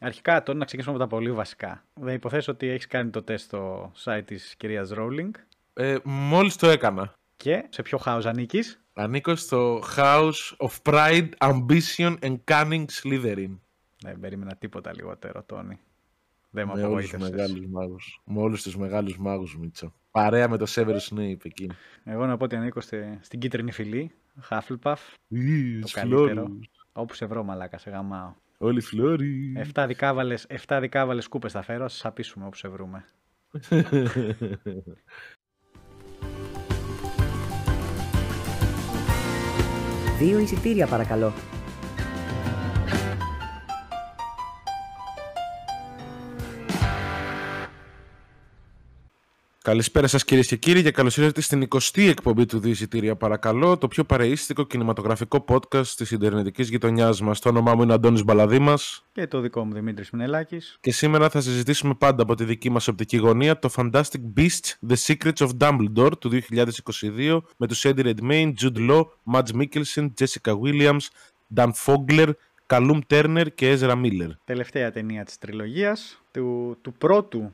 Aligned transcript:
Αρχικά 0.00 0.42
τώρα 0.42 0.58
να 0.58 0.64
ξεκινήσουμε 0.64 0.96
από 0.96 1.04
τα 1.08 1.16
πολύ 1.16 1.32
βασικά. 1.32 1.84
Δεν 1.94 2.14
υποθέσω 2.14 2.52
ότι 2.52 2.68
έχεις 2.68 2.86
κάνει 2.86 3.10
το 3.10 3.22
τεστ 3.22 3.44
στο 3.44 3.92
site 4.04 4.22
της 4.24 4.54
κυρίας 4.56 4.90
Rowling. 4.94 5.30
Ε, 5.74 5.96
Μόλις 6.04 6.56
το 6.56 6.68
έκανα. 6.68 7.12
Και 7.36 7.66
σε 7.68 7.82
ποιο 7.82 7.98
house 8.04 8.22
ανήκεις; 8.24 8.80
Ανήκω 8.94 9.34
στο 9.36 9.82
House 9.96 10.56
of 10.58 10.70
Pride, 10.82 11.28
Ambition 11.38 12.16
and 12.20 12.36
Cunning 12.44 12.84
Slytherin. 13.02 13.58
Δεν 14.02 14.20
περίμενα 14.20 14.56
τίποτα 14.56 14.92
λιγότερο, 14.94 15.42
Τόνι. 15.42 15.78
Δεν 16.50 16.66
με 16.66 16.74
Με 16.74 16.82
όλους 16.82 17.08
τους 17.10 17.18
μεγάλους 17.20 17.66
μάγους. 17.66 18.20
Με 18.24 18.40
όλους 18.40 18.62
τους 18.62 18.76
μεγάλους 18.76 19.18
μάγους, 19.18 19.56
Μίτσο. 19.58 19.92
Παρέα 20.10 20.48
με 20.48 20.56
το 20.56 20.66
Severus 20.68 21.14
Snape 21.14 21.44
εκεί. 21.44 21.70
Εγώ 22.04 22.26
να 22.26 22.36
πω 22.36 22.44
ότι 22.44 22.56
ανήκω 22.56 22.80
στη- 22.80 23.18
στην 23.20 23.38
κίτρινη 23.40 23.72
φυλή, 23.72 24.10
Hufflepuff. 24.50 24.96
Ι, 25.28 25.74
Το 25.74 25.80
τους 25.80 25.92
καλύτερο. 25.92 26.24
φλόρους. 26.32 26.70
Όπου 26.92 27.14
σε 27.14 27.26
βρω, 27.26 27.42
μαλάκα, 27.44 27.78
σε 27.78 27.90
γαμάω. 27.90 28.32
Όλοι 28.60 28.80
φλόροι. 28.80 29.52
Εφτά 29.56 29.86
δικάβαλες, 29.86 30.44
εφτά 30.48 30.80
δικάβαλες 30.80 31.28
κούπες 31.28 31.52
θα 31.52 31.62
φέρω, 31.62 31.88
σας 31.88 32.04
απίσουμε 32.04 32.46
όπου 32.46 32.56
σε 32.56 32.68
βρούμε. 32.68 33.04
Δύο 40.18 40.38
εισιτήρια 40.38 40.86
παρακαλώ. 40.86 41.32
Καλησπέρα 49.68 50.06
σας 50.06 50.24
κυρίες 50.24 50.46
και 50.46 50.56
κύριοι 50.56 50.82
και 50.82 50.90
καλώς 50.90 51.16
ήρθατε 51.16 51.40
στην 51.40 51.68
20η 51.68 52.08
εκπομπή 52.08 52.46
του 52.46 52.58
Διεισιτήρια 52.58 53.16
παρακαλώ, 53.16 53.78
το 53.78 53.88
πιο 53.88 54.04
παρεΐστικο 54.04 54.64
κινηματογραφικό 54.64 55.44
podcast 55.48 55.86
της 55.86 56.10
Ιντερνετικής 56.10 56.68
γειτονιάς 56.68 57.20
μας. 57.20 57.40
Το 57.40 57.48
όνομά 57.48 57.74
μου 57.74 57.82
είναι 57.82 57.92
Αντώνης 57.92 58.24
Μπαλαδήμας 58.24 59.04
Και 59.12 59.26
το 59.26 59.40
δικό 59.40 59.64
μου 59.64 59.72
Δημήτρης 59.72 60.10
Μινελάκης. 60.10 60.78
και 60.80 60.92
σήμερα 60.92 61.28
θα 61.28 61.40
συζητήσουμε 61.40 61.94
πάντα 61.94 62.22
από 62.22 62.34
τη 62.34 62.44
δική 62.44 62.70
μας 62.70 62.88
οπτική 62.88 63.16
γωνία 63.16 63.58
το 63.58 63.70
Fantastic 63.76 64.20
Beasts 64.36 64.88
The 64.88 64.96
Secrets 65.06 65.46
of 65.46 65.48
Dumbledore 65.58 66.18
του 66.18 66.30
2022 66.30 67.40
με 67.56 67.66
τους 67.66 67.84
Eddie 67.86 68.14
Redmayne, 68.14 68.52
Jude 68.62 68.90
Law, 68.90 69.02
Mads 69.32 69.60
Mikkelsen, 69.60 70.08
Jessica 70.20 70.52
Williams, 70.62 71.06
Dan 71.54 71.70
Fogler, 71.84 72.30
Callum 72.66 72.98
Turner 73.06 73.46
και 73.54 73.76
Ezra 73.80 73.94
Miller. 74.02 74.30
Τελευταία 74.44 74.90
ταινία 74.90 75.24
της 75.24 75.38
τριλογίας, 75.38 76.22
του, 76.30 76.76
του 76.82 76.92
πρώτου 76.92 77.52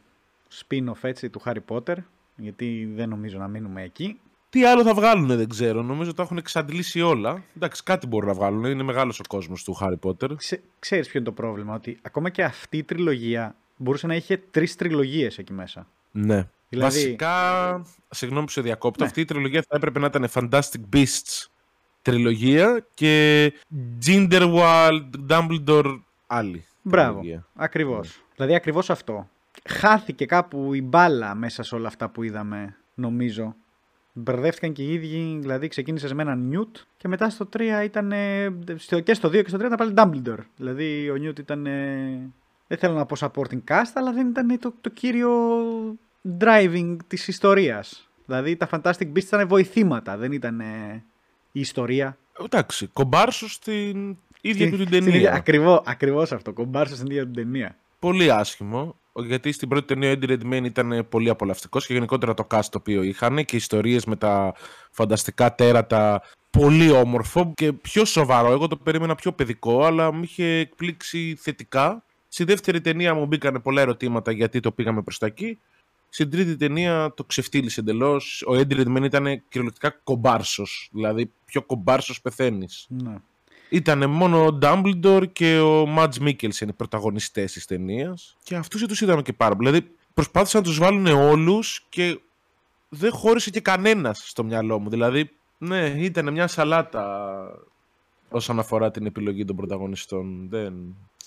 spin-off 0.61 1.03
έτσι, 1.03 1.31
του 1.31 1.43
Harry 1.45 1.65
Potter, 1.69 1.97
γιατί 2.37 2.93
δεν 2.95 3.09
νομίζω 3.09 3.39
να 3.39 3.49
μείνουμε 3.49 3.83
εκεί. 3.83 4.21
Τι 4.51 4.65
άλλο 4.65 4.83
θα 4.83 4.95
βγάλουν, 4.95 5.27
δεν 5.27 5.49
ξέρω. 5.49 5.83
Νομίζω 5.83 6.15
τα 6.15 6.23
έχουν 6.23 6.37
εξαντλήσει 6.37 7.01
όλα. 7.01 7.43
Εντάξει, 7.57 7.83
κάτι 7.83 8.07
μπορούν 8.07 8.29
να 8.29 8.35
βγάλουν. 8.35 8.65
Είναι 8.65 8.83
μεγάλος 8.83 9.19
ο 9.21 9.23
κόσμος 9.29 9.65
του 9.65 9.77
Harry 9.81 9.99
Potter. 10.03 10.37
Ξε, 10.37 10.63
ξέρεις 10.79 11.09
ποιο 11.09 11.19
είναι 11.21 11.29
το 11.29 11.35
πρόβλημα, 11.35 11.75
ότι 11.75 11.99
ακόμα 12.03 12.31
και 12.31 12.45
αυτή 12.45 12.77
η 12.77 12.83
τριλογία 12.83 13.57
μπορούσε 13.77 14.07
να 14.07 14.15
είχε 14.15 14.37
τρεις 14.51 14.77
τριλογίες 14.77 15.39
εκεί 15.39 15.53
μέσα. 15.53 15.87
Ναι. 16.11 16.49
Δηλαδή- 16.69 16.95
Βασικά, 16.95 17.87
συγγνώμη 18.11 18.45
που 18.47 18.51
σε 18.53 18.61
διακόπτω, 18.61 19.01
Ναι. 19.03 19.09
αυτή 19.09 19.21
η 19.21 19.25
τριλογία 19.25 19.65
θα 19.69 19.77
έπρεπε 19.77 19.99
να 19.99 20.07
ήταν 20.07 20.29
Fantastic 20.33 20.81
Beasts 20.97 21.47
τριλογία 22.03 22.87
και 22.95 23.53
Grindelwald, 24.07 25.11
Dumbledore 25.29 26.01
άλλη. 26.27 26.65
Μπράβο, 26.83 27.19
τριλογία. 27.19 27.47
ακριβώς. 27.55 28.25
Δηλαδή 28.37 28.55
ακριβώς 28.55 28.91
αυτό. 28.91 29.29
Χάθηκε 29.69 30.27
κάπου 30.27 30.75
η 30.75 30.83
μπάλα 30.83 31.35
μέσα 31.35 31.63
σε 31.63 31.75
όλα 31.75 31.89
αυτά 31.89 32.09
που 32.09 32.23
είδαμε, 32.23 32.77
νομίζω. 32.95 33.55
Μπερδεύτηκαν 34.13 34.73
και 34.73 34.83
οι 34.83 34.93
ίδιοι, 34.93 35.39
δηλαδή 35.41 35.69
ξεκίνησες 35.69 36.13
με 36.13 36.23
έναν 36.23 36.39
Νιούτ 36.47 36.77
και 36.97 37.09
μετά 37.09 37.31
στο 37.31 37.47
3 37.47 37.85
ήταν. 37.85 38.13
ε, 38.13 38.55
στο- 38.77 39.01
και 39.01 39.15
στο 39.15 39.29
2 39.29 39.43
και 39.43 39.49
στο 39.49 39.59
3 39.59 39.67
ήταν 39.73 39.77
πάλι 39.79 39.93
Dumbledore. 39.97 40.45
Δηλαδή 40.57 41.11
ο 41.11 41.17
Νιούτ 41.17 41.39
ήταν. 41.39 41.67
ε, 41.67 42.31
δεν 42.67 42.79
θέλω 42.79 42.95
να 42.95 43.07
πω 43.07 43.17
supporting 43.19 43.61
cast, 43.69 43.91
αλλά 43.95 44.13
δεν 44.13 44.29
ήταν 44.29 44.59
το, 44.59 44.75
το 44.81 44.89
κύριο 44.91 45.31
driving 46.41 46.97
της 47.07 47.29
ιστορίας. 47.29 48.09
Δηλαδή 48.27 48.57
τα 48.57 48.69
Fantastic 48.71 49.13
Beasts 49.13 49.23
ήταν 49.23 49.49
βοηθήματα, 49.49 50.17
δεν 50.17 50.33
ήταν 50.33 50.61
ε, 50.61 51.03
η 51.53 51.61
ιστορία. 51.61 52.17
Εντάξει, 52.45 52.87
κομπάρσο 52.87 53.49
στην 53.49 54.17
ίδια 54.41 54.71
του 54.71 54.77
την 54.77 54.87
Στην 54.87 54.99
ίδια- 54.99 55.13
ταινία. 55.13 55.33
Ακριβώς, 55.33 55.81
ακριβώς 55.87 56.33
αυτό, 56.33 56.53
κομπάρσο 56.53 56.95
στην 56.95 57.07
ίδια 57.07 57.23
την 57.25 57.35
ταινία. 57.35 57.77
Πολύ 57.99 58.33
άσχημο. 58.33 58.97
Γιατί 59.17 59.53
στην 59.53 59.69
πρώτη 59.69 59.87
ταινία 59.87 60.11
ο 60.11 60.15
Eddie 60.21 60.31
Redmayne 60.31 60.65
ήταν 60.65 61.07
πολύ 61.09 61.29
απολαυστικός 61.29 61.87
και 61.87 61.93
γενικότερα 61.93 62.35
το 62.35 62.47
cast 62.51 62.65
το 62.71 62.79
οποίο 62.79 63.03
είχαν 63.03 63.45
και 63.45 63.57
ιστορίες 63.57 64.05
με 64.05 64.17
τα 64.17 64.55
φανταστικά 64.91 65.55
τέρατα. 65.55 66.23
Πολύ 66.51 66.91
όμορφο 66.91 67.53
και 67.55 67.73
πιο 67.73 68.05
σοβαρό. 68.05 68.53
Εγώ 68.53 68.69
το 68.69 68.77
περίμενα 68.77 69.15
πιο 69.15 69.33
παιδικό, 69.33 69.85
αλλά 69.85 70.13
με 70.13 70.21
είχε 70.23 70.45
εκπλήξει 70.45 71.37
θετικά. 71.41 72.05
Στη 72.29 72.45
δεύτερη 72.45 72.81
ταινία 72.81 73.15
μου 73.15 73.27
μπήκανε 73.27 73.59
πολλά 73.59 73.81
ερωτήματα 73.81 74.33
γιατί 74.33 74.61
το 74.61 74.73
πήγαμε 74.73 75.03
προς 75.03 75.19
τα 75.19 75.27
εκεί. 75.27 75.59
Στην 76.09 76.31
τρίτη 76.31 76.57
ταινία 76.57 77.13
το 77.17 77.25
ξεφτύλισε 77.25 77.81
εντελώς. 77.81 78.45
Ο 78.47 78.53
Eddie 78.53 78.87
Redmayne 78.87 79.05
ήταν 79.05 79.43
κυριολεκτικά 79.49 79.91
κομπάρσος. 80.05 80.89
Δηλαδή, 80.93 81.33
πιο 81.45 81.63
κομπάρσος 81.63 82.21
πεθαίνεις. 82.21 82.87
Ναι. 82.89 83.15
Ήταν 83.69 84.11
μόνο 84.11 84.45
ο 84.47 84.59
Dumbledore 84.63 85.25
και 85.33 85.59
ο 85.59 85.95
Mads 85.99 86.19
Mikkelsen 86.21 86.69
οι 86.69 86.73
πρωταγωνιστές 86.73 87.53
της 87.53 87.67
ταινίας. 87.67 88.37
Και 88.43 88.57
αυτούς 88.57 88.81
δεν 88.81 88.89
τους 88.89 89.01
είδαμε 89.01 89.23
και 89.23 89.33
πάρα 89.33 89.57
πολύ. 89.57 89.69
Δηλαδή 89.71 89.91
προσπάθησαν 90.15 90.61
να 90.61 90.67
τους 90.67 90.79
βάλουν 90.79 91.07
όλους 91.07 91.87
και 91.89 92.19
δεν 92.89 93.13
χώρισε 93.13 93.51
και 93.51 93.61
κανένας 93.61 94.29
στο 94.29 94.45
μυαλό 94.45 94.79
μου. 94.79 94.91
Δηλαδή, 94.91 95.31
ναι, 95.59 95.95
ήταν 95.97 96.33
μια 96.33 96.47
σαλάτα 96.47 97.37
όσον 98.29 98.59
αφορά 98.59 98.91
την 98.91 99.07
επιλογή 99.07 99.45
των 99.45 99.57
πρωταγωνιστών. 99.57 100.47
Δεν... 100.49 100.75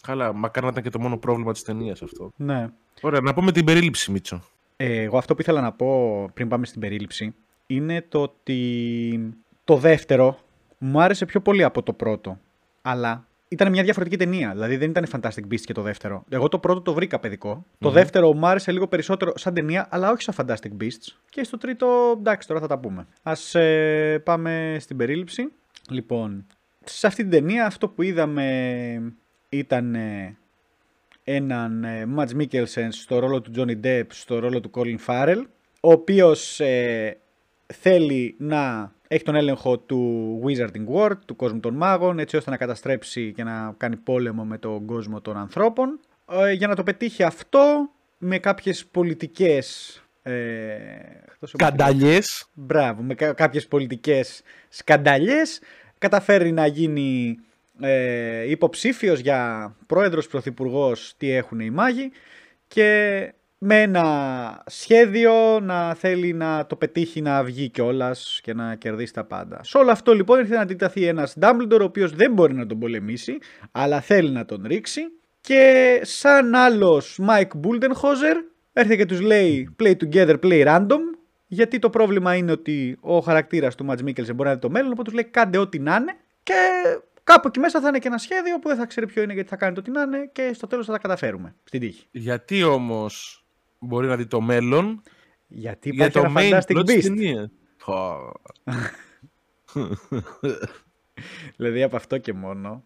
Καλά, 0.01 0.33
μακάρι 0.33 0.65
να 0.65 0.71
ήταν 0.71 0.83
και 0.83 0.89
το 0.89 0.99
μόνο 0.99 1.17
πρόβλημα 1.17 1.51
της 1.53 1.63
ταινίας 1.63 2.01
αυτό. 2.01 2.31
ναι. 2.35 2.69
Ωραία, 3.01 3.21
να 3.21 3.33
πούμε 3.33 3.51
την 3.51 3.65
περίληψη, 3.65 4.11
Μίτσο. 4.11 4.41
Ε, 4.77 5.01
εγώ 5.01 5.17
αυτό 5.17 5.35
που 5.35 5.41
ήθελα 5.41 5.61
να 5.61 5.71
πω 5.71 6.29
πριν 6.33 6.47
πάμε 6.47 6.65
στην 6.65 6.81
περίληψη 6.81 7.35
είναι 7.67 8.05
το 8.09 8.21
ότι 8.21 9.33
το 9.63 9.77
δεύτερο 9.77 10.39
μου 10.77 11.01
άρεσε 11.01 11.25
πιο 11.25 11.41
πολύ 11.41 11.63
από 11.63 11.83
το 11.83 11.93
πρώτο. 11.93 12.39
Αλλά 12.81 13.27
ήταν 13.47 13.71
μια 13.71 13.83
διαφορετική 13.83 14.17
ταινία. 14.17 14.51
Δηλαδή 14.51 14.77
δεν 14.77 14.89
ήταν 14.89 15.05
Fantastic 15.11 15.53
Beasts 15.53 15.61
και 15.61 15.73
το 15.73 15.81
δεύτερο. 15.81 16.23
Εγώ 16.29 16.47
το 16.47 16.59
πρώτο 16.59 16.81
το 16.81 16.93
βρήκα 16.93 17.19
παιδικό. 17.19 17.65
Το 17.79 17.89
δεύτερο 17.89 18.33
μου 18.33 18.47
άρεσε 18.47 18.71
λίγο 18.71 18.87
περισσότερο 18.87 19.31
σαν 19.35 19.53
ταινία, 19.53 19.87
αλλά 19.89 20.11
όχι 20.11 20.21
σαν 20.21 20.35
Fantastic 20.37 20.83
Beasts. 20.83 21.15
Και 21.29 21.43
στο 21.43 21.57
τρίτο, 21.57 22.15
εντάξει, 22.17 22.47
τώρα 22.47 22.59
θα 22.59 22.67
τα 22.67 22.79
πούμε. 22.79 23.07
Α 23.23 23.59
ε, 23.59 24.17
πάμε 24.17 24.77
στην 24.79 24.97
περίληψη. 24.97 25.51
Λοιπόν, 25.89 26.45
σε 26.83 27.07
αυτή 27.07 27.21
την 27.21 27.31
ταινία 27.31 27.65
αυτό 27.65 27.89
που 27.89 28.01
είδαμε 28.01 29.13
ήταν 29.49 29.95
ε, 29.95 30.37
έναν 31.23 31.83
ε, 31.83 32.07
Mads 32.17 32.41
Mikkelsen 32.41 32.87
στο 32.89 33.19
ρόλο 33.19 33.41
του 33.41 33.51
Johnny 33.55 33.85
Depp, 33.85 34.05
στο 34.07 34.39
ρόλο 34.39 34.59
του 34.59 34.71
Colin 34.73 34.97
Farrell, 35.05 35.41
ο 35.81 35.91
οποίος 35.91 36.59
ε, 36.59 37.17
θέλει 37.73 38.35
να 38.39 38.91
έχει 39.07 39.23
τον 39.23 39.35
έλεγχο 39.35 39.77
του 39.79 40.41
Wizarding 40.45 40.85
World, 40.95 41.17
του 41.25 41.35
κόσμου 41.35 41.59
των 41.59 41.73
μάγων, 41.73 42.19
έτσι 42.19 42.37
ώστε 42.37 42.49
να 42.49 42.57
καταστρέψει 42.57 43.31
και 43.35 43.43
να 43.43 43.73
κάνει 43.77 43.95
πόλεμο 43.95 44.43
με 44.45 44.57
τον 44.57 44.85
κόσμο 44.85 45.21
των 45.21 45.37
ανθρώπων. 45.37 45.99
Ε, 46.31 46.51
για 46.51 46.67
να 46.67 46.75
το 46.75 46.83
πετύχει 46.83 47.23
αυτό, 47.23 47.89
με 48.17 48.37
κάποιες 48.39 48.85
πολιτικές... 48.85 50.01
Ε, 50.23 50.31
εκτός 51.31 51.53
από- 51.53 51.63
Κανταλιές. 51.63 52.47
Μπράβο, 52.53 53.01
με 53.01 53.13
κα- 53.15 53.33
κάποιες 53.33 53.67
πολιτικές 53.67 54.41
σκανταλιές 54.69 55.61
καταφέρει 55.97 56.51
να 56.51 56.65
γίνει 56.67 57.37
ε, 57.81 58.49
υποψήφιος 58.49 59.19
για 59.19 59.71
πρόεδρος 59.87 60.27
πρωθυπουργός 60.27 61.13
τι 61.17 61.31
έχουν 61.31 61.59
οι 61.59 61.69
μάγοι 61.69 62.11
και 62.67 63.33
με 63.57 63.81
ένα 63.81 64.63
σχέδιο 64.65 65.59
να 65.59 65.93
θέλει 65.93 66.33
να 66.33 66.65
το 66.65 66.75
πετύχει 66.75 67.21
να 67.21 67.43
βγει 67.43 67.69
κιόλας 67.69 68.39
και 68.43 68.53
να 68.53 68.75
κερδίσει 68.75 69.13
τα 69.13 69.23
πάντα. 69.23 69.63
Σε 69.63 69.77
όλο 69.77 69.91
αυτό 69.91 70.13
λοιπόν 70.13 70.39
ήρθε 70.39 70.55
να 70.55 70.61
αντιταθεί 70.61 71.05
ένας 71.05 71.35
Dumbledore 71.41 71.79
ο 71.81 71.83
οποίος 71.83 72.11
δεν 72.11 72.33
μπορεί 72.33 72.53
να 72.53 72.65
τον 72.65 72.79
πολεμήσει 72.79 73.37
αλλά 73.71 74.01
θέλει 74.01 74.29
να 74.29 74.45
τον 74.45 74.63
ρίξει 74.65 75.01
και 75.41 75.99
σαν 76.03 76.55
άλλος 76.55 77.19
Mike 77.27 77.59
Buldenhauser 77.63 78.35
έρχεται 78.73 78.95
και 78.95 79.05
τους 79.05 79.21
λέει 79.21 79.75
play 79.79 79.93
together, 80.03 80.39
play 80.43 80.65
random 80.65 80.99
γιατί 81.47 81.79
το 81.79 81.89
πρόβλημα 81.89 82.35
είναι 82.35 82.51
ότι 82.51 82.97
ο 83.01 83.19
χαρακτήρας 83.19 83.75
του 83.75 83.85
Mads 83.89 84.03
Mikkelsen 84.03 84.35
μπορεί 84.35 84.43
να 84.43 84.51
είναι 84.51 84.59
το 84.59 84.69
μέλλον 84.69 84.91
οπότε 84.91 85.03
τους 85.03 85.13
λέει 85.13 85.23
κάντε 85.31 85.57
ό,τι 85.57 85.79
να 85.79 85.95
είναι 85.95 86.13
και 86.43 86.53
κάπου 87.23 87.47
εκεί 87.47 87.59
μέσα 87.59 87.79
θα 87.79 87.87
είναι 87.87 87.99
και 87.99 88.07
ένα 88.07 88.17
σχέδιο 88.17 88.59
που 88.59 88.67
δεν 88.67 88.77
θα 88.77 88.85
ξέρει 88.85 89.05
ποιο 89.05 89.21
είναι 89.21 89.33
γιατί 89.33 89.49
θα 89.49 89.55
κάνετε 89.55 89.79
ό,τι 89.79 89.91
να 89.91 90.01
είναι 90.01 90.29
και 90.31 90.51
στο 90.53 90.67
τέλος 90.67 90.85
θα 90.85 90.91
τα 90.91 90.99
καταφέρουμε 90.99 91.55
στην 91.63 91.79
τύχη. 91.79 92.07
Γιατί 92.11 92.63
όμως 92.63 93.46
μπορεί 93.79 94.07
να 94.07 94.15
δει 94.15 94.25
το 94.25 94.41
μέλλον 94.41 95.01
Γιατί 95.47 95.89
για 95.89 96.05
υπάρχει 96.05 96.29
το 96.31 96.39
ένα 96.39 96.59
main 96.59 96.61
Fantastic 96.61 96.77
plot 96.79 96.85
της 96.85 96.95
Beast. 96.95 97.01
ταινίας. 97.03 97.49
Χω. 97.81 98.31
Δηλαδή 101.57 101.83
από 101.83 101.95
αυτό 101.95 102.17
και 102.17 102.33
μόνο. 102.33 102.83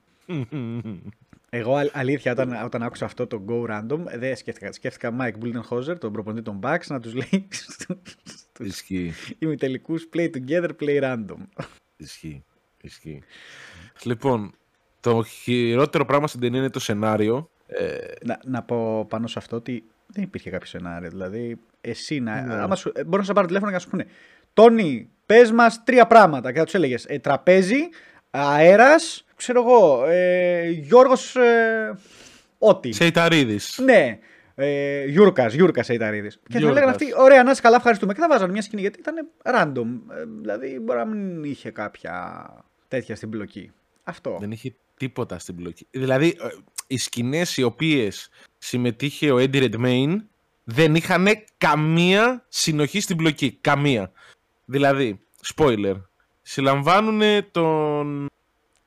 Εγώ 1.50 1.76
αλ- 1.76 1.90
αλήθεια 1.94 2.32
όταν, 2.32 2.64
όταν 2.64 2.84
άκουσα 2.84 3.06
αυτό 3.06 3.28
το 3.28 3.46
Go 3.48 3.70
Random 3.70 4.00
δεν 4.18 4.36
σκέφτηκα. 4.36 4.72
Σκέφτηκα 4.72 5.16
Mike 5.20 5.34
Bullenhauser, 5.44 6.00
τον 6.00 6.12
προπονητή 6.14 6.44
των 6.44 6.60
Bucks, 6.64 6.86
να 6.88 7.00
τους 7.00 7.14
λέει 7.14 7.48
στους 7.50 7.88
Ισχύει. 8.60 9.12
ημιτελικούς 9.40 10.08
play 10.14 10.30
together, 10.36 10.70
play 10.80 11.02
random. 11.04 11.38
Ισχύει. 11.98 12.44
Ισχύει. 12.82 13.22
Λοιπόν, 14.04 14.54
το 15.00 15.24
χειρότερο 15.24 16.06
πράγμα 16.06 16.28
στην 16.28 16.40
ταινία 16.40 16.60
είναι 16.60 16.70
το 16.70 16.80
σενάριο. 16.80 17.50
Ε, 17.68 17.98
Να, 18.26 18.40
να 18.46 18.64
πω 18.64 19.06
πάνω 19.06 19.28
σε 19.28 19.40
αυτό 19.40 19.56
ότι 19.56 19.84
δεν 20.14 20.24
υπήρχε 20.24 20.50
κάποιο 20.50 20.68
σενάριο. 20.68 21.10
Δηλαδή, 21.10 21.58
εσύ 21.82 22.20
να. 22.20 22.42
Ναι. 22.42 22.54
Άμα 22.54 22.76
σου, 22.76 22.92
ε, 22.96 23.04
μπορώ 23.04 23.18
να 23.18 23.24
σε 23.24 23.34
πάρω 23.34 23.48
τηλέφωνο 23.48 23.72
και 23.72 23.78
να 23.78 23.84
σου 23.84 23.90
πούνε 23.90 24.06
Τόνι, 24.54 25.10
πες 25.26 25.52
μας 25.52 25.84
τρία 25.84 26.08
πράγματα. 26.08 26.52
Και 26.52 26.58
θα 26.58 26.66
τους 26.66 26.74
έλεγες 26.74 27.06
ε, 27.06 27.20
Τραπέζι, 27.20 27.90
αέρας, 28.30 29.26
ξέρω 29.36 29.62
εγώ, 29.62 30.06
ε, 30.06 30.70
Γιώργος. 30.70 31.36
Ε, 31.36 31.98
ό,τι. 32.58 32.92
Σεϊταρίδης. 32.92 33.80
Ναι. 33.84 34.20
Ε, 34.56 35.06
Γιούρκας, 35.06 35.54
Γιούρκας 35.54 35.86
Σεϊταρίδης. 35.86 36.36
Και 36.36 36.42
θα 36.52 36.58
Γιούρκας. 36.58 36.74
λέγανε 36.74 36.92
αυτοί, 36.92 37.14
ωραία, 37.18 37.44
να 37.44 37.52
είσαι 37.52 37.62
καλά, 37.62 37.76
ευχαριστούμε. 37.76 38.14
Και 38.14 38.20
θα 38.20 38.28
βάζανε 38.28 38.52
μια 38.52 38.62
σκηνή 38.62 38.82
γιατί 38.82 39.00
ήταν 39.00 39.16
random. 39.44 40.16
Ε, 40.18 40.24
δηλαδή, 40.42 40.80
μπορεί 40.80 41.00
να 41.00 41.06
μην 41.06 41.44
είχε 41.44 41.72
κάποια 41.72 42.46
τέτοια 42.88 43.16
στην 43.16 43.30
μπλοκή. 43.30 43.72
Αυτό. 44.04 44.38
Δεν 44.40 44.52
είχε 44.52 44.74
τίποτα 44.98 45.40
στην 45.40 45.56
μπλοκή. 45.56 45.88
Δηλαδή, 45.92 46.28
ε, 46.28 46.48
οι 46.88 46.98
σκηνές 46.98 47.58
οι 47.58 47.64
οποίες 47.64 48.30
συμμετείχε 48.64 49.32
ο 49.32 49.38
Eddie 49.38 49.72
Redmayne 49.72 50.16
δεν 50.64 50.96
είχαν 50.96 51.28
καμία 51.58 52.46
συνοχή 52.48 53.00
στην 53.00 53.16
μπλοκή. 53.16 53.52
Καμία. 53.62 54.12
Δηλαδή, 54.66 55.22
spoiler. 55.56 56.02
Συλλαμβάνουν 56.42 57.52
τον, 57.52 58.30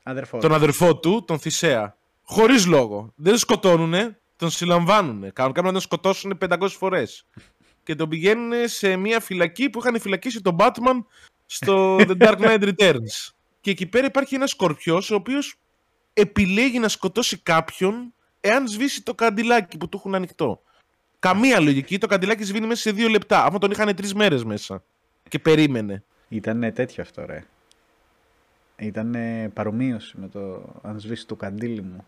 Αδερφό. 0.03 0.39
τον 0.39 0.55
αδερφό 0.55 0.97
του, 0.97 1.25
τον 1.27 1.39
Θησέα. 1.39 1.97
Χωρίς 2.23 2.67
λόγο. 2.67 3.13
Δεν 3.15 3.31
τον 3.31 3.39
σκοτώνουνε, 3.39 4.19
τον 4.37 4.51
συλλαμβάνουν. 4.51 5.33
Κάνουν 5.33 5.53
να 5.65 5.73
τον 5.73 5.81
σκοτώσουν 5.81 6.39
500 6.49 6.69
φορές. 6.69 7.27
και 7.83 7.95
τον 7.95 8.09
πηγαίνουν 8.09 8.69
σε 8.69 8.97
μια 8.97 9.21
φυλακή 9.21 9.71
που 9.71 9.79
είχαν 9.79 10.01
φυλακίσει 10.01 10.41
τον 10.41 10.57
Batman 10.59 11.05
στο 11.47 11.97
The 12.09 12.17
Dark 12.19 12.37
Knight 12.39 12.73
Returns. 12.75 13.33
Και 13.61 13.71
εκεί 13.71 13.87
πέρα 13.87 14.07
υπάρχει 14.07 14.35
ένας 14.35 14.51
σκορπιός 14.51 15.11
ο 15.11 15.15
οποίος 15.15 15.55
επιλέγει 16.13 16.79
να 16.79 16.89
σκοτώσει 16.89 17.39
κάποιον 17.39 18.14
εάν 18.45 18.69
σβήσει 18.69 19.03
το 19.03 19.15
καντιλάκι 19.15 19.77
που 19.77 19.89
του 19.89 19.97
έχουν 19.97 20.15
ανοιχτό. 20.15 20.63
Καμία 21.19 21.61
λογική. 21.61 21.99
Το 21.99 22.07
καντιλάκι 22.07 22.45
σβήνει 22.45 22.67
μέσα 22.67 22.81
σε 22.81 22.91
δύο 22.91 23.09
λεπτά. 23.09 23.45
Αφού 23.45 23.59
τον 23.59 23.71
είχαν 23.71 23.95
τρεις 23.95 24.15
μέρες 24.15 24.45
μέσα. 24.45 24.83
Και 25.29 25.39
περίμενε. 25.39 26.03
Ήταν 26.29 26.73
τέτοιο 26.75 27.03
αυτό, 27.03 27.25
ρε. 27.27 27.45
Ήταν 28.77 29.17
παρομοίωση 29.53 30.15
με 30.21 30.29
το 30.29 30.63
αν 30.83 31.01
σβήσει 31.01 31.27
το 31.27 31.35
καντήλι 31.35 31.83
μου. 31.83 32.05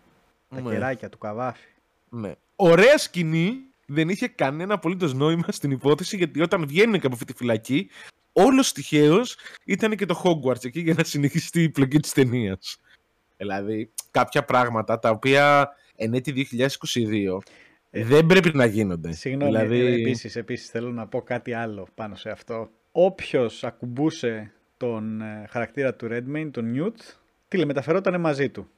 Τα 0.54 0.60
Ναι. 0.60 0.70
κεράκια 0.70 1.08
του 1.08 1.18
καβάφι. 1.18 1.68
Ναι. 2.08 2.32
Ωραία 2.56 2.98
σκηνή. 2.98 3.56
Δεν 3.86 4.08
είχε 4.08 4.28
κανένα 4.28 4.74
απολύτως 4.74 5.14
νόημα 5.14 5.46
στην 5.48 5.70
υπόθεση 5.70 6.16
γιατί 6.16 6.42
όταν 6.42 6.66
βγαίνουν 6.66 7.00
και 7.00 7.06
από 7.06 7.14
αυτή 7.14 7.26
τη 7.26 7.32
φυλακή, 7.32 7.88
όλος 8.32 8.72
τυχαίως 8.72 9.36
ήταν 9.64 9.96
και 9.96 10.06
το 10.06 10.22
Hogwarts 10.24 10.64
εκεί 10.64 10.80
για 10.80 10.94
να 10.94 11.04
συνεχιστεί 11.04 11.62
η 11.62 11.68
πλοκή 11.68 11.98
της 11.98 12.12
ταινίας. 12.12 12.76
Δηλαδή, 13.36 13.90
κάποια 14.10 14.44
πράγματα 14.44 14.98
τα 14.98 15.10
οποία 15.10 15.70
εν 15.96 16.14
έτη 16.14 16.48
2022 16.52 17.38
δεν 17.90 18.26
πρέπει 18.26 18.50
να 18.54 18.64
γίνονται. 18.64 19.08
Ε, 19.08 19.12
Συγγνώμη, 19.12 19.50
δηλαδή... 19.50 19.80
ε, 19.80 19.92
επίσης, 19.92 20.36
επίσης 20.36 20.70
θέλω 20.70 20.90
να 20.90 21.06
πω 21.06 21.22
κάτι 21.22 21.52
άλλο 21.52 21.88
πάνω 21.94 22.14
σε 22.14 22.30
αυτό. 22.30 22.70
Όποιος 22.92 23.64
ακουμπούσε 23.64 24.52
τον 24.76 25.20
ε, 25.20 25.46
χαρακτήρα 25.48 25.94
του 25.94 26.08
Redmayne, 26.10 26.48
τον 26.50 26.74
Newt, 26.76 27.16
τηλεμεταφερόταν 27.48 28.20
μαζί 28.20 28.48
του. 28.48 28.68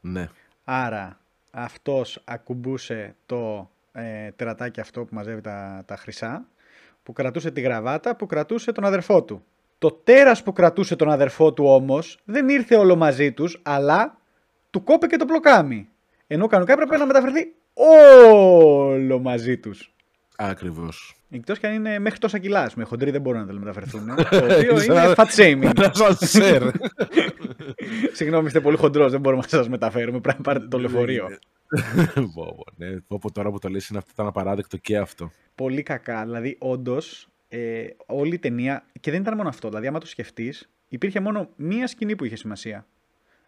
Ναι. 0.00 0.28
Άρα 0.64 1.20
αυτός 1.50 2.22
ακουμπούσε 2.24 3.14
το 3.26 3.70
ε, 3.92 4.30
τερατάκι 4.30 4.80
αυτό 4.80 5.04
που 5.04 5.14
μαζεύει 5.14 5.40
τα, 5.40 5.82
τα 5.86 5.96
χρυσά, 5.96 6.48
που 7.02 7.12
κρατούσε 7.12 7.50
τη 7.50 7.60
γραβάτα, 7.60 8.16
που 8.16 8.26
κρατούσε 8.26 8.72
τον 8.72 8.84
αδερφό 8.84 9.22
του. 9.22 9.44
Το 9.78 9.92
τέρας 9.92 10.42
που 10.42 10.52
κρατούσε 10.52 10.96
τον 10.96 11.10
αδερφό 11.10 11.52
του 11.52 11.64
όμως 11.64 12.18
δεν 12.24 12.48
ήρθε 12.48 12.76
όλο 12.76 12.96
μαζί 12.96 13.32
τους, 13.32 13.60
αλλά 13.62 14.18
του 14.70 14.82
κόπηκε 14.82 15.16
το 15.16 15.24
πλοκάμι. 15.24 15.88
Ενώ 16.26 16.46
κανονικά 16.46 16.72
έπρεπε 16.72 16.96
να 16.96 17.06
μεταφερθεί 17.06 17.54
όλο 17.74 19.18
μαζί 19.18 19.58
τους. 19.58 19.94
Ακριβώς. 20.36 21.16
Εκτός 21.30 21.58
και 21.58 21.66
αν 21.66 21.74
είναι 21.74 21.98
μέχρι 21.98 22.18
τόσα 22.18 22.38
κιλά, 22.38 22.62
ας 22.62 22.72
πούμε. 22.72 22.84
Χοντροί 22.84 23.10
δεν 23.10 23.20
μπορούν 23.20 23.40
να 23.40 23.46
τα 23.46 23.52
μεταφερθούν. 23.52 24.06
το 24.30 24.36
οποίο 24.44 24.82
είναι 24.82 25.12
fat 25.16 25.26
shaming. 25.36 25.70
Ένα 25.76 25.92
σανσέρ. 25.94 26.62
Συγγνώμη, 28.12 28.46
είστε 28.46 28.60
πολύ 28.60 28.76
χοντρός, 28.76 29.10
δεν 29.10 29.20
μπορούμε 29.20 29.42
να 29.42 29.48
σας 29.48 29.68
μεταφέρουμε. 29.68 30.20
Πρέπει 30.20 30.38
να 30.38 30.44
πάρετε 30.44 30.66
το 30.66 30.78
λεωφορείο. 30.78 31.28
Πω, 32.14 32.30
πω, 32.34 32.64
ναι. 32.76 33.00
Πω, 33.00 33.18
πω, 33.18 33.32
τώρα 33.32 33.50
που 33.50 33.58
το 33.58 33.68
λες 33.68 33.88
είναι 33.88 33.98
αυτό 33.98 34.10
ήταν 34.12 34.26
απαράδεκτο 34.26 34.76
και 34.76 34.98
αυτό. 34.98 35.32
πολύ 35.54 35.82
κακά. 35.82 36.24
Δηλαδή, 36.24 36.56
όντως, 36.60 37.28
ε, 37.48 37.86
όλη 38.06 38.34
η 38.34 38.38
ταινία. 38.38 38.86
Και 39.00 39.10
δεν 39.10 39.20
ήταν 39.20 39.36
μόνο 39.36 39.48
αυτό. 39.48 39.68
Δηλαδή, 39.68 39.86
άμα 39.86 39.98
το 39.98 40.06
σκεφτείς, 40.06 40.70
υπήρχε 40.88 41.20
μόνο 41.20 41.48
μία 41.56 41.86
σκηνή 41.86 42.16
που 42.16 42.24
είχε 42.24 42.36
σημασία 42.36 42.86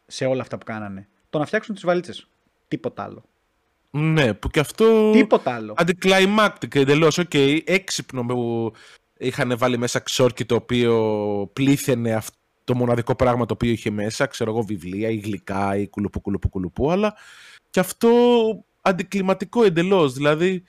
σε 0.06 0.26
όλα 0.26 0.40
αυτά 0.40 0.58
που 0.58 0.64
κάνανε. 0.64 1.08
Το 1.30 1.38
να 1.38 1.46
φτιάξουν 1.46 1.74
τις 1.74 1.84
βαλίτσες. 1.84 2.28
Τίποτα 2.68 3.02
άλλο. 3.02 3.22
Ναι, 3.90 4.34
που 4.34 4.48
και 4.48 4.60
αυτό. 4.60 5.10
Τίποτα 5.12 5.54
άλλο. 5.54 5.74
Anticlimactic 5.78 6.74
εντελώς. 6.74 7.18
Οκ, 7.18 7.34
έξυπνο 7.64 8.24
που 8.26 8.72
είχαν 9.18 9.58
βάλει 9.58 9.78
μέσα 9.78 9.98
ξόρκι 9.98 10.44
το 10.44 10.54
οποίο 10.54 11.50
πλήθαινε 11.52 12.12
αυτό 12.12 12.36
το 12.64 12.74
μοναδικό 12.74 13.14
πράγμα 13.14 13.46
το 13.46 13.54
οποίο 13.54 13.70
είχε 13.70 13.90
μέσα. 13.90 14.26
Ξέρω 14.26 14.50
εγώ, 14.50 14.62
βιβλία 14.62 15.08
ή 15.08 15.16
γλυκά 15.16 15.76
ή 15.76 15.88
κουλουπού 15.88 16.20
κουλουπού 16.20 16.48
κουλουπού. 16.48 16.90
Αλλά 16.90 17.14
και 17.70 17.80
αυτό 17.80 18.08
αντικλιματικό 18.82 19.64
εντελώς. 19.64 20.12
Δηλαδή. 20.12 20.62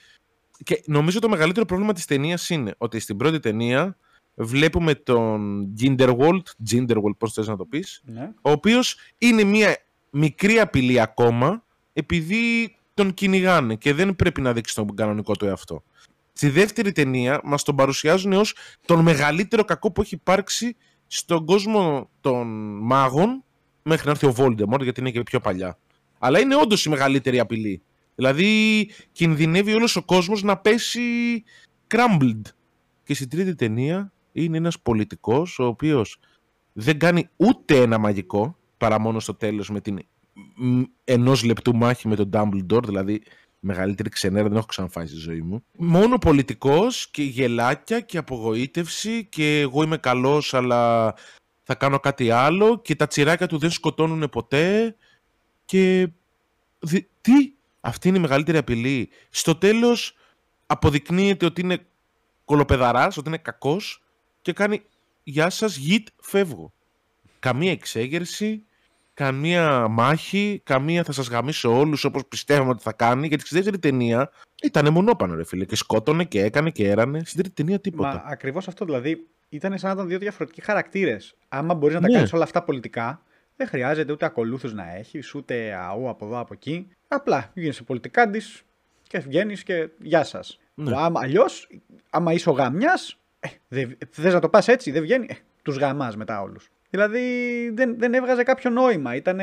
Και 0.64 0.84
νομίζω 0.86 1.20
το 1.20 1.30
μεγαλύτερο 1.30 1.66
πρόβλημα 1.66 1.94
της 1.94 2.06
ταινίας 2.06 2.50
είναι 2.50 2.74
ότι 2.78 3.00
στην 3.00 3.18
πρώτη 3.18 3.40
ταινία 3.40 3.98
βλέπουμε 4.36 4.96
τον 4.96 5.68
Grindelwald, 5.82 6.42
Ginderwald 6.72 7.18
πώς 7.18 7.34
θες 7.34 7.48
να 7.48 7.56
το 7.56 7.66
πεις, 7.66 8.02
Ναι. 8.06 8.32
ο 8.42 8.52
οποίος 8.52 8.98
είναι 9.18 9.44
μια 9.44 9.78
μικρή 10.10 10.60
απειλή 10.60 11.00
ακόμα 11.02 11.64
επειδή 11.94 12.76
τον 12.94 13.14
κυνηγάνε 13.14 13.76
και 13.76 13.94
δεν 13.94 14.16
πρέπει 14.16 14.42
να 14.42 14.54
δείξει 14.54 14.76
τον 14.76 14.96
κανονικό 14.96 15.36
του 15.36 15.46
εαυτό. 15.46 15.84
Στη 16.34 16.50
δεύτερη 16.50 16.92
ταινία 16.92 17.42
μας 17.44 17.64
τον 17.64 17.76
παρουσιάζουν 17.76 18.34
ως 18.34 18.56
τον 18.86 19.00
μεγαλύτερο 19.00 19.64
κακό 19.64 19.92
που 19.92 20.02
έχει 20.02 20.16
υπάρξει 20.16 20.76
στον 21.08 21.46
κόσμο 21.46 22.10
των 22.22 22.48
μάγων 22.82 23.44
μέχρι 23.84 24.06
να 24.06 24.12
έρθει 24.12 24.26
ο 24.26 24.34
Voldemort 24.38 24.82
γιατί 24.82 25.00
είναι 25.00 25.12
και 25.12 25.24
πιο 25.24 25.40
παλιά. 25.40 25.78
Αλλά 26.20 26.40
είναι 26.40 26.56
όντως 26.56 26.86
η 26.86 26.90
μεγαλύτερη 26.90 27.40
απειλή. 27.40 27.82
Δηλαδή 28.16 28.90
κινδυνεύει 29.12 29.74
όλος 29.74 29.96
ο 29.96 30.04
κόσμος 30.04 30.44
να 30.44 30.58
πέσει 30.58 31.00
crumbled. 31.88 32.42
Και 33.04 33.14
στην 33.14 33.30
τρίτη 33.30 33.56
ταινία 33.56 34.12
είναι 34.32 34.58
ένας 34.58 34.80
πολιτικός 34.80 35.60
ο 35.60 35.66
οποίος 35.66 36.20
δεν 36.74 37.00
κάνει 37.00 37.30
ούτε 37.36 37.82
ένα 37.82 37.98
μαγικό 37.98 38.58
παρά 38.78 39.00
μόνο 39.00 39.20
στο 39.20 39.36
τέλος 39.36 39.70
με 39.70 39.82
την 39.82 40.00
μ, 40.56 40.82
ενός 41.04 41.44
λεπτού 41.44 41.76
μάχη 41.76 42.08
με 42.08 42.16
τον 42.16 42.30
Dumbledore, 42.34 42.84
δηλαδή 42.86 43.22
μεγαλύτερη 43.60 44.10
ξενέρα 44.10 44.48
δεν 44.48 44.58
έχω 44.58 44.66
ξαναφάει 44.66 45.08
στη 45.08 45.16
ζωή 45.16 45.42
μου. 45.42 45.64
Μόνο 45.78 46.18
πολιτικός 46.18 47.10
και 47.12 47.24
γελάκια 47.24 48.00
και 48.00 48.18
απογοήτευση 48.18 49.26
και 49.26 49.60
εγώ 49.60 49.84
είμαι 49.84 49.98
καλός 49.98 50.54
αλλά 50.54 51.14
θα 51.64 51.76
κάνω 51.76 52.00
κάτι 52.00 52.30
άλλο 52.30 52.82
και 52.82 52.96
τα 52.96 53.08
τσιράκια 53.08 53.48
του 53.48 53.58
δεν 53.58 53.72
σκοτώνουν 53.72 54.30
ποτέ 54.30 54.96
και 55.66 56.10
δι- 56.80 57.08
τι, 57.22 57.34
αυτή 57.80 58.08
είναι 58.08 58.18
η 58.18 58.22
μεγαλύτερη 58.22 58.58
απειλή. 58.58 59.10
Στο 59.30 59.56
τέλος 59.56 60.16
αποδεικνύεται 60.66 61.46
ότι 61.46 61.62
είναι 61.62 61.86
κολοπεδαράς, 62.46 63.18
ότι 63.18 63.28
είναι 63.28 63.38
κακός 63.38 64.04
και 64.42 64.54
κάνει 64.54 64.82
«Γεια 65.24 65.50
σας, 65.50 65.76
γιτ, 65.76 66.08
φεύγω». 66.22 66.74
Καμία 67.40 67.72
εξέγερση, 67.72 68.64
καμία 69.20 69.88
μάχη, 69.88 70.62
καμία 70.64 71.04
θα 71.04 71.12
σας 71.12 71.28
γαμίσω 71.30 71.80
όλους 71.80 72.04
όπως 72.04 72.26
πιστεύαμε 72.28 72.70
ότι 72.70 72.82
θα 72.82 72.92
κάνει, 72.94 73.28
γιατί 73.28 73.46
στη 73.46 73.56
δεύτερη 73.56 73.80
ταινία 73.80 74.32
ήταν 74.64 74.92
μονόπανο 74.92 75.36
ρε 75.36 75.44
φίλε 75.44 75.66
και 75.66 75.76
σκότωνε 75.76 76.24
και 76.24 76.44
έκανε 76.44 76.70
και 76.70 76.90
έρανε. 76.90 77.22
Στην 77.26 77.40
τρίτη 77.42 77.56
ταινία 77.56 77.80
τίποτα. 77.80 78.10
Μα 78.14 78.24
ακριβώς 78.26 78.68
αυτό. 78.68 78.86
Δηλαδή, 78.86 79.28
ήταν 79.50 79.78
σαν 79.78 79.90
να 79.90 79.96
ήταν 79.96 80.08
δύο 80.08 80.20
διαφορετικοί 80.20 80.62
χαρακτήρες. 80.62 81.36
Άμα 81.50 81.74
μπορείς 81.74 81.96
να 81.96 82.02
τα 82.02 82.08
Ναι. 82.08 82.14
κάνεις 82.14 82.34
όλα 82.34 82.44
αυτά 82.44 82.64
πολιτικά, 82.64 83.22
δεν 83.56 83.68
χρειάζεται 83.68 84.12
ούτε 84.12 84.26
ακολούθους 84.26 84.74
να 84.74 84.96
έχεις, 84.96 85.34
ούτε 85.36 85.74
αού 85.74 86.10
από 86.10 86.26
εδώ 86.26 86.40
από 86.40 86.54
εκεί. 86.54 86.88
Απλά 87.08 87.52
γίνεσαι 87.54 87.84
πολιτικά 87.84 88.30
τη 88.30 88.40
και 89.08 89.20
βγαίνεις 89.20 89.64
και 89.64 89.90
γεια 90.02 90.24
σας. 90.24 90.60
Ναι. 90.74 90.92
Άμα 90.96 91.20
αλλιώς, 91.24 91.70
άμα 92.10 92.34
είσαι 92.34 92.50
ο 92.50 92.54
γαμιάς, 92.54 93.18
ε, 93.70 93.86
θες 94.10 94.34
να 94.34 94.40
το 94.40 94.50
πας 94.50 94.68
έτσι, 94.68 94.92
δεν 94.92 95.02
βγαίνει. 95.02 95.26
Ε, 95.30 95.36
τους 95.62 95.78
γαμάς 95.78 96.16
μετά 96.16 96.42
όλους. 96.42 96.70
Δηλαδή 96.90 97.24
δεν, 97.74 97.96
δεν 98.00 98.14
έβγαζε 98.14 98.44
κάποιο 98.44 98.70
νόημα. 98.70 99.16
Ήταν 99.16 99.40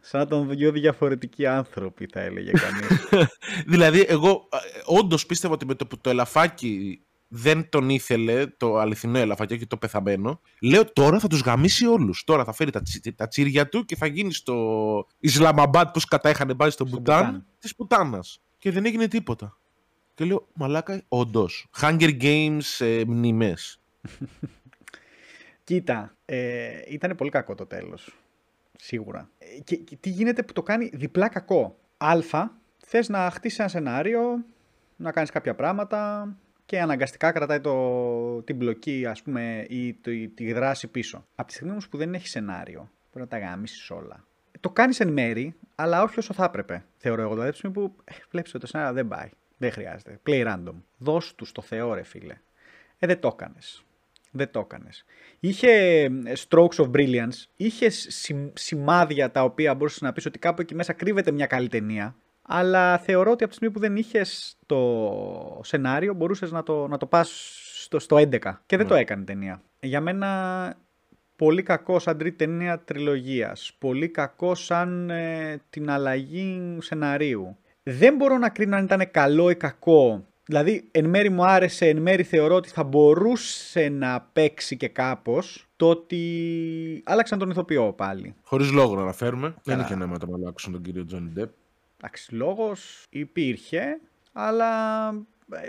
σαν 0.00 0.20
να 0.20 0.26
ήταν 0.26 0.48
δύο 0.56 0.72
διαφορετικοί 0.72 1.46
άνθρωποι, 1.46 2.08
θα 2.12 2.20
έλεγε 2.20 2.50
κανείς. 2.50 3.08
δηλαδή, 3.72 4.04
εγώ 4.08 4.48
όντως 4.84 5.26
πίστευα 5.26 5.54
ότι 5.54 5.66
με 5.66 5.74
το 5.74 5.86
που 5.86 5.98
το 5.98 6.10
ελαφάκι 6.10 7.02
δεν 7.34 7.68
τον 7.68 7.88
ήθελε, 7.88 8.46
το 8.46 8.78
αληθινό 8.78 9.18
ελαφάκι, 9.18 9.54
όχι 9.54 9.66
το 9.66 9.76
πεθαμένο, 9.76 10.40
λέω 10.60 10.92
τώρα 10.92 11.18
θα 11.18 11.26
τους 11.28 11.40
γαμίσει 11.40 11.86
όλους. 11.86 12.24
Τώρα 12.24 12.44
θα 12.44 12.52
φέρει 12.52 12.70
τα, 12.70 12.82
τσι- 12.82 13.14
τα 13.16 13.28
τσίρια 13.28 13.68
του 13.68 13.84
και 13.84 13.96
θα 13.96 14.06
γίνει 14.06 14.32
στο 14.32 15.06
Ισλαμαμπάτ 15.18 15.92
που 15.92 16.00
κατά 16.08 16.30
είχαν 16.30 16.54
πάει 16.56 16.70
στο, 16.70 16.86
Στο 16.86 16.96
Μπουτάν 16.96 17.24
Μπουτάν. 17.24 17.46
της 17.58 17.74
Πουτάνας. 17.74 18.40
Και 18.58 18.70
δεν 18.70 18.84
έγινε 18.86 19.08
τίποτα. 19.08 19.58
Και 20.14 20.24
λέω, 20.24 20.48
μαλάκα, 20.54 21.02
όντως. 21.08 21.66
Hunger 21.80 22.20
Games 22.22 22.60
ε, 22.78 23.02
μνήμες. 23.06 23.80
Κοίτα, 25.64 26.16
ε, 26.24 26.80
ήταν 26.88 27.14
πολύ 27.16 27.30
κακό 27.30 27.54
το 27.54 27.66
τέλος. 27.66 28.16
Σίγουρα. 28.76 29.30
Ε, 29.38 29.60
Και, 29.64 29.76
και 29.76 29.96
τι 29.96 30.08
γίνεται 30.08 30.42
που 30.42 30.52
το 30.52 30.62
κάνει 30.62 30.90
διπλά 30.92 31.28
κακό. 31.28 31.78
Α, 31.96 32.18
θες 32.78 33.08
να 33.08 33.30
χτίσεις 33.30 33.58
ένα 33.58 33.68
σενάριο, 33.68 34.44
να 34.96 35.12
κάνεις 35.12 35.30
κάποια 35.30 35.54
πράγματα 35.54 36.28
και 36.66 36.80
αναγκαστικά 36.80 37.32
κρατάει 37.32 37.60
το, 37.60 38.42
την 38.42 38.56
μπλοκή 38.56 39.06
ας 39.06 39.22
πούμε 39.22 39.66
ή 39.68 39.94
το, 39.94 40.10
τη 40.34 40.52
δράση 40.52 40.88
πίσω. 40.88 41.26
Από 41.34 41.48
τη 41.48 41.54
στιγμή 41.54 41.72
όμως 41.72 41.88
που 41.88 41.96
δεν 41.96 42.14
έχει 42.14 42.28
σενάριο, 42.28 42.90
μπορεί 43.12 43.24
να 43.24 43.26
τα 43.26 43.38
γάμισεις 43.38 43.90
όλα. 43.90 44.24
Το 44.60 44.70
κάνεις 44.70 45.00
εν 45.00 45.08
μέρη, 45.08 45.54
αλλά 45.74 46.02
όχι 46.02 46.18
όσο 46.18 46.34
θα 46.34 46.44
έπρεπε, 46.44 46.84
θεωρώ 46.96 47.22
εγώ. 47.22 47.30
Δηλαδή, 47.30 47.48
από 47.48 47.58
τη 47.58 47.66
στιγμή 47.66 47.88
που 47.88 47.96
ε, 48.04 48.12
βλέπεις 48.30 48.54
ότι 48.54 48.64
το 48.64 48.66
σενάριο 48.66 48.94
δεν 48.94 49.08
πάει, 49.08 49.28
δεν 49.56 49.72
χρειάζεται. 49.72 50.20
Play 50.26 50.46
random. 50.46 50.74
Δώσ' 50.98 51.34
του 51.34 51.46
το 51.52 51.62
Θεό, 51.62 51.94
ρε 51.94 52.02
φίλε. 52.02 52.36
Ε, 52.98 53.06
δεν 53.06 53.20
το 53.20 53.30
έκανες. 53.32 53.84
Δεν 54.34 54.50
το 54.50 54.60
έκανες. 54.60 55.04
Είχε 55.40 55.70
ε, 56.02 56.32
strokes 56.48 56.76
of 56.76 56.90
brilliance, 56.90 57.44
είχε 57.56 57.88
σημάδια 58.52 59.30
τα 59.30 59.42
οποία 59.42 59.74
μπορούσες 59.74 60.00
να 60.00 60.12
πεις 60.12 60.26
ότι 60.26 60.38
κάπου 60.38 60.60
εκεί 60.60 60.74
μέσα 60.74 60.92
κρύβεται 60.92 61.30
μια 61.30 61.46
καλή 61.46 61.68
ταινία. 61.68 62.16
Αλλά 62.42 62.98
θεωρώ 62.98 63.30
ότι 63.30 63.44
από 63.44 63.52
τη 63.52 63.56
στιγμή 63.56 63.74
που 63.74 63.80
δεν 63.80 63.96
είχες 63.96 64.56
το 64.66 65.60
σενάριο, 65.62 66.14
μπορούσες 66.14 66.50
να 66.50 66.62
το, 66.62 66.88
να 66.88 66.96
το 66.96 67.06
πας 67.06 67.30
στο, 67.82 67.98
στο 67.98 68.16
11. 68.16 68.38
Και 68.66 68.76
δεν 68.76 68.86
το 68.86 68.94
ναι. 68.94 69.00
έκανε 69.00 69.22
η 69.22 69.24
ταινία. 69.24 69.62
Για 69.80 70.00
μένα 70.00 70.76
πολύ 71.36 71.62
κακό 71.62 71.98
σαν 71.98 72.18
τρίτη 72.18 72.36
ταινία 72.36 72.78
τριλογίας. 72.78 73.72
Πολύ 73.78 74.08
κακό 74.08 74.54
σαν 74.54 75.10
ε, 75.10 75.60
την 75.70 75.90
αλλαγή 75.90 76.78
σεναρίου. 76.80 77.56
Δεν 77.82 78.16
μπορώ 78.16 78.38
να 78.38 78.48
κρίνω 78.48 78.76
αν 78.76 78.84
ήταν 78.84 79.10
καλό 79.10 79.50
ή 79.50 79.54
κακό. 79.56 80.26
Δηλαδή, 80.52 80.88
εν 80.90 81.08
μέρη 81.08 81.30
μου 81.30 81.46
άρεσε, 81.46 81.88
εν 81.88 82.02
μέρη 82.02 82.22
θεωρώ 82.22 82.54
ότι 82.54 82.68
θα 82.68 82.84
μπορούσε 82.84 83.88
να 83.88 84.20
παίξει 84.32 84.76
και 84.76 84.88
κάπως 84.88 85.66
το 85.76 85.88
ότι 85.88 87.02
άλλαξαν 87.04 87.38
τον 87.38 87.50
ηθοποιό 87.50 87.92
πάλι. 87.92 88.34
Χωρίς 88.42 88.70
λόγο 88.70 88.94
να 88.94 89.02
αναφέρουμε. 89.02 89.54
Δεν 89.62 89.80
είχε 89.80 89.94
νόημα 89.94 90.16
να 90.28 90.36
αλλάξουν 90.36 90.72
τον 90.72 90.82
κύριο 90.82 91.04
Τζόνι 91.04 91.30
Ντεπ. 91.30 91.50
Εντάξει, 91.96 92.34
λόγος 92.34 93.06
υπήρχε, 93.10 94.00
αλλά 94.32 94.68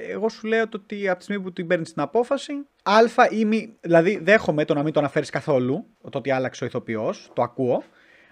εγώ 0.09 0.29
σου 0.29 0.47
λέω 0.47 0.67
το 0.67 0.79
ότι 0.83 1.09
από 1.09 1.17
τη 1.17 1.23
στιγμή 1.23 1.43
που 1.43 1.53
την 1.53 1.67
παίρνεις 1.67 1.93
την 1.93 2.01
απόφαση, 2.01 2.53
Α 2.83 2.99
ή 3.29 3.45
μη, 3.45 3.77
δηλαδή 3.81 4.19
δέχομαι 4.23 4.65
το 4.65 4.73
να 4.73 4.83
μην 4.83 4.93
το 4.93 4.99
αναφέρεις 4.99 5.29
καθόλου, 5.29 5.85
το 6.09 6.17
ότι 6.17 6.31
άλλαξε 6.31 6.63
ο 6.63 6.67
ηθοποιός, 6.67 7.31
το 7.33 7.41
ακούω. 7.41 7.83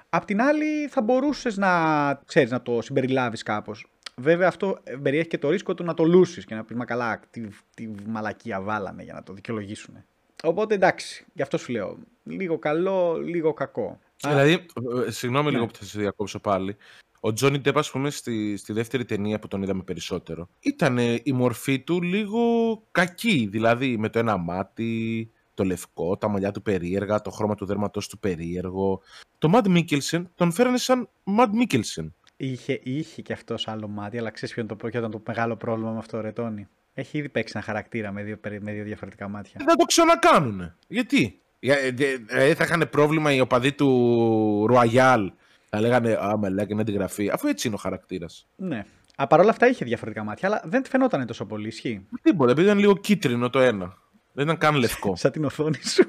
Απ' 0.10 0.25
την 0.25 0.41
άλλη, 0.41 0.88
θα 0.89 1.01
μπορούσες 1.01 1.58
να, 1.58 2.13
ξέρεις, 2.25 2.51
να 2.51 2.62
το 2.62 2.81
συμπεριλάβεις 2.81 3.43
κάπως. 3.43 3.91
Βέβαια, 4.22 4.48
αυτό 4.48 4.80
περιέχει 5.01 5.28
και 5.28 5.38
το 5.38 5.50
ρίσκο 5.50 5.74
του 5.74 5.84
να 5.84 5.94
το 5.94 6.04
λούσεις 6.04 6.46
και 6.46 6.56
να 6.56 6.63
πεις 6.63 6.75
Μα 6.75 6.86
καλά, 6.86 7.20
τι, 7.32 7.48
τι 7.75 7.90
μαλακία 8.08 8.62
βάλανε 8.62 9.04
για 9.04 9.13
να 9.13 9.24
το 9.24 9.34
δικαιολογήσουν. 9.34 9.96
Οπότε 10.44 10.75
εντάξει, 10.75 11.25
γι' 11.34 11.42
αυτό 11.42 11.58
σου 11.58 11.72
λέω. 11.72 11.98
Λίγο 12.24 12.60
καλό, 12.60 13.18
λίγο 13.22 13.54
κακό. 13.54 14.00
Δηλαδή, 14.18 14.66
ε, 15.08 15.12
συγγνώμη 15.12 15.46
ναι. 15.46 15.51
λίγο 15.51 15.66
που 15.66 15.75
θα 15.75 15.86
σε 15.86 16.00
διακόψω 16.00 16.40
πάλι. 16.40 16.75
Ο 17.20 17.34
Τζόνι 17.34 17.60
Ντεπ, 17.60 17.78
ας 17.78 17.92
πούμε, 17.92 18.10
στη, 18.10 18.58
στη 18.58 18.74
δεύτερη 18.74 19.06
ταινία 19.06 19.40
που 19.40 19.48
τον 19.48 19.63
είδαμε 19.63 19.84
περισσότερο, 19.84 20.50
ήταν 20.60 20.98
η 21.24 21.32
μορφή 21.32 21.80
του 21.80 22.01
λίγο 22.01 22.42
κακή. 22.92 23.48
Δηλαδή, 23.51 23.98
με 23.98 24.10
το 24.10 24.20
ένα 24.20 24.38
μάτι, 24.38 25.32
το 25.54 25.63
λευκό, 25.63 26.18
τα 26.18 26.28
μαλλιά 26.28 26.51
του 26.51 26.62
περίεργα, 26.62 27.22
το 27.22 27.30
χρώμα 27.30 27.56
του 27.56 27.66
δέρματος 27.66 28.08
του 28.08 28.20
περίεργο. 28.20 29.01
Το 29.38 29.50
Μαντ 29.50 29.68
Μίκελσεν 29.68 30.32
τον 30.36 30.51
φέρανε 30.51 30.78
σαν 30.78 31.10
Μαντ 31.24 31.56
Μίκελσεν. 31.56 32.16
Είχε, 32.44 32.80
είχε 32.84 33.22
και 33.22 33.34
αυτός 33.34 33.68
άλλο 33.68 33.88
μάτι, 33.88 34.18
αλλά 34.18 34.30
ξέρεις 34.30 34.54
ποιο 34.54 34.64
είναι 34.64 34.76
το, 34.76 34.88
ήταν 34.88 35.12
το 35.12 35.22
μεγάλο 35.28 35.56
πρόβλημα 35.56 35.92
με 35.92 35.98
αυτό, 35.98 36.22
ρε 36.22 36.32
Τόνι; 36.32 36.68
Έχει 36.94 37.18
ήδη 37.18 37.30
παίξει 37.30 37.54
ένα 37.56 37.66
χαρακτήρα 37.66 38.12
με 38.12 38.24
δύο, 38.24 38.38
με 38.60 38.72
δύο 38.72 38.84
διαφορετικά 38.84 39.28
μάτια. 39.28 39.62
Δεν 39.66 39.78
το 39.78 39.86
ξανακάνουνε. 39.86 40.76
Γιατί; 40.88 41.42
Ε, 41.60 42.54
θα 42.54 42.64
είχαν 42.64 42.88
πρόβλημα 42.92 43.34
οι 43.34 43.40
οπαδοί 43.40 43.72
του 43.72 44.66
Ρουαγιάλ 44.68 45.32
θα 45.70 45.80
λέγανε 45.80 46.12
Α, 46.14 46.38
μελέκ 46.38 46.70
είναι 46.70 46.82
αντιγραφή. 46.82 47.30
Αφού 47.30 47.48
έτσι 47.48 47.68
είναι 47.68 47.76
ο 47.76 47.80
χαρακτήρας. 47.80 48.48
Ναι. 48.56 48.86
Α, 49.16 49.28
παρ' 49.28 49.40
όλα 49.40 49.50
αυτά 49.50 49.68
είχε 49.68 49.86
διαφορετικά 49.86 50.24
μάτια, 50.24 50.48
αλλά 50.48 50.62
δεν 50.66 50.86
φαινόταν 50.86 51.26
τόσο 51.26 51.46
πολύ. 51.46 51.68
Ισχύει. 51.68 52.08
Τίποτα, 52.22 52.52
επειδή 52.52 52.68
ήταν 52.68 52.80
λίγο 52.80 52.98
κίτρινο 52.98 53.50
το 53.50 53.60
ένα. 53.60 53.98
Δεν 54.34 54.46
ήταν 54.46 54.58
καν 54.58 54.76
λευκό. 54.76 55.16
σαν 55.16 55.32
την 55.32 55.46
οθόνη 55.46 55.80
σου. 55.84 56.04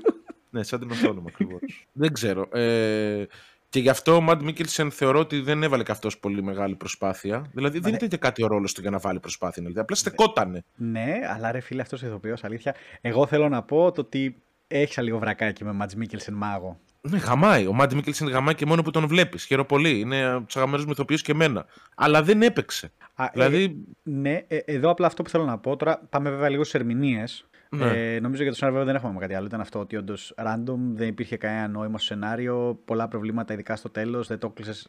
ναι, 0.50 0.62
σαν 0.62 0.80
την 0.80 0.90
οθόνη 0.90 1.20
μου 1.20 1.26
ακριβώς. 1.28 1.60
δεν 2.02 2.12
ξέρω. 2.12 2.48
Ε, 2.52 3.26
και 3.72 3.80
γι' 3.80 3.88
αυτό 3.88 4.14
ο 4.14 4.20
Μαντ 4.20 4.42
Μίκελσεν 4.42 4.90
θεωρώ 4.90 5.18
ότι 5.18 5.40
δεν 5.40 5.62
έβαλε 5.62 5.82
και 5.82 5.92
αυτός 5.92 6.18
πολύ 6.18 6.42
μεγάλη 6.42 6.74
προσπάθεια. 6.74 7.44
Δηλαδή 7.52 7.78
δεν 7.78 7.94
ήταν 7.94 8.08
και 8.08 8.16
κάτι 8.16 8.42
ο 8.42 8.46
ρόλος 8.46 8.72
του 8.72 8.80
για 8.80 8.90
να 8.90 8.98
βάλει 8.98 9.20
προσπάθεια. 9.20 9.62
Δηλαδή, 9.62 9.80
απλά 9.80 9.96
στεκότανε. 9.96 10.64
Ναι, 10.76 11.20
αλλά 11.34 11.52
ρε 11.52 11.60
φίλε, 11.60 11.82
αυτός 11.82 12.02
ο 12.02 12.06
ηθοποιό, 12.06 12.36
αλήθεια. 12.42 12.74
Εγώ 13.00 13.26
θέλω 13.26 13.48
να 13.48 13.62
πω 13.62 13.92
το 13.92 14.00
ότι 14.00 14.42
έχει 14.66 15.02
λίγο 15.02 15.18
βρακάκι 15.18 15.64
με 15.64 15.72
Μαντ 15.72 15.92
Μίκελσεν 15.96 16.34
μάγο. 16.34 16.80
Ναι, 17.00 17.18
γαμάει. 17.18 17.66
Ο 17.66 17.72
Μάντι 17.72 17.94
Μίκελσεν 17.94 18.28
γαμάει 18.28 18.54
και 18.54 18.66
μόνο 18.66 18.82
που 18.82 18.90
τον 18.90 19.06
βλέπεις. 19.06 19.44
Χαίρομαι 19.44 19.66
πολύ. 19.66 20.00
Είναι 20.00 20.24
από 20.24 20.46
τους 20.46 20.56
αγαπημένους 20.56 20.86
μυθοποιού 20.86 21.16
και 21.16 21.32
εμένα. 21.32 21.66
Αλλά 21.94 22.22
δεν 22.22 22.42
έπαιξε. 22.42 22.92
Α, 23.14 23.26
δηλαδή... 23.32 23.64
Ε, 23.64 23.70
ναι, 24.02 24.44
ε, 24.48 24.56
εδώ 24.56 24.90
απλά 24.90 25.06
αυτό 25.06 25.22
που 25.22 25.30
θέλω 25.30 25.44
να 25.44 25.58
πω. 25.58 25.76
Τώρα 25.76 26.06
πάμε 26.08 26.30
βέβαια 26.30 26.48
λίγο 26.48 26.64
στις 26.64 26.80
ερμηνείες. 26.80 27.46
Ναι. 27.76 28.14
Ε, 28.14 28.20
νομίζω 28.20 28.42
για 28.42 28.52
το 28.52 28.58
σενάριο 28.58 28.84
δεν 28.84 28.94
έχουμε 28.94 29.20
κάτι 29.20 29.34
άλλο. 29.34 29.46
Ήταν 29.46 29.60
αυτό 29.60 29.78
ότι 29.78 29.96
όντως 29.96 30.34
random 30.36 30.76
δεν 30.92 31.08
υπήρχε 31.08 31.36
κανένα 31.36 31.68
νόημα 31.68 31.98
στο 31.98 32.06
σενάριο. 32.06 32.80
Πολλά 32.84 33.08
προβλήματα, 33.08 33.52
ειδικά 33.52 33.76
στο 33.76 33.90
τέλος. 33.90 34.26
Δεν 34.26 34.38
το 34.38 34.50
κλείσες. 34.50 34.88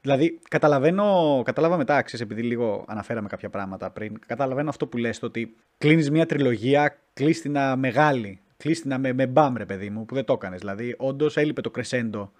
Δηλαδή, 0.00 0.38
καταλαβαίνω, 0.48 1.42
κατάλαβα 1.44 1.76
μετά, 1.76 2.02
ξέρεις, 2.02 2.24
επειδή 2.24 2.42
λίγο 2.42 2.84
αναφέραμε 2.88 3.28
κάποια 3.28 3.50
πράγματα 3.50 3.90
πριν, 3.90 4.18
καταλαβαίνω 4.26 4.68
αυτό 4.68 4.86
που 4.86 4.96
λες, 4.96 5.18
το 5.18 5.26
ότι 5.26 5.56
κλείνεις 5.78 6.10
μια 6.10 6.26
τριλογία, 6.26 6.98
κλείσει 7.14 7.42
την 7.42 7.56
μεγάλη 7.76 8.40
κλείστηνα 8.56 8.98
με, 8.98 9.12
με 9.12 9.26
μπαμ, 9.26 9.56
ρε 9.56 9.64
παιδί 9.64 9.90
μου, 9.90 10.04
που 10.06 10.14
δεν 10.14 10.24
το 10.24 10.32
έκανες. 10.32 10.58
Δηλαδή, 10.60 10.94
όντως 10.98 11.36
έλειπε 11.36 11.60
το 11.60 11.70
κρεσέντο, 11.70 12.32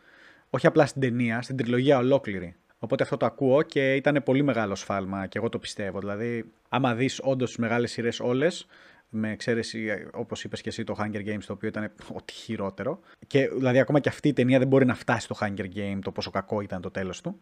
όχι 0.50 0.66
απλά 0.66 0.86
στην 0.86 1.00
ταινία, 1.00 1.42
στην 1.42 1.56
τριλογία 1.56 1.98
ολόκληρη. 1.98 2.54
Οπότε 2.78 3.02
αυτό 3.02 3.16
το 3.16 3.26
ακούω 3.26 3.62
και 3.62 3.94
ήταν 3.94 4.22
πολύ 4.24 4.42
μεγάλο 4.42 4.74
σφάλμα 4.74 5.26
και 5.26 5.38
εγώ 5.38 5.48
το 5.48 5.58
πιστεύω. 5.58 5.98
Δηλαδή, 5.98 6.44
άμα 6.68 6.94
δεις 6.94 7.20
όντως 7.22 7.48
τις 7.48 7.58
μεγάλες 7.58 7.90
σειρές 7.90 8.20
όλες, 8.20 8.66
με 9.08 9.30
εξαίρεση, 9.30 10.08
όπως 10.12 10.44
είπες 10.44 10.60
και 10.60 10.68
εσύ, 10.68 10.84
το 10.84 10.96
Hunger 10.98 11.26
Games, 11.26 11.42
το 11.46 11.52
οποίο 11.52 11.68
ήταν 11.68 11.92
ό,τι 12.12 12.32
χειρότερο. 12.32 13.00
Και 13.26 13.48
δηλαδή, 13.48 13.78
ακόμα 13.78 14.00
και 14.00 14.08
αυτή 14.08 14.28
η 14.28 14.32
ταινία 14.32 14.58
δεν 14.58 14.68
μπορεί 14.68 14.84
να 14.84 14.94
φτάσει 14.94 15.20
στο 15.20 15.36
Hunger 15.40 15.66
Game, 15.76 15.98
το 16.02 16.12
πόσο 16.12 16.30
κακό 16.30 16.60
ήταν 16.60 16.80
το 16.80 16.90
τέλος 16.90 17.20
του. 17.20 17.38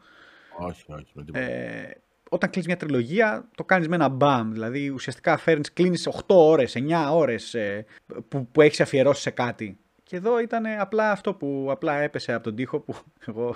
Όχι, 0.58 0.84
όχι. 0.88 1.12
Ε, 1.32 1.90
όταν 2.30 2.50
κλείνεις 2.50 2.66
μια 2.68 2.76
τριλογία, 2.76 3.48
το 3.54 3.64
κάνεις 3.64 3.88
με 3.88 3.94
ένα 3.94 4.08
μπαμ. 4.08 4.52
Δηλαδή, 4.52 4.88
ουσιαστικά 4.88 5.36
φέρνεις, 5.36 5.72
κλείνεις 5.72 6.06
8 6.06 6.20
ώρες, 6.26 6.76
9 6.76 7.12
ώρες 7.12 7.54
ε, 7.54 7.84
που, 8.28 8.46
που 8.46 8.60
έχεις 8.60 8.80
αφιερώσει 8.80 9.22
σε 9.22 9.30
κάτι. 9.30 9.78
Και 10.02 10.16
εδώ 10.16 10.40
ήταν 10.40 10.66
απλά 10.78 11.10
αυτό 11.10 11.34
που 11.34 11.68
απλά 11.70 11.94
έπεσε 11.96 12.32
από 12.32 12.44
τον 12.44 12.54
τοίχο 12.54 12.80
που 12.80 12.94
εγώ 13.26 13.54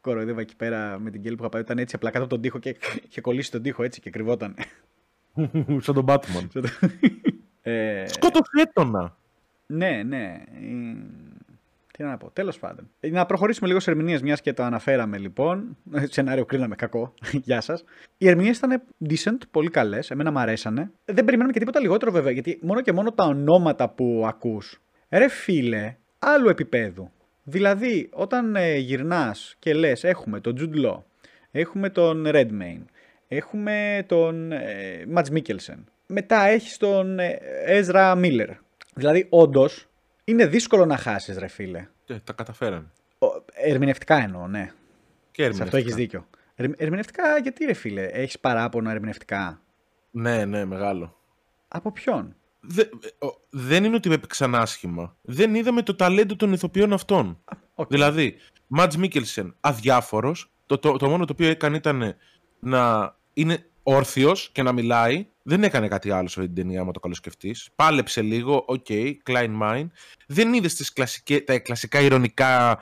κοροϊδεύα 0.00 0.40
εκεί 0.40 0.56
πέρα 0.56 0.98
με 0.98 1.10
την 1.10 1.22
κέλη 1.22 1.34
που 1.34 1.42
είχα 1.42 1.50
πάει. 1.50 1.62
Ήταν 1.62 1.78
έτσι 1.78 1.96
απλά 1.96 2.10
κάτω 2.10 2.24
από 2.24 2.32
τον 2.32 2.42
τοίχο 2.42 2.58
και 2.58 2.76
είχε 3.08 3.20
κολλήσει 3.20 3.50
τον 3.50 3.62
τοίχο 3.62 3.82
έτσι 3.82 4.00
και 4.00 4.10
κρυβόταν. 4.10 4.54
Σαν 5.84 5.94
τον 5.94 6.04
Batman. 6.06 6.46
ε... 7.62 8.04
Σκότωσε 8.06 8.72
Ναι, 9.66 10.02
ναι. 10.02 10.44
Τι 12.00 12.06
να 12.06 12.16
πω, 12.16 12.30
τέλος 12.30 12.58
πάντων. 12.58 12.90
Να 13.00 13.26
προχωρήσουμε 13.26 13.68
λίγο 13.68 13.80
σε 13.80 13.90
ερμηνείες, 13.90 14.22
μιας 14.22 14.40
και 14.40 14.52
το 14.52 14.62
αναφέραμε 14.62 15.18
λοιπόν. 15.18 15.76
Σενάριο 16.10 16.44
κρίναμε 16.44 16.74
κακό. 16.74 17.14
Γεια 17.44 17.60
σας. 17.60 17.84
Οι 18.16 18.28
ερμηνείες 18.28 18.56
ήταν 18.56 18.82
decent, 19.08 19.38
πολύ 19.50 19.70
καλές. 19.70 20.10
Εμένα 20.10 20.30
μου 20.30 20.38
αρέσανε. 20.38 20.90
Δεν 21.04 21.24
περιμέναμε 21.24 21.52
και 21.52 21.58
τίποτα 21.58 21.80
λιγότερο 21.80 22.10
βέβαια, 22.10 22.32
γιατί 22.32 22.58
μόνο 22.62 22.80
και 22.80 22.92
μόνο 22.92 23.12
τα 23.12 23.24
ονόματα 23.24 23.88
που 23.88 24.24
ακούς. 24.26 24.80
Ρε 25.08 25.28
φίλε, 25.28 25.96
άλλου 26.18 26.48
επίπεδου. 26.48 27.10
Δηλαδή, 27.42 28.08
όταν 28.12 28.56
ε, 28.56 28.76
γυρνάς 28.76 29.56
και 29.58 29.74
λες, 29.74 30.04
έχουμε 30.04 30.40
τον 30.40 30.54
Jude 30.58 30.86
Law, 30.86 31.02
έχουμε 31.50 31.88
τον 31.88 32.24
Redmayne, 32.26 32.84
έχουμε 33.32 34.04
τον 34.08 34.52
ε, 34.52 35.06
Mads 35.14 35.26
Mikkelsen, 35.32 35.84
μετά 36.06 36.42
έχεις 36.42 36.76
τον 36.76 37.18
ε, 37.18 37.38
Ezra 37.66 38.16
Miller. 38.16 38.48
Δηλαδή, 38.94 39.26
όντως, 39.30 39.88
είναι 40.24 40.46
δύσκολο 40.46 40.86
να 40.86 40.96
χάσεις, 40.96 41.38
ρε 41.38 41.48
φίλε. 41.48 41.88
Ε, 42.06 42.18
τα 42.24 42.32
καταφέρανε. 42.32 42.92
ερμηνευτικά 43.54 44.16
εννοώ, 44.16 44.46
ναι. 44.46 44.72
Και 45.30 45.42
ερμηνευτικά. 45.44 45.54
Σε 45.54 45.62
αυτό 45.62 45.76
έχεις 45.76 45.94
δίκιο. 45.94 46.26
ερμηνευτικά, 46.76 47.38
γιατί 47.38 47.64
ρε 47.64 47.72
φίλε, 47.72 48.04
έχεις 48.04 48.38
παράπονο 48.38 48.90
ερμηνευτικά; 48.90 49.60
Ναι, 50.10 50.44
ναι, 50.44 50.64
μεγάλο. 50.64 51.16
Από 51.68 51.92
ποιον; 51.92 52.36
Δε, 52.60 52.82
δεν 53.50 53.84
είναι 53.84 53.96
ότι 53.96 54.12
έπαιξαν 54.12 54.54
άσχημα. 54.54 55.16
Δεν 55.22 55.54
είδαμε 55.54 55.82
το 55.82 55.94
ταλέντο 55.94 56.36
των 56.36 56.52
ηθοποιών 56.52 56.92
αυτών. 56.92 57.42
Okay. 57.74 57.88
Δηλαδή, 57.88 58.36
Μαντς 58.66 58.96
Μίκελσεν, 58.96 59.56
αδιάφορος. 59.60 60.52
Το, 60.66 60.78
το, 60.78 60.96
το, 60.96 61.08
μόνο 61.08 61.24
το 61.24 61.32
οποίο 61.32 61.48
έκανε 61.48 61.76
ήταν 61.76 62.16
να 62.60 63.14
είναι 63.32 63.66
όρθιος 63.82 64.50
και 64.52 64.62
να 64.62 64.72
μιλάει. 64.72 65.26
Δεν 65.42 65.62
έκανε 65.62 65.88
κάτι 65.88 66.10
άλλο 66.10 66.28
σε 66.28 66.40
αυτή 66.40 66.52
την 66.52 66.62
ταινία, 66.62 66.80
άμα 66.80 66.92
το 66.92 67.00
καλοσκεφτείς. 67.00 67.68
Πάλεψε 67.74 68.22
λίγο, 68.22 68.64
OK, 68.66 68.86
okay, 68.88 69.12
κλάιν 69.30 69.60
μάιν. 69.62 69.86
Δεν 70.26 70.54
είδες 70.54 70.92
τα 71.44 71.58
κλασικά 71.58 72.00
ηρωνικά 72.00 72.78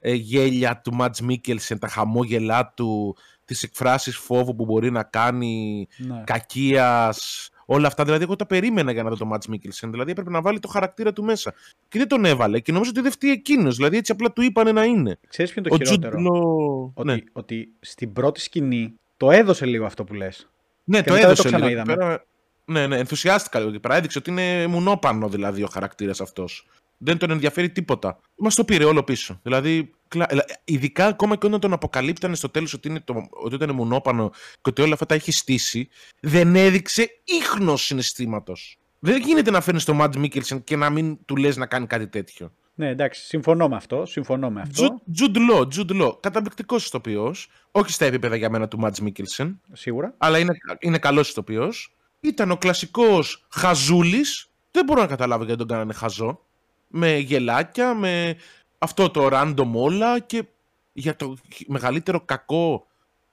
ε, 0.00 0.12
γέλια 0.12 0.80
του 0.80 0.94
Μάτζ 0.94 1.20
Μίκελσεν, 1.20 1.78
τα 1.78 1.88
χαμόγελά 1.88 2.72
του, 2.76 3.16
τις 3.44 3.62
εκφράσεις 3.62 4.16
φόβου 4.16 4.54
που 4.54 4.64
μπορεί 4.64 4.90
να 4.90 5.02
κάνει, 5.02 5.86
ναι. 5.96 6.22
κακίας, 6.26 7.50
όλα 7.66 7.86
αυτά. 7.86 8.04
Δηλαδή, 8.04 8.22
εγώ 8.22 8.36
τα 8.36 8.46
περίμενα 8.46 8.92
για 8.92 9.02
να 9.02 9.10
δω 9.10 9.16
το 9.16 9.26
Μάτζ 9.26 9.46
Μίκελσεν. 9.46 9.90
Δηλαδή, 9.90 10.10
έπρεπε 10.10 10.30
να 10.30 10.40
βάλει 10.40 10.58
το 10.58 10.68
χαρακτήρα 10.68 11.12
του 11.12 11.24
μέσα. 11.24 11.54
Και 11.88 11.98
δεν 11.98 12.08
τον 12.08 12.24
έβαλε. 12.24 12.60
Και 12.60 12.72
νομίζω 12.72 12.90
ότι 12.90 13.00
δεν 13.00 13.10
φταίει 13.10 13.30
εκείνος. 13.30 13.76
Δηλαδή, 13.76 13.96
έτσι 13.96 14.12
απλά 14.12 14.32
του 14.32 14.42
είπανε 14.42 14.72
να 14.72 14.84
είναι. 14.84 15.18
Ξέρεις 15.28 15.52
ποιο 15.52 15.62
είναι 15.66 15.76
το 15.76 15.84
Ο 15.84 15.86
χειρότερο; 15.86 16.92
Ότι, 16.94 17.10
ναι. 17.10 17.18
ότι 17.32 17.72
στην 17.80 18.12
πρώτη 18.12 18.40
σκηνή 18.40 18.94
το 19.18 19.30
έδωσε 19.30 19.66
λίγο 19.66 19.86
αυτό 19.86 20.04
που 20.04 20.14
λες. 20.14 20.48
Ναι, 20.84 21.02
Και 21.02 21.08
το 21.08 21.14
μετά 21.14 21.26
δεν 21.26 21.36
το 21.36 21.42
έδωσε 21.42 21.56
λίγο. 21.56 21.66
εκεί 21.66 21.74
ξαναείδαμε. 21.74 22.06
Πέρα, 22.06 22.24
ναι, 22.64 22.86
ναι, 22.86 22.96
ενθουσιάστηκα 22.98 23.58
λίγο 23.58 23.70
εκεί 23.70 23.80
πέρα. 23.80 23.96
Έδειξε 23.96 24.18
ότι 24.18 24.30
είναι 24.30 24.66
μουνόπανο 24.66 25.28
δηλαδή 25.28 25.62
ο 25.62 25.66
χαρακτήρας 25.66 26.20
αυτός. 26.20 26.66
Δεν 26.98 27.18
τον 27.18 27.30
ενδιαφέρει 27.30 27.70
τίποτα. 27.70 28.20
Μας 28.36 28.54
το 28.54 28.64
πήρε 28.64 28.84
όλο 28.84 29.02
πίσω. 29.02 29.40
Δηλαδή, 29.42 29.90
κλα... 30.08 30.26
ελα- 30.28 30.44
ειδικά 30.64 31.06
ακόμα 31.06 31.36
και 31.36 31.46
όταν 31.46 31.60
τον 31.60 31.72
αποκαλύπτανε 31.72 32.34
στο 32.34 32.48
τέλος 32.48 32.72
ότι, 32.72 32.88
είναι 32.88 33.00
το... 33.00 33.26
ότι 33.30 33.54
ήταν 33.54 33.74
μουνόπανο 33.74 34.30
και 34.30 34.70
ότι 34.70 34.82
όλα 34.82 34.92
αυτά 34.92 35.06
τα 35.06 35.14
έχει 35.14 35.32
στήσει, 35.32 35.88
δεν 36.20 36.56
έδειξε 36.56 37.20
ίχνος 37.24 37.84
συναισθήματος. 37.84 38.78
Δεν 38.98 39.20
γίνεται 39.22 39.50
να 39.50 39.60
φέρνεις 39.60 39.84
τον 39.84 39.96
Μάτ 39.96 40.16
Μίκελσεν 40.16 40.64
και 40.64 40.76
να 40.76 40.90
μην 40.90 41.18
του 41.24 41.36
λες 41.36 41.56
να 41.56 41.66
κάνει 41.66 41.86
κάτι 41.86 42.08
τέτοιο. 42.08 42.52
Ναι, 42.78 42.88
εντάξει, 42.88 43.24
συμφωνώ 43.24 43.68
με 43.68 43.76
αυτό. 43.76 44.06
Συμφωνώ 44.06 44.50
με 44.50 44.60
αυτό. 44.60 45.02
Τζουντ 45.12 45.36
Λό, 45.36 45.68
Τζουντ 45.68 45.90
Λό. 45.90 46.18
Καταπληκτικός 46.22 46.86
ηθοποιός. 46.86 47.48
Όχι 47.70 47.92
στα 47.92 48.04
επίπεδα 48.04 48.36
για 48.36 48.50
μένα 48.50 48.68
του 48.68 48.78
Μάτ 48.78 48.98
Μίκελσεν. 48.98 49.60
Σίγουρα. 49.72 50.14
αλλά 50.18 50.38
είναι, 50.38 50.56
είναι 50.80 50.98
καλός 50.98 51.30
ηθοποιός. 51.30 51.96
Ήταν 52.20 52.50
ο 52.50 52.56
κλασικός 52.56 53.46
χαζούλης. 53.48 54.50
Δεν 54.70 54.84
μπορώ 54.84 55.00
να 55.00 55.06
καταλάβω 55.06 55.44
γιατί 55.44 55.58
τον 55.58 55.68
κάνανε 55.68 55.92
χαζό. 55.92 56.40
Με 56.88 57.16
γελάκια, 57.16 57.94
με 57.94 58.36
αυτό 58.78 59.10
το 59.10 59.28
random 59.32 59.70
όλα 59.72 60.18
και 60.18 60.44
για 60.92 61.16
το 61.16 61.36
μεγαλύτερο 61.66 62.20
κακό 62.20 62.86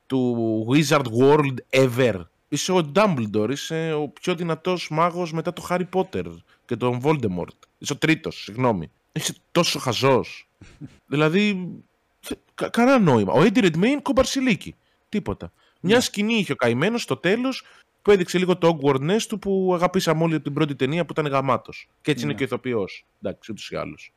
του 0.05 0.65
Wizard 0.69 1.05
World 1.21 1.55
ever. 1.69 2.21
Είσαι 2.47 2.71
ο 2.71 2.91
Dumbledore, 2.95 3.49
είσαι 3.49 3.93
ο 3.93 4.07
πιο 4.07 4.35
δυνατός 4.35 4.89
μάγος 4.89 5.33
μετά 5.33 5.53
το 5.53 5.67
Harry 5.69 5.85
Potter 5.93 6.25
και 6.65 6.75
τον 6.75 7.01
Voldemort. 7.03 7.57
Είσαι 7.77 7.93
ο 7.93 7.97
τρίτος, 7.97 8.43
συγγνώμη. 8.43 8.91
Είσαι 9.15 9.33
τόσο 9.51 9.79
χαζός. 9.79 10.49
δηλαδή, 11.05 11.69
κα, 12.55 12.69
κανένα 12.69 12.99
νόημα. 12.99 13.33
Ο 13.33 13.41
Eddie 13.41 13.63
Redmayne 13.71 13.99
κομπαρσιλίκι. 14.01 14.75
Τίποτα. 15.09 15.51
Μια 15.81 16.01
σκηνή 16.01 16.33
είχε 16.33 16.51
ο 16.51 16.55
καημένος 16.55 17.01
στο 17.01 17.17
τέλος 17.17 17.63
που 18.01 18.11
έδειξε 18.11 18.37
λίγο 18.37 18.57
το 18.57 18.79
awkwardness 18.81 19.21
του 19.27 19.39
που 19.39 19.71
αγαπήσαμε 19.73 20.23
όλοι 20.23 20.33
από 20.35 20.43
την 20.43 20.53
πρώτη 20.53 20.75
ταινία 20.75 21.05
που 21.05 21.11
ήταν 21.11 21.27
γαμάτος. 21.31 21.89
Και 22.01 22.11
έτσι 22.11 22.23
είναι 22.23 22.31
Ναι. 22.31 22.37
και 22.37 22.43
ο 22.43 22.45
ηθοποιός. 22.45 23.05
Εντάξει, 23.21 23.51
ούτως 23.51 23.71
ή 23.71 23.75
άλλως. 23.75 24.13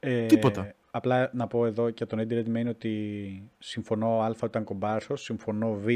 Ε, 0.00 0.26
Τίποτα. 0.26 0.74
Απλά 0.90 1.30
να 1.34 1.46
πω 1.46 1.66
εδώ 1.66 1.90
και 1.90 2.06
τον 2.06 2.18
Eddie 2.18 2.44
Redmayne 2.44 2.68
ότι 2.68 3.42
συμφωνώ 3.58 4.20
Α 4.20 4.26
ότι 4.26 4.44
ήταν 4.44 4.64
κομπάρσος, 4.64 5.22
συμφωνώ 5.22 5.74
Β 5.74 5.86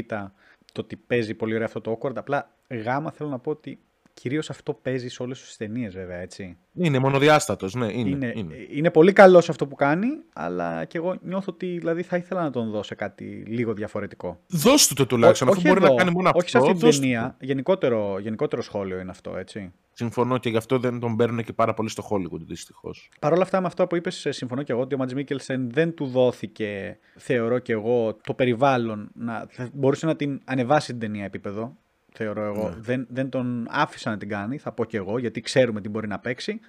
το 0.73 0.81
ότι 0.81 0.95
παίζει 0.95 1.33
πολύ 1.33 1.53
ωραία 1.53 1.65
αυτό 1.65 1.81
το 1.81 1.99
awkward. 2.01 2.15
Απλά 2.15 2.51
Γ 2.67 2.83
θέλω 3.13 3.29
να 3.29 3.39
πω 3.39 3.51
ότι 3.51 3.79
κυρίως 4.13 4.49
αυτό 4.49 4.73
παίζει 4.73 5.07
σε 5.07 5.23
όλες 5.23 5.41
τις 5.41 5.57
ταινίες, 5.57 5.93
βέβαια, 5.93 6.17
έτσι. 6.17 6.57
Είναι 6.73 6.99
μονοδιάστατος, 6.99 7.73
ναι, 7.73 7.85
είναι. 7.93 8.09
Είναι, 8.09 8.33
είναι. 8.35 8.55
είναι 8.69 8.91
πολύ 8.91 9.13
καλός 9.13 9.43
σε 9.43 9.51
αυτό 9.51 9.67
που 9.67 9.75
κάνει, 9.75 10.07
αλλά 10.33 10.85
και 10.85 10.97
εγώ 10.97 11.17
νιώθω 11.21 11.51
ότι 11.51 11.77
δηλαδή, 11.77 12.03
θα 12.03 12.17
ήθελα 12.17 12.41
να 12.41 12.49
τον 12.51 12.69
δω 12.69 12.83
σε 12.83 12.95
κάτι 12.95 13.43
λίγο 13.47 13.73
διαφορετικό. 13.73 14.39
Δώσ' 14.47 14.87
του 14.87 14.93
το 14.93 15.05
τουλάχιστον, 15.05 15.47
Ό- 15.47 15.51
αφού 15.51 15.61
μπορεί 15.61 15.83
εδώ, 15.83 15.93
να 15.93 15.95
κάνει 15.95 16.11
μόνο 16.11 16.31
όχι 16.33 16.49
σε 16.49 16.57
αυτό. 16.57 16.69
αυτή 16.69 16.79
την 16.79 16.89
δώσ' 16.89 16.99
του 16.99 17.01
ταινία. 17.01 17.35
το. 17.39 17.45
Γενικότερο, 17.45 18.19
γενικότερο 18.19 18.61
σχόλιο 18.61 18.99
είναι 18.99 19.11
αυτό, 19.11 19.37
έτσι. 19.37 19.71
Συμφωνώ 19.93 20.37
και 20.37 20.49
γι' 20.49 20.57
αυτό 20.57 20.79
δεν 20.79 20.99
τον 20.99 21.15
παίρνουν 21.15 21.43
και 21.43 21.53
πάρα 21.53 21.73
πολύ 21.73 21.89
στο 21.89 22.07
Hollywood, 22.09 22.39
δυστυχώς. 22.47 23.09
Παρ' 23.19 23.33
όλα 23.33 23.41
αυτά, 23.41 23.61
με 23.61 23.67
αυτό 23.67 23.87
που 23.87 23.95
είπες, 23.95 24.27
συμφωνώ 24.29 24.63
και 24.63 24.71
εγώ 24.71 24.81
ότι 24.81 24.95
ο 24.95 24.97
Μαντς 24.97 25.13
Μίκελσεν 25.13 25.69
δεν 25.71 25.93
του 25.93 26.05
δόθηκε, 26.05 26.97
θεωρώ 27.17 27.59
και 27.59 27.71
εγώ, 27.73 28.17
το 28.23 28.33
περιβάλλον 28.33 29.09
να 29.13 29.45
θα 29.49 29.69
μπορούσε 29.73 30.05
να 30.05 30.15
την 30.15 30.41
ανεβάσει 30.45 30.91
την 30.91 30.99
ταινία 30.99 31.23
επίπεδο. 31.25 31.77
Θεωρώ 32.13 32.43
εγώ. 32.43 32.69
Ναι. 32.69 32.75
Δεν, 32.79 33.07
δεν 33.09 33.29
τον 33.29 33.67
άφησαν 33.69 34.09
να 34.09 34.17
την 34.17 34.29
κάνει, 34.29 34.57
θα 34.57 34.71
πω 34.71 34.85
και 34.85 34.97
εγώ, 34.97 35.17
γιατί 35.17 35.41
ξέρουμε 35.41 35.81
τι 35.81 35.89
μπορεί 35.89 36.07
να 36.07 36.19
παίξει. 36.19 36.59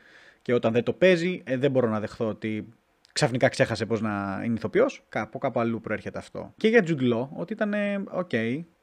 Και 0.43 0.55
όταν 0.55 0.73
δεν 0.73 0.83
το 0.83 0.93
παίζει, 0.93 1.43
ε, 1.45 1.57
δεν 1.57 1.71
μπορώ 1.71 1.89
να 1.89 2.01
δεχθώ 2.01 2.29
ότι 2.29 2.69
ξαφνικά 3.13 3.49
ξέχασε 3.49 3.87
πώς 3.87 4.01
να 4.01 4.43
είναι 4.45 4.55
ηθοποιός. 4.55 5.05
Κάπου, 5.09 5.39
κάπου 5.39 5.61
αλλού 5.61 5.81
προέρχεται 5.81 6.19
αυτό. 6.19 6.53
Και 6.57 6.69
για 6.69 6.85
Jude 6.87 7.13
Law, 7.13 7.29
ότι 7.29 7.53
ήταν 7.53 7.73
ε, 7.75 8.03
οκ. 8.11 8.33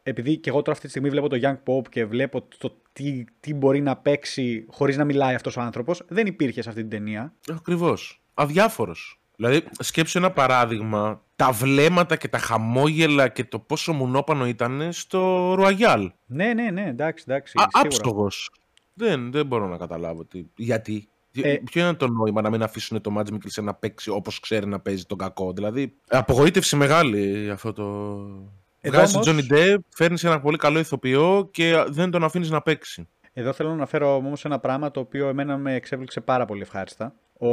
Επειδή 0.04 0.38
και 0.38 0.50
εγώ 0.50 0.58
τώρα 0.58 0.72
αυτή 0.72 0.84
τη 0.84 0.90
στιγμή 0.90 1.10
βλέπω 1.10 1.30
το 1.30 1.38
Young 1.42 1.58
Pope 1.66 1.90
και 1.90 2.06
βλέπω 2.06 2.48
το 2.58 2.82
τι, 2.94 3.24
τι 3.40 3.54
μπορεί 3.54 3.82
να 3.82 3.98
παίξει 3.98 4.66
χωρίς 4.70 4.98
να 4.98 5.04
μιλάει 5.04 5.36
αυτός 5.36 5.58
ο 5.58 5.62
άνθρωπος, 5.62 6.04
δεν 6.08 6.28
υπήρχε 6.28 6.62
σε 6.62 6.70
αυτή 6.70 6.82
την 6.82 6.90
ταινία. 6.90 7.34
Ακριβώς. 7.52 8.22
Αδιάφορος. 8.34 9.19
Δηλαδή, 9.40 9.64
σκέψου 9.80 10.18
ένα 10.18 10.32
παράδειγμα. 10.32 11.22
Τα 11.36 11.52
βλέμματα 11.52 12.16
και 12.16 12.28
τα 12.28 12.38
χαμόγελα 12.38 13.28
και 13.28 13.44
το 13.44 13.60
πόσο 13.60 13.94
μουνόπανο 13.94 14.48
ήταν 14.48 14.88
στο 14.92 15.54
Royal. 15.54 16.08
Ναι, 16.26 16.54
ναι, 16.54 16.70
ναι, 16.72 16.86
εντάξει, 16.88 17.24
εντάξει. 17.28 17.54
Α, 17.58 17.62
σίγουρα. 17.70 17.88
άψογος. 17.98 18.52
Δεν, 18.94 19.32
δεν 19.32 19.46
μπορώ 19.46 19.68
να 19.68 19.78
καταλάβω 19.78 20.26
τι, 20.26 20.46
γιατί. 20.56 21.08
Ε, 21.42 21.56
Ποιο 21.72 21.82
είναι 21.88 21.94
το 21.94 22.08
νόημα 22.08 22.42
να 22.42 22.50
μην 22.50 22.64
αφήσουν 22.64 23.02
το 23.02 23.12
Μάτζ 23.12 23.30
Μικλσεν 23.32 23.64
να 23.64 23.74
παίξει 23.74 24.10
όπως 24.10 24.40
ξέρει 24.40 24.66
να 24.68 24.80
παίζει 24.80 25.04
τον 25.06 25.18
κακό. 25.18 25.54
Δηλαδή, 25.54 25.96
απογοήτευση 26.08 26.76
μεγάλη 26.76 27.50
αυτό 27.50 27.74
το. 27.74 27.84
Εδώ 28.82 28.96
Βγάζει 28.98 29.14
όμως- 29.16 29.28
τον 29.28 29.38
Johnny 29.40 29.54
Depp, 29.54 29.78
φέρνεις 29.90 30.24
ένα 30.24 30.40
πολύ 30.40 30.58
καλό 30.58 30.80
ηθοποιό 30.80 31.48
και 31.52 31.84
δεν 31.88 32.12
τον 32.12 32.24
αφήνεις 32.24 32.50
να 32.50 32.62
παίξει. 32.62 33.08
Εδώ 33.34 33.54
θέλω 33.54 33.70
να 33.70 33.76
αναφέρω 33.76 34.16
όμως 34.16 34.46
ένα 34.46 34.60
πράγμα 34.60 34.92
το 34.92 35.00
οποίο 35.00 35.28
εμένα 35.28 35.58
με 35.58 35.74
εξέπληξε 35.74 36.22
πάρα 36.22 36.46
πολύ 36.46 36.62
ευχάριστα. 36.62 37.14
Ο 37.40 37.48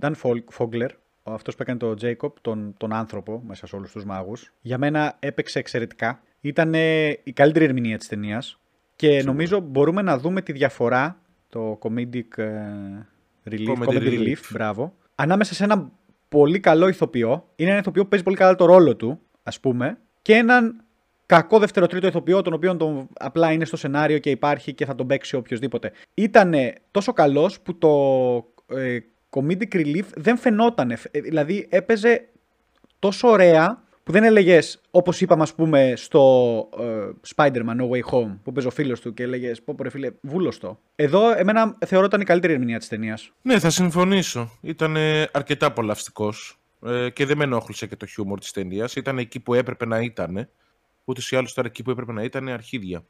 Dan 0.00 0.12
Fogler, 0.58 0.88
αυτός 1.22 1.54
που 1.54 1.62
έκανε 1.62 1.78
τον 1.78 1.96
Jacob, 2.00 2.32
τον, 2.40 2.74
τον 2.76 2.92
άνθρωπο 2.92 3.42
μέσα 3.46 3.66
σε 3.66 3.76
όλους 3.76 3.92
τους 3.92 4.04
μάγους, 4.04 4.52
για 4.60 4.78
μένα 4.78 5.16
έπαιξε 5.18 5.58
εξαιρετικά. 5.58 6.22
Ήταν 6.40 6.74
η 7.22 7.32
καλύτερη 7.34 7.64
ερμηνεία 7.64 7.98
της 7.98 8.08
ταινίας 8.08 8.58
και 8.96 9.22
νομίζω 9.22 9.60
μπορούμε 9.60 10.02
να 10.02 10.18
δούμε 10.18 10.42
τη 10.42 10.52
διαφορά, 10.52 11.20
το 11.48 11.78
comedic 11.82 12.38
ε, 12.38 12.46
relief, 13.50 13.68
Comedy 13.68 13.86
comedy, 13.86 13.98
relief, 13.98 14.20
relief. 14.20 14.38
μπράβο, 14.52 14.94
ανάμεσα 15.14 15.54
σε 15.54 15.64
έναν 15.64 15.92
πολύ 16.28 16.60
καλό 16.60 16.88
ηθοποιό, 16.88 17.48
είναι 17.56 17.70
ένα 17.70 17.78
ηθοποιό 17.78 18.02
που 18.02 18.08
παίζει 18.08 18.24
πολύ 18.24 18.36
καλά 18.36 18.54
το 18.54 18.64
ρόλο 18.64 18.96
του, 18.96 19.20
ας 19.42 19.60
πούμε, 19.60 19.98
και 20.22 20.34
έναν 20.34 20.84
κακό 21.26 21.58
δεύτερο-τρίτο 21.58 22.06
ηθοποιό, 22.06 22.42
τον 22.42 22.52
οποίο 22.52 22.76
τον, 22.76 23.08
απλά 23.18 23.52
είναι 23.52 23.64
στο 23.64 23.76
σενάριο 23.76 24.18
και 24.18 24.30
υπάρχει 24.30 24.74
και 24.74 24.84
θα 24.84 24.94
τον 24.94 25.06
παίξει 25.06 25.36
οποιοδήποτε. 25.36 25.92
Ήταν 26.14 26.54
τόσο 26.90 27.12
καλός 27.12 27.60
που 27.60 27.78
το 27.78 27.88
ε, 28.66 28.98
comedic 29.36 29.74
relief 29.74 30.04
δεν 30.14 30.36
φαινόταν. 30.36 30.96
Δηλαδή 31.12 31.66
έπαιζε 31.70 32.28
τόσο 32.98 33.28
ωραία 33.28 33.82
που 34.02 34.12
δεν 34.12 34.24
έλεγες, 34.24 34.80
όπως 34.90 35.20
είπαμε, 35.20 35.42
ας 35.42 35.54
πούμε, 35.54 35.92
στο 35.96 36.68
ε, 36.78 37.10
Spider-Man 37.34 37.76
No 37.80 37.88
Way 37.90 38.10
Home, 38.10 38.38
που 38.42 38.52
παίζει 38.52 38.68
ο 38.68 38.70
φίλος 38.70 39.00
του 39.00 39.14
και 39.14 39.22
έλεγες, 39.22 39.62
Πω, 39.62 39.74
πω, 39.74 39.82
ρε 39.82 39.90
φίλε, 39.90 40.10
βούλωστο. 40.20 40.78
Εδώ, 40.96 41.30
εμένα 41.36 41.78
θεωρώ 41.86 42.04
ήταν 42.06 42.20
η 42.20 42.24
καλύτερη 42.24 42.52
ερμηνεία 42.52 42.78
της 42.78 42.88
ταινίας. 42.88 43.32
Ναι, 43.42 43.58
θα 43.58 43.70
συμφωνήσω. 43.70 44.58
Ήταν 44.60 44.96
αρκετά 45.32 45.66
απολαυστικός 45.66 46.58
ε, 46.86 47.10
και 47.10 47.26
δεν 47.26 47.36
με 47.36 47.44
ενόχλησε 47.44 47.86
και 47.86 47.96
το 47.96 48.06
χιούμορ 48.06 48.38
της 48.38 48.50
ταινίας. 48.50 48.94
Ήταν 48.94 49.18
εκεί 49.18 49.40
που 49.40 49.54
έπρεπε 49.54 49.86
να 49.86 50.00
ήταν. 50.00 50.48
Ούτως 51.04 51.30
ή 51.30 51.36
άλλως 51.36 51.54
τώρα 51.54 51.68
εκεί 51.68 51.82
που 51.82 51.90
έπρεπε 51.90 52.12
να 52.12 52.22
ήταν 52.22 52.48
αρχίδια. 52.48 53.04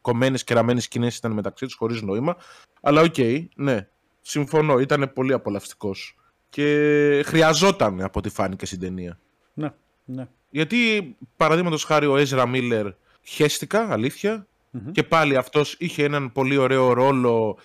Κομμένες 0.00 0.44
και 0.44 0.54
ραμμένες 0.54 0.84
σκηνές 0.84 1.16
ήταν 1.16 1.32
μεταξύ 1.32 1.64
τους 1.64 1.74
χωρίς 1.74 2.02
νόημα. 2.02 2.36
Αλλά 2.80 3.00
οκ, 3.00 3.16
ναι. 3.54 3.88
Συμφωνώ. 4.28 4.78
Ήταν 4.78 5.10
πολύ 5.14 5.32
απολαυστικός. 5.32 6.16
Και 6.50 7.22
χρειαζόταν 7.26 8.02
από 8.02 8.18
ό,τι 8.18 8.28
φάνηκε 8.28 8.66
στην 8.66 8.80
ταινία. 8.80 9.18
Ναι, 9.54 9.72
ναι. 10.04 10.28
Γιατί, 10.50 11.16
παραδείγματος 11.36 11.84
χάρη, 11.84 12.06
ο 12.06 12.16
Έζρα 12.16 12.46
Μίλλερ 12.46 12.86
χέστηκα, 13.22 13.92
αλήθεια. 13.92 14.46
Και 14.92 15.02
πάλι 15.02 15.36
αυτός 15.36 15.76
είχε 15.78 16.04
έναν 16.04 16.32
πολύ 16.32 16.56
ωραίο 16.56 16.92
ρόλο 16.92 17.58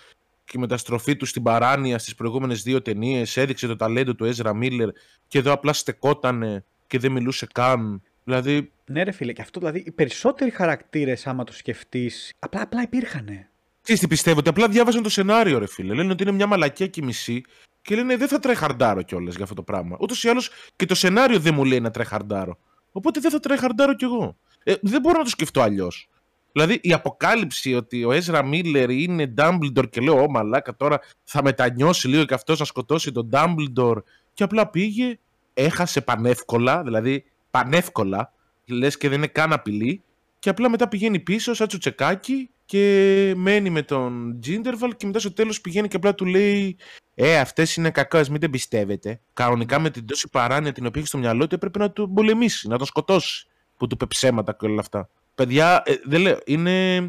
και 0.46 0.52
η 0.56 0.60
μεταστροφή 0.60 1.16
του 1.16 1.26
στην 1.26 1.44
παράνοια 1.44 1.98
στις 1.98 2.16
προηγούμενες 2.16 2.64
δύο 2.64 2.82
ταινίες 2.82 3.38
έδειξε 3.38 3.68
το 3.68 3.76
ταλέντο 3.76 4.16
του 4.16 4.26
Έζρα 4.26 4.54
Μίλλερ 4.54 4.90
και 5.28 5.38
εδώ 5.38 5.52
απλά 5.52 5.74
στεκότανε 5.74 6.66
και 6.88 7.00
δεν 7.00 7.12
μιλούσε 7.12 7.48
καν. 7.54 8.02
Δηλαδή, 8.24 8.72
Ναι, 8.86 9.04
ρε 9.04 9.12
φίλε, 9.12 9.34
και 9.34 9.42
αυτό 9.42 9.60
δηλαδή 9.60 9.84
οι 9.86 9.92
περισσότεροι 9.92 10.52
χαρακτήρες, 10.52 11.28
άμα 11.28 11.44
το 11.44 11.54
σκεφτείς, 11.54 12.34
απλά, 12.40 12.62
απλά 12.62 12.82
υπήρχανε. 12.82 13.50
Ξέρεις 13.84 14.02
τι 14.02 14.08
πιστεύω, 14.08 14.40
ότι 14.40 14.50
απλά 14.50 14.68
διάβαζαν 14.68 15.04
το 15.04 15.10
σενάριο, 15.10 15.58
ρε 15.60 15.68
φίλε. 15.68 15.94
Λένε 15.94 16.12
ότι 16.12 16.24
είναι 16.24 16.32
μια 16.32 16.48
μαλακία 16.48 16.88
και 16.88 17.02
μισή 17.02 17.44
και 17.82 17.96
λένε 17.96 18.18
δεν 18.18 18.28
θα 18.28 18.40
τρεχαρντάρω 18.40 19.02
κιόλας 19.02 19.34
για 19.36 19.44
αυτό 19.44 19.56
το 19.56 19.64
πράγμα. 19.64 19.98
Ούτως 20.00 20.24
ή 20.24 20.30
άλλως 20.30 20.50
και 20.76 20.86
το 20.86 20.96
σενάριο 20.96 21.40
δεν 21.40 21.54
μου 21.54 21.66
λέει 21.66 21.80
να 21.80 21.92
τρεχαρντάρω. 21.92 22.58
Οπότε 22.92 23.20
δεν 23.20 23.32
θα 23.32 23.40
τρεχαρντάρω 23.40 23.96
κι 23.96 24.04
εγώ. 24.04 24.36
Ε, 24.64 24.74
δεν 24.82 25.02
μπορώ 25.02 25.18
να 25.18 25.24
το 25.24 25.30
σκεφτώ 25.30 25.62
αλλιώς. 25.62 26.10
Δηλαδή 26.52 26.80
η 26.82 26.94
αποκάλυψη 26.94 27.74
ότι 27.74 28.04
ο 28.04 28.12
Έζρα 28.12 28.44
Μίλλερ 28.44 28.90
είναι 28.90 29.34
Dumbledore 29.38 29.90
και 29.90 30.02
λέω, 30.02 30.24
Ω 30.24 30.30
μαλάκα 30.30 30.76
τώρα 30.76 31.00
θα 31.24 31.44
μετανιώσει 31.44 32.08
λίγο 32.08 32.24
και 32.24 32.34
αυτός 32.34 32.60
να 32.60 32.66
σκοτώσει 32.66 33.12
τον 33.12 33.30
Dumbledore. 33.32 33.98
Και 34.34 34.44
απλά 34.44 34.68
πήγε, 34.70 35.20
έχασε 35.54 36.02
πανεύκολα, 36.02 36.84
δηλαδή 36.84 37.24
πανεύκολα, 37.52 38.34
λες 38.66 38.98
και 38.98 39.10
δεν 39.10 39.18
είναι 39.18 39.28
καν 39.28 39.54
απειλή. 39.54 40.02
Και 40.40 40.50
απλά 40.50 40.70
μετά 40.70 40.88
πηγαίνει 40.88 41.20
πίσω 41.20 41.54
σαν 41.54 41.68
τσουτσεκάκι 41.68 42.50
και 42.66 43.34
μένει 43.38 43.70
με 43.70 43.82
τον 43.82 44.40
Τζίντερβαλ 44.40 44.96
και 44.96 45.06
μετά 45.06 45.20
στο 45.20 45.34
τέλος 45.34 45.62
πηγαίνει 45.62 45.88
και 45.88 45.96
απλά 45.96 46.16
του 46.16 46.26
λέει 46.26 46.78
«Ε, 47.16 47.40
αυτές 47.40 47.76
είναι 47.76 47.92
κακές, 47.92 48.30
μην 48.30 48.40
δεν 48.40 48.50
πιστεύετε». 48.50 49.22
Κανονικά 49.34 49.80
με 49.80 49.90
την 49.90 50.06
τόση 50.06 50.30
παράνοια 50.30 50.72
την 50.72 50.86
οποία 50.86 51.00
έχει 51.00 51.10
στο 51.10 51.18
μυαλό 51.18 51.48
του 51.48 51.56
έπρεπε 51.56 51.80
να 51.80 51.92
τον 51.92 52.14
πολεμήσει, 52.14 52.68
να 52.68 52.78
τον 52.78 52.88
σκοτώσει 52.88 53.48
που 53.78 53.88
του 53.88 53.96
είπε 53.96 54.06
ψέματα 54.06 54.54
και 54.54 54.66
όλα 54.66 54.80
αυτά. 54.80 55.10
Παιδιά, 55.36 55.82
ε, 55.86 55.96
δεν 56.04 56.22
λέω, 56.22 56.40
είναι... 56.46 57.00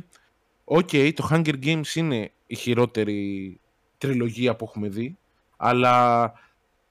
Οκ, 0.65 0.91
το 1.15 1.29
Hunger 1.31 1.55
Games 1.65 1.95
είναι 1.95 2.33
η 2.47 2.55
χειρότερη 2.55 3.61
τριλογία 3.99 4.57
που 4.57 4.65
έχουμε 4.69 4.89
δει, 4.89 5.19
αλλά 5.57 6.33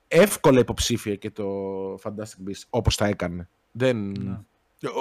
εύκολα 0.07 0.59
υποψήφια 0.59 1.15
και 1.15 1.31
το 1.31 1.45
Fantastic 2.03 2.49
Beasts 2.49 2.63
όπως 2.69 2.95
τα 2.95 3.05
έκανε. 3.05 3.49
Δεν... 3.71 3.97
Ναι. 3.97 4.39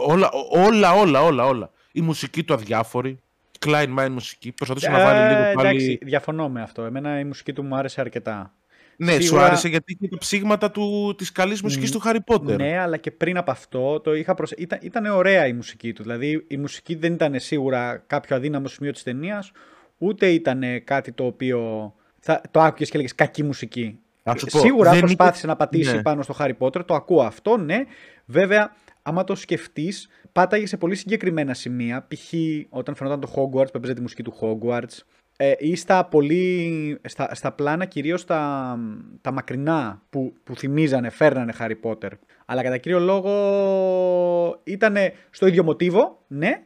Όλα, 0.07 0.31
όλα, 0.51 0.93
όλα, 0.93 1.23
όλα, 1.23 1.45
όλα. 1.45 1.71
Η 1.93 2.01
μουσική 2.01 2.45
του 2.45 2.55
αδιάφορη. 2.55 3.21
κλάιν 3.67 3.99
μάιν 3.99 4.09
μουσική. 4.11 4.53
Προσπαθούσε 4.53 4.91
να 4.91 4.99
βάλει 5.05 5.29
λίγο 5.35 5.43
Ε, 5.49 5.53
πάλι. 5.53 5.69
Εντάξει, 5.69 5.99
διαφωνώ 6.03 6.49
με 6.49 6.63
αυτό. 6.63 6.83
Εμένα 6.83 7.19
η 7.19 7.25
μουσική 7.25 7.53
του 7.53 7.63
μου 7.65 7.77
άρεσε 7.77 8.01
αρκετά. 8.01 8.55
Ναι, 8.97 9.13
σίγουρα- 9.13 9.27
σου 9.43 9.47
άρεσε 9.47 9.69
γιατί 9.69 9.93
είχε 9.99 10.09
τα 10.09 10.19
ψήγματα 10.19 10.71
του, 10.71 11.15
της 11.19 11.33
καλής 11.33 11.63
μουσικής 11.63 11.91
του 11.91 12.01
Harry 12.05 12.19
Potter. 12.35 12.57
Ναι, 12.57 12.79
αλλά 12.79 12.97
και 12.97 13.11
πριν 13.11 13.37
από 13.37 13.51
αυτό 13.51 14.01
το 14.01 14.15
είχα 14.15 14.35
προσε... 14.35 14.55
ήταν, 14.59 14.79
ήταν 14.83 15.07
ωραία 15.07 15.47
η 15.47 15.53
μουσική 15.53 15.93
του. 15.93 16.03
Δηλαδή 16.03 16.45
η 16.49 16.57
μουσική 16.57 16.95
δεν 16.95 17.13
ήταν 17.13 17.41
σίγουρα 17.41 18.05
κάποιο 18.07 18.37
αδύναμο 18.37 18.69
σημείο 18.69 18.93
της 18.93 19.03
ταινίας, 19.03 19.53
ούτε 19.99 20.27
ήταν 20.27 20.63
κάτι 20.85 21.13
το 21.13 21.25
οποίο 21.25 21.93
θα, 22.21 22.41
το 22.51 22.61
άκουγες 22.61 22.87
και 22.89 22.95
έλεγες 22.97 23.15
κακή 23.15 23.43
μουσική. 23.43 23.99
Να 24.23 24.37
σου 24.37 24.47
πω, 24.47 24.59
Σίγουρα 24.59 24.91
δεν 24.91 25.01
προσπάθησε 25.01 25.37
είχε- 25.39 25.47
να 25.47 25.57
πατήσει 25.57 25.95
Ναι. 25.97 26.03
πάνω 26.03 26.23
στο 26.23 26.35
Harry 26.39 26.53
Potter, 26.59 26.85
το 26.87 26.95
ακούω 26.95 27.23
αυτό, 27.23 27.57
ναι. 27.57 27.85
Βέβαια, 28.27 28.75
άμα 29.03 29.25
το 29.25 29.35
σκεφτείς, 29.35 30.09
πάταγε 30.33 30.67
σε 30.67 30.77
πολύ 30.77 30.95
συγκεκριμένα 30.95 31.55
σημεία. 31.55 32.07
Π.χ. 32.09 32.33
όταν 32.69 32.95
φαινόταν 32.95 33.21
το 33.21 33.33
Hogwarts, 33.37 33.73
που 33.73 33.77
έπαιζε 33.77 33.95
τη 33.95 34.01
μουσική 34.01 34.23
του 34.23 34.35
Hogwarts, 34.41 34.99
ε, 35.37 35.53
ή 35.59 35.77
στα 35.77 36.05
πολύ. 36.05 36.99
στα, 37.05 37.35
στα 37.35 37.53
πλάνα 37.53 37.85
κυρίως 37.85 38.25
τα, 38.25 38.79
τα 39.21 39.33
μακρινά 39.33 40.03
που, 40.11 40.35
που 40.45 40.57
θυμίζανε, 40.57 41.11
φέρνανε 41.11 41.53
Harry 41.59 41.77
Potter. 41.83 42.11
Αλλά 42.47 42.63
κατά 42.63 42.77
κύριο 42.77 42.99
λόγο 42.99 44.61
ήταν 44.65 44.97
στο 45.31 45.47
ίδιο 45.47 45.63
μοτίβο, 45.65 46.25
ναι. 46.29 46.63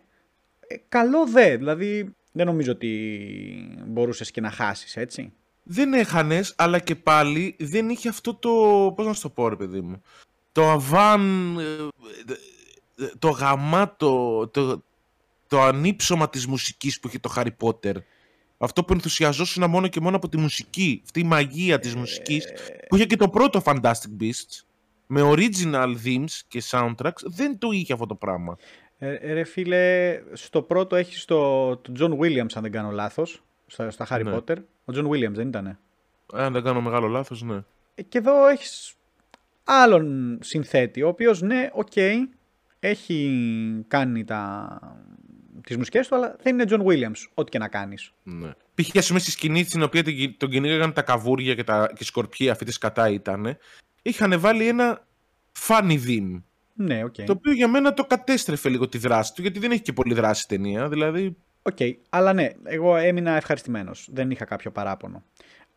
Ε, 0.67 0.77
καλό 0.89 1.27
δε. 1.27 1.57
Δηλαδή 1.57 2.15
δεν 2.33 2.47
νομίζω 2.47 2.73
ότι 2.73 3.21
μπορούσες 3.87 4.31
και 4.31 4.41
να 4.41 4.51
χάσεις, 4.51 4.97
έτσι. 4.97 5.33
Δεν 5.63 5.93
έχανες, 5.93 6.55
αλλά 6.57 6.79
και 6.79 6.95
πάλι 6.95 7.57
δεν 7.59 7.89
είχε 7.89 8.09
αυτό 8.09 8.35
το. 8.35 8.51
Πώς 8.97 9.07
να 9.07 9.13
σου 9.13 9.23
το 9.23 9.29
πω, 9.29 9.49
ρε 9.49 9.57
παιδί 9.57 9.81
μου. 9.81 10.03
Το 10.53 10.71
αβάν. 10.71 11.57
Ε, 12.99 13.05
ε, 13.05 13.11
Το 13.19 13.29
γαμάτο. 13.29 14.49
Το, 14.53 14.83
το 15.49 15.63
ανύψωμα 15.63 16.29
της 16.29 16.47
μουσικής 16.47 17.01
που 17.01 17.09
είχε 17.09 17.19
το 17.19 17.33
Harry 17.37 17.51
Potter. 17.61 17.95
Αυτό 18.59 18.85
που 18.85 18.93
ενθουσιαζόσουν 18.93 19.71
μόνο 19.71 19.89
και 19.89 20.01
μόνο 20.01 20.17
από 20.17 20.29
τη 20.29 20.37
μουσική. 20.37 21.01
Αυτή 21.05 21.21
η 21.21 21.25
μαγεία 21.25 21.79
της 21.79 21.95
μουσικής 21.95 22.47
που 22.89 22.97
είχε 22.97 23.05
και 23.05 23.17
το 23.17 23.29
πρώτο 23.29 23.63
Fantastic 23.65 24.21
Beasts 24.21 24.65
με 25.07 25.21
original 25.25 25.95
themes 26.05 26.31
και 26.49 26.63
soundtracks 26.71 27.23
δεν 27.25 27.59
το 27.59 27.71
είχε 27.71 27.93
αυτό 27.93 28.07
το 28.07 28.15
πράγμα. 28.15 28.57
Ε, 28.99 29.33
ρε 29.33 29.45
φίλε, 29.45 30.19
στο 30.33 30.63
πρώτο 30.63 30.97
έχεις 30.97 31.25
το, 31.25 31.77
το 31.77 31.93
John 31.99 32.19
Williams, 32.19 32.53
αν 32.55 32.63
δεν 32.63 32.71
κάνω 32.73 32.91
λάθος, 32.91 33.43
στα, 33.67 33.91
στα 33.91 34.07
Harry 34.11 34.25
Ναι. 34.25 34.37
Potter. 34.37 34.57
Ο 34.85 34.93
John 34.95 35.09
Williams 35.09 35.33
δεν 35.33 35.49
ήτανε. 35.49 35.79
Αν 36.33 36.53
δεν 36.53 36.63
κάνω 36.63 36.81
μεγάλο 36.81 37.07
λάθος, 37.07 37.43
ναι. 37.43 37.63
Ε, 37.95 38.03
Και 38.03 38.19
εδώ 38.19 38.47
έχεις 38.47 38.95
άλλον 39.65 40.39
συνθέτη, 40.43 41.03
ο 41.03 41.09
οποίος 41.09 41.41
ναι, 41.43 41.71
οκ, 41.73 41.93
έχει 42.89 43.85
κάνει 43.89 44.25
τα... 44.25 44.79
τις 45.67 45.77
μουσικές 45.77 46.09
του, 46.09 46.15
αλλά 46.15 46.37
δεν 46.43 46.59
είναι 46.59 46.65
John 46.69 46.85
Williams, 46.87 47.25
ό,τι 47.35 47.51
και 47.51 47.59
να 47.59 47.69
κάνεις. 47.69 48.13
ναι. 48.23 48.51
Π.χ. 48.75 48.97
ας 48.97 49.07
πούμε 49.07 49.19
στη 49.19 49.31
σκηνή 49.31 49.65
στην 49.65 49.83
οποία 49.83 50.03
την 50.03 50.17
κυ- 50.17 50.39
τον 50.39 50.51
κυνήγαγαν 50.51 50.93
τα 50.93 51.03
καβούρια 51.03 51.55
και, 51.55 51.65
τα, 51.65 51.87
και 51.89 51.99
οι 52.01 52.05
σκορπιοί 52.05 52.51
αυτή 52.51 52.65
τη 52.65 52.73
σκατά 52.73 53.09
ήταν, 53.11 53.57
είχαν 54.03 54.41
βάλει 54.41 54.69
ένα 54.69 55.07
funny 55.67 55.99
theme. 56.07 56.43
Ναι, 56.75 57.05
οκ. 57.05 57.15
Το 57.15 57.33
οποίο 57.33 57.53
για 57.53 57.69
μένα 57.69 57.95
το 57.95 58.05
κατέστρεφε 58.05 58.69
λίγο 58.69 58.89
τη 58.89 58.99
δράση 58.99 59.35
του, 59.35 59.43
γιατί 59.43 59.59
δεν 59.59 59.71
έχει 59.71 59.83
και 59.83 59.93
πολύ 59.93 60.15
δράση 60.15 60.43
η 60.45 60.57
ταινία. 60.57 60.89
Δηλαδή, 60.89 61.37
Οκ, 61.63 61.77
αλλά 62.09 62.33
ναι, 62.33 62.49
εγώ 62.65 62.97
έμεινα 62.97 63.31
ευχαριστημένος. 63.37 64.09
Δεν 64.13 64.31
είχα 64.31 64.45
κάποιο 64.45 64.71
παράπονο. 64.71 65.25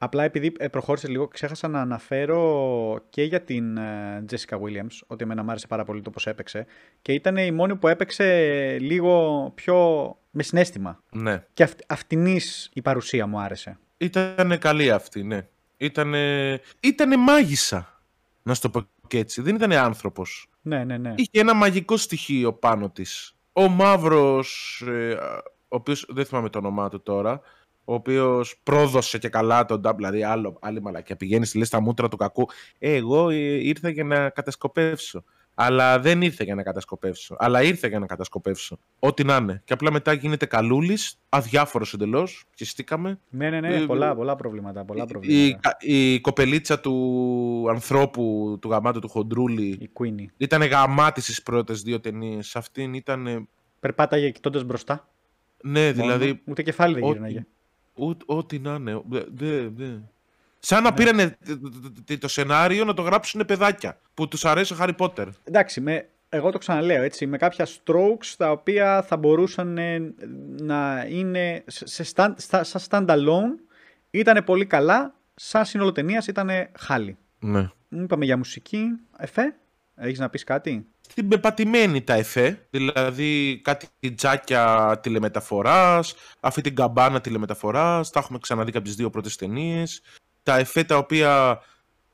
Απλά 0.01 0.23
επειδή 0.23 0.53
ε, 0.57 0.67
προχώρησε 0.67 1.07
λίγο, 1.07 1.27
ξέχασα 1.27 1.67
να 1.67 1.81
αναφέρω 1.81 2.99
και 3.09 3.23
για 3.23 3.41
την 3.41 3.77
ε, 3.77 4.25
Jessica 4.29 4.55
Williams, 4.55 4.99
ότι 5.07 5.23
εμένα 5.23 5.43
μου 5.43 5.49
άρεσε 5.49 5.67
πάρα 5.67 5.83
πολύ 5.83 6.01
το 6.01 6.09
πώς 6.09 6.27
έπαιξε. 6.27 6.65
Και 7.01 7.13
ήταν 7.13 7.37
η 7.37 7.51
μόνη 7.51 7.75
που 7.75 7.87
έπαιξε 7.87 8.77
λίγο 8.79 9.51
πιο 9.55 9.77
με 10.31 10.43
συναίσθημα. 10.43 11.03
ναι. 11.11 11.43
Και 11.53 11.63
αυ, 11.63 11.71
αυτινής 11.87 12.69
η 12.73 12.81
παρουσία 12.81 13.27
μου 13.27 13.39
άρεσε. 13.39 13.77
Ήταν 13.97 14.57
καλή 14.59 14.91
αυτή, 14.91 15.23
ναι. 15.23 15.47
Ήτανε, 15.77 16.59
ήτανε 16.79 17.17
μάγισσα, 17.17 18.01
να 18.43 18.53
σου 18.53 18.61
το 18.61 18.69
πω 18.69 18.87
και 19.07 19.17
έτσι. 19.17 19.41
Δεν 19.41 19.55
ήταν 19.55 19.71
άνθρωπος. 19.71 20.49
Ναι, 20.61 20.83
ναι, 20.83 20.97
ναι. 20.97 21.13
Είχε 21.15 21.39
ένα 21.39 21.53
μαγικό 21.53 21.97
στοιχείο 21.97 22.53
πάνω 22.53 22.89
της. 22.89 23.33
Ο 23.53 23.67
Μαύρος, 23.67 24.81
ε, 24.87 25.13
ο 25.67 25.75
οποίος 25.75 26.05
δεν 26.09 26.25
θυμάμαι 26.25 26.49
το 26.49 26.57
όνομά 26.57 26.89
του 26.89 27.01
τώρα, 27.01 27.41
ο 27.89 27.93
οποίος 27.93 28.59
πρόδωσε 28.63 29.17
και 29.17 29.29
καλά 29.29 29.65
τον 29.65 29.79
Νταμπ, 29.81 29.95
δηλαδή 29.95 30.23
άλλο, 30.23 30.57
άλλη 30.61 30.81
μαλακιά. 30.81 31.15
Πηγαίνεις 31.15 31.49
στη 31.49 31.57
λίστα 31.57 31.79
μούτρα 31.79 32.07
του 32.07 32.17
κακού. 32.17 32.47
Ε, 32.79 32.93
εγώ 32.95 33.29
ε, 33.29 33.35
ήρθα 33.67 33.89
για 33.89 34.03
να 34.03 34.29
κατασκοπεύσω. 34.29 35.23
Αλλά 35.61 35.99
δεν 35.99 36.21
ήρθε 36.21 36.43
για 36.43 36.55
να 36.55 36.63
κατασκοπεύσω. 36.63 37.35
Αλλά 37.39 37.63
ήρθε 37.63 37.87
για 37.87 37.99
να 37.99 38.05
κατασκοπεύσω. 38.05 38.79
Ό,τι 38.99 39.23
να 39.23 39.35
είναι. 39.35 39.61
Και 39.65 39.73
απλά 39.73 39.91
μετά 39.91 40.13
γίνεται 40.13 40.45
καλούλης, 40.45 41.19
αδιάφορος 41.29 41.93
εντελώς. 41.93 42.43
Πιεστήκαμε. 42.55 43.19
Ναι, 43.29 43.49
ναι, 43.49 43.59
ναι, 43.59 43.75
Ε, 43.75 43.85
πολλά, 43.85 44.15
πολλά 44.15 44.35
προβλήματα. 44.35 44.85
Πολλά 44.85 45.03
Η, 45.03 45.07
προβλήματα. 45.07 45.77
η 45.79 46.19
κοπελίτσα 46.19 46.79
του 46.79 47.65
ανθρώπου, 47.69 48.57
του 48.61 48.69
γαμάτου 48.69 48.99
του 48.99 49.09
Χοντρούλη, 49.09 49.65
Η 49.67 49.89
Queenie. 49.99 50.25
ήταν 50.37 50.61
γαμάτη 50.63 51.21
στις 51.21 51.43
πρώτες 51.43 51.81
δύο 51.81 51.99
ταινίες. 51.99 52.55
Αυτήν 52.55 52.93
ήταν. 52.93 53.47
Περπάταγε 53.79 54.29
κοιτώντας 54.29 54.63
μπροστά. 54.63 55.09
Ναι, 55.63 55.81
μόνο. 55.81 55.93
δηλαδή. 56.01 56.41
Ούτε 56.47 56.63
κεφάλι 56.63 56.93
δεν 56.93 57.03
ό,τι- 57.03 57.11
γύρναγε. 57.13 57.37
Ό,τι, 57.37 57.47
ό,τι 58.25 58.59
να 58.59 58.73
είναι. 58.73 59.01
Δε, 59.09 59.21
δε, 59.33 59.67
δε. 59.67 59.87
Σαν 60.59 60.83
να 60.83 60.93
πήρανε 60.93 61.29
τ- 61.29 61.47
τ- 61.47 62.05
τ- 62.05 62.19
το 62.19 62.27
σενάριο 62.27 62.85
να 62.85 62.93
το 62.93 63.01
γράψουν 63.01 63.45
παιδάκια 63.45 63.99
που 64.13 64.27
τους 64.27 64.45
αρέσει 64.45 64.73
ο 64.73 64.75
Χάρι 64.75 64.93
Πότερ. 64.93 65.27
Εντάξει, 65.43 65.81
με, 65.81 66.09
εγώ 66.29 66.51
το 66.51 66.57
ξαναλέω 66.57 67.03
έτσι, 67.03 67.25
με 67.25 67.37
κάποια 67.37 67.67
strokes 67.67 68.33
τα 68.37 68.51
οποία 68.51 69.01
θα 69.01 69.17
μπορούσαν 69.17 69.77
ε, 69.77 70.13
να 70.59 71.05
είναι 71.09 71.63
σε, 71.67 71.87
σε 71.87 72.13
stand, 72.15 72.33
στα, 72.37 72.63
σαν 72.63 72.81
standalone, 72.89 73.71
ήταν 74.09 74.43
πολύ 74.43 74.65
καλά, 74.65 75.13
σαν 75.35 75.65
σύνολο 75.65 75.91
ταινίας 75.91 76.27
ήταν 76.27 76.49
χάλι. 76.77 77.17
Ναι. 77.39 77.69
Μου 77.89 78.01
είπαμε 78.01 78.25
για 78.25 78.37
μουσική, 78.37 78.85
εφέ, 79.17 79.55
έχεις 79.95 80.19
να 80.19 80.29
πεις 80.29 80.43
κάτι; 80.43 80.87
Την 81.13 81.27
πεπατημένη 81.27 82.01
τα 82.01 82.13
εφέ, 82.13 82.67
δηλαδή 82.69 83.59
κάτι 83.63 83.87
τζάκια 84.15 84.99
τηλεμεταφοράς, 85.03 86.15
αυτή 86.39 86.61
την 86.61 86.75
καμπάνα 86.75 87.21
τηλεμεταφοράς, 87.21 88.09
τα 88.09 88.19
έχουμε 88.19 88.37
ξαναδεί 88.37 88.71
και 88.71 88.77
από 88.77 88.85
τις 88.87 88.95
δύο 88.95 89.09
πρώτες 89.09 89.35
ταινίες. 89.35 90.01
Τα 90.43 90.57
εφέ 90.57 90.83
τα 90.83 90.97
οποία 90.97 91.59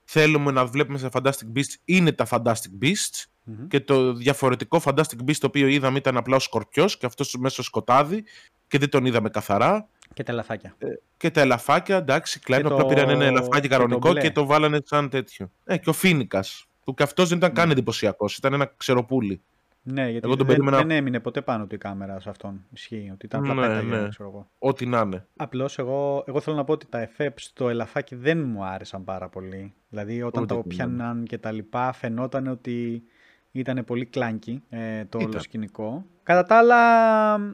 θέλουμε 0.04 0.52
να 0.52 0.66
βλέπουμε 0.66 0.98
σε 0.98 1.10
Fantastic 1.12 1.58
Beasts 1.58 1.74
είναι 1.86 2.12
τα 2.12 2.28
Fantastic 2.30 2.84
Beasts 2.84 3.24
Μμμ. 3.44 3.68
και 3.68 3.80
το 3.80 4.14
διαφορετικό 4.14 4.82
Fantastic 4.86 5.20
Beast 5.28 5.36
το 5.40 5.48
οποίο 5.48 5.68
είδαμε 5.68 5.98
ήταν 5.98 6.18
απλά 6.18 6.36
ο 6.36 6.40
Σκορπιός 6.40 6.98
και 6.98 7.06
αυτός 7.06 7.36
μέσα 7.40 7.54
στο 7.54 7.64
σκοτάδι 7.64 8.24
και 8.68 8.78
δεν 8.78 8.90
τον 8.90 9.06
είδαμε 9.06 9.30
καθαρά. 9.30 9.88
Και 10.14 10.24
τα 10.24 10.34
λαθάκια. 10.34 10.76
Και 11.18 11.32
τα 11.32 11.42
ελαφάκια, 11.42 11.98
εντάξει, 11.98 12.40
κλαίνω, 12.40 12.68
Και 12.68 12.74
απλά 12.74 12.86
το- 12.88 12.94
πήραν 12.94 13.10
ένα 13.10 13.26
ελαφάκι 13.26 13.62
και 13.62 13.68
το 13.68 13.76
κανονικό 13.76 14.12
μπλε. 14.12 14.22
και 14.22 14.32
το 14.32 14.46
βάλανε 14.46 14.80
σαν 14.86 15.10
τέτοιο. 15.10 15.52
Ε, 15.66 15.78
και 15.78 15.90
ο 15.90 15.94
Φίνικας. 15.94 16.66
Που 16.86 16.94
και 16.94 17.04
αυτός 17.04 17.30
δεν 17.30 17.38
ήταν 17.38 17.52
καν 17.54 17.72
εντυπωσιακός, 17.72 18.38
ήταν 18.38 18.54
ένα 18.54 18.74
ξεροπούλι. 18.78 19.42
Ναι, 19.88 20.02
γιατί 20.10 20.28
Εγώ 20.28 20.36
τον 20.36 20.38
δεν, 20.38 20.56
περίμενα- 20.56 20.78
δεν 20.78 20.92
έμεινε 20.92 21.20
ποτέ 21.20 21.42
πάνω 21.42 21.66
του 21.68 21.76
η 21.76 21.78
κάμερα 21.78 22.20
σε 22.20 22.30
αυτόν. 22.30 22.66
Ισχύει, 22.74 23.10
ότι 23.14 23.26
ήταν 23.26 23.40
απλά 23.50 23.54
Ναι, 23.54 23.62
πέταγε, 23.68 24.02
ναι. 24.02 24.08
ξέρω 24.10 24.30
εγώ. 24.30 24.50
Ό,τι 24.60 24.86
να 24.86 25.00
είναι. 25.00 25.26
Απλώς 25.36 25.78
εγώ, 25.78 26.24
εγώ 26.28 26.40
θέλω 26.40 26.56
να 26.56 26.64
πω 26.64 26.72
ότι 26.74 26.86
τα 26.90 27.00
εφέ 27.02 27.34
στο 27.36 27.70
ελαφάκι 27.70 28.16
δεν 28.16 28.40
μου 28.48 28.66
άρεσαν 28.66 29.04
πάρα 29.04 29.30
πολύ. 29.30 29.74
Δηλαδή 29.90 30.22
όταν 30.22 30.44
Ούτε 30.44 30.54
το 30.54 30.62
και 30.62 30.68
πιάναν 30.68 31.24
και 31.26 31.38
τα 31.38 31.52
λοιπά 31.52 31.92
φαινόταν 31.92 32.48
ότι 32.48 33.04
ήταν 33.52 33.84
πολύ 33.86 34.06
κλάνκι 34.06 34.64
ε, 34.70 35.06
το 35.06 35.18
όλο 35.18 35.28
Ήταν. 35.28 35.42
σκηνικό. 35.42 36.06
Κατά 36.24 36.44
τα 36.44 36.58
άλλα, 36.58 36.76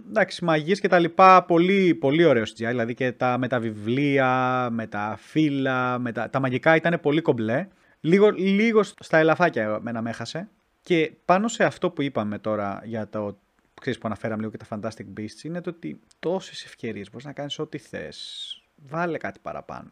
εντάξει, 0.09 0.43
μαγείες 0.45 0.79
και 0.79 0.87
τα 0.87 0.99
λοιπά, 0.99 1.43
πολύ, 1.43 1.95
πολύ 1.95 2.25
ωραίο 2.25 2.43
CGI. 2.43 2.53
Δηλαδή 2.67 2.93
και 2.93 3.11
τα, 3.11 3.37
με 3.37 3.47
τα 3.47 3.59
βιβλία, 3.59 4.67
με 4.71 4.87
τα 4.87 5.15
φύλλα, 5.19 5.99
με 5.99 6.11
τα, 6.11 6.29
τα 6.29 6.39
μαγικά 6.39 6.75
ήταν 6.75 6.99
πολύ 7.01 7.21
κομπλέ. 7.21 7.67
Λίγο, 8.01 8.29
λίγο 8.29 8.83
στα 8.83 9.17
ελαφάκια 9.17 9.63
εμένα 9.63 10.01
με 10.01 10.09
έχασε. 10.09 10.49
Και 10.81 11.13
πάνω 11.25 11.47
σε 11.47 11.63
αυτό 11.63 11.89
που 11.89 12.01
είπαμε 12.01 12.39
τώρα 12.39 12.81
για 12.83 13.09
το 13.09 13.37
ξέρεις 13.81 13.99
που 13.99 14.07
αναφέραμε 14.07 14.39
λίγο 14.41 14.51
και 14.51 14.65
τα 14.65 14.65
Fantastic 14.69 15.19
Beasts 15.19 15.43
είναι 15.43 15.61
το 15.61 15.69
ότι 15.69 15.99
τόσες 16.19 16.63
ευκαιρίες 16.63 17.09
μπορείς 17.09 17.25
να 17.25 17.33
κάνεις 17.33 17.59
ό,τι 17.59 17.77
θες. 17.77 18.55
Βάλε 18.75 19.17
κάτι 19.17 19.39
παραπάνω. 19.41 19.91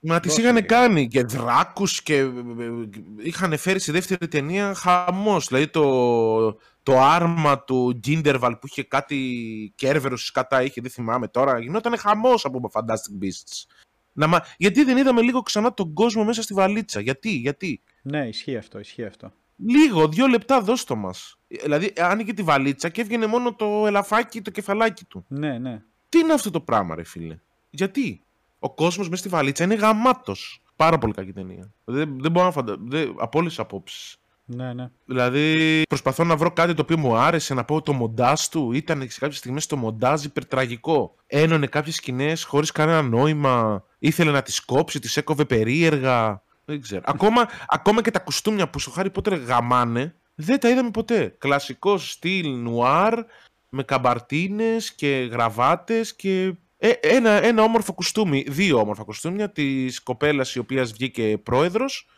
Μα 0.00 0.20
τις 0.20 0.30
Δώσε 0.30 0.42
είχαν 0.42 0.54
λίγο. 0.54 0.66
κάνει 0.66 1.08
και 1.08 1.22
δράκους 1.22 2.02
και 2.02 2.16
ε, 2.18 2.30
είχαν 3.16 3.58
φέρει 3.58 3.78
στη 3.78 3.92
δεύτερη 3.92 4.28
ταινία 4.28 4.74
χαμός. 4.74 5.46
Δηλαδή 5.46 5.68
το, 5.68 6.58
το 6.82 7.00
άρμα 7.00 7.64
του 7.64 7.92
Γκίντερβαλ 7.92 8.56
που 8.56 8.66
είχε 8.66 8.82
κάτι 8.82 9.18
κέρβερος 9.74 10.30
κατά 10.30 10.62
είχε, 10.62 10.80
δεν 10.80 10.90
θυμάμαι 10.90 11.28
τώρα. 11.28 11.58
Γινόταν 11.58 11.98
χαμός 11.98 12.44
από 12.44 12.70
Fantastic 12.72 13.24
Beasts. 13.24 13.64
Να, 14.16 14.26
μα, 14.26 14.40
γιατί 14.56 14.84
δεν 14.84 14.96
είδαμε 14.96 15.20
λίγο 15.22 15.40
ξανά 15.42 15.74
τον 15.74 15.92
κόσμο 15.92 16.24
μέσα 16.24 16.42
στη 16.42 16.54
βαλίτσα. 16.54 17.00
Γιατί, 17.00 17.28
γιατί; 17.30 17.82
Ναι, 18.02 18.28
ισχύει 18.28 18.56
αυτό, 18.56 18.78
ισχύει 18.78 19.04
αυτό. 19.04 19.32
Λίγο, 19.56 20.08
δύο 20.08 20.26
λεπτά 20.26 20.60
δώστο 20.60 20.96
μας. 20.96 21.38
Δηλαδή 21.62 21.92
άνοιγε 21.96 22.32
τη 22.32 22.42
βαλίτσα 22.42 22.88
και 22.88 23.00
έβγαινε 23.00 23.26
μόνο 23.26 23.54
το 23.54 23.86
ελαφάκι, 23.86 24.42
το 24.42 24.50
κεφαλάκι 24.50 25.04
του. 25.04 25.24
Ναι, 25.28 25.58
ναι. 25.58 25.82
Τι 26.08 26.18
είναι 26.18 26.32
αυτό 26.32 26.50
το 26.50 26.60
πράγμα, 26.60 26.94
ρε 26.94 27.04
φίλε; 27.04 27.38
Γιατί; 27.70 28.22
Ο 28.58 28.74
κόσμος 28.74 29.08
μέσα 29.08 29.22
στη 29.22 29.28
βαλίτσα 29.28 29.64
είναι 29.64 29.74
γαμάτος. 29.74 30.62
Πάρα 30.76 30.98
πολύ 30.98 31.12
κακή 31.12 31.32
ταινία. 31.32 31.72
Δεν, 31.84 32.20
δεν 32.20 32.30
μπορώ 32.30 32.46
να 32.46 32.52
φανταστώ. 32.52 32.82
Από 33.18 33.38
όλες 33.38 33.50
τις 33.50 33.58
απόψεις. 33.58 34.16
Ναι, 34.46 34.72
ναι. 34.72 34.90
Δηλαδή, 35.04 35.82
προσπαθώ 35.88 36.24
να 36.24 36.36
βρω 36.36 36.50
κάτι 36.50 36.74
το 36.74 36.82
οποίο 36.82 36.98
μου 36.98 37.16
άρεσε, 37.16 37.54
να 37.54 37.64
πω 37.64 37.82
το 37.82 37.92
μοντάζ 37.92 38.40
του. 38.46 38.72
Ήταν 38.72 39.06
σε 39.08 39.18
κάποιες 39.18 39.38
στιγμές 39.38 39.66
το 39.66 39.76
μοντάζ 39.76 40.24
υπερτραγικό. 40.24 41.14
Ένωνε 41.26 41.66
κάποιες 41.66 41.94
σκηνές 41.94 42.44
χωρίς 42.44 42.72
κανένα 42.72 43.02
νόημα. 43.02 43.84
Ήθελε 43.98 44.30
να 44.30 44.42
τις 44.42 44.60
κόψει, 44.60 44.98
τις 44.98 45.16
έκοβε 45.16 45.44
περίεργα. 45.44 46.42
Δεν 46.64 46.80
ξέρω. 46.80 47.02
ακόμα, 47.04 47.48
ακόμα 47.68 48.02
και 48.02 48.10
τα 48.10 48.18
κουστούμια 48.18 48.68
που 48.68 48.78
στο 48.78 48.92
Harry 48.96 49.10
Potter 49.14 49.40
γαμάνε, 49.46 50.14
δεν 50.34 50.60
τα 50.60 50.68
είδαμε 50.68 50.90
ποτέ. 50.90 51.34
Κλασικό 51.38 51.98
στυλ 51.98 52.58
νουάρ, 52.58 53.24
με 53.68 53.82
καμπαρτίνες 53.82 54.92
και 54.92 55.28
γραβάτες 55.32 56.14
και 56.14 56.54
ε, 56.78 56.90
ένα, 57.00 57.30
ένα 57.30 57.62
όμορφο 57.62 57.92
κουστούμι, 57.92 58.44
δύο 58.48 58.78
όμορφα 58.78 59.02
κουστούμια 59.02 59.50
της 59.50 60.02
κοπέλας 60.02 60.54
η 60.54 60.58
οποίας 60.58 60.92
βγήκε 60.92 61.38
πρόεδρος, 61.38 62.08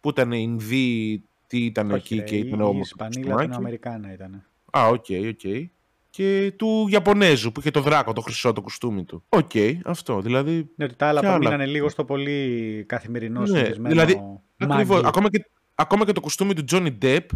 που 0.00 0.08
ήταν 0.08 0.32
Ινδί, 0.32 1.22
τι 1.52 1.64
ήταν 1.64 1.90
Όχι, 1.90 1.96
εκεί 2.00 2.16
ρε, 2.16 2.22
και 2.22 2.36
η- 2.36 2.38
ήταν 2.38 2.58
η 2.58 2.62
όμορφο 2.62 2.80
Ισπανή 2.80 3.14
κουστούμάκι. 3.14 3.40
Λατινοαμερικάνα 3.40 4.12
ήταν. 4.12 4.44
Α, 4.70 4.86
OK, 4.88 5.04
OK. 5.28 5.70
Και 6.10 6.52
του 6.56 6.86
Ιαπωνέζου 6.90 7.52
που 7.52 7.60
είχε 7.60 7.70
το 7.70 7.80
δράκο, 7.80 8.12
το 8.12 8.20
χρυσό 8.20 8.52
το 8.52 8.60
κουστούμι 8.60 9.04
του. 9.04 9.24
Οκ, 9.28 9.50
αυτό. 9.84 10.20
Δηλαδή. 10.20 10.70
Ναι, 10.76 10.84
ότι 10.84 10.94
τα 10.94 11.06
άλλα 11.06 11.20
Ποια 11.20 11.28
που 11.28 11.34
άλλα 11.34 11.44
μείνανε 11.44 11.66
λίγο 11.66 11.88
στο 11.88 12.04
πολύ 12.04 12.84
καθημερινό 12.88 13.40
Ναι, 13.40 13.46
συνηθισμένο 13.46 13.88
δηλαδή, 13.88 14.20
Ακριβώς. 14.58 14.88
μάγι. 14.96 15.06
Ακόμα 15.06 15.28
και, 15.30 15.44
ακόμα 15.74 16.04
και 16.04 16.12
το 16.12 16.20
κουστούμι 16.20 16.54
του 16.54 16.64
Johnny 16.70 16.92
Depp 17.02 17.26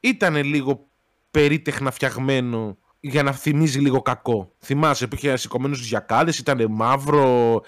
ήταν 0.00 0.36
λίγο 0.44 0.86
περίτεχνα 1.30 1.90
φτιαγμένο 1.90 2.76
για 3.00 3.22
να 3.22 3.32
θυμίζει 3.32 3.78
λίγο 3.80 4.02
κακό. 4.02 4.52
Θυμάσαι 4.58 5.06
που 5.06 5.14
είχε 5.14 5.36
σηκωμένους 5.36 5.88
διακάδες, 5.88 6.38
ήταν 6.38 6.66
μαύρο, 6.70 7.60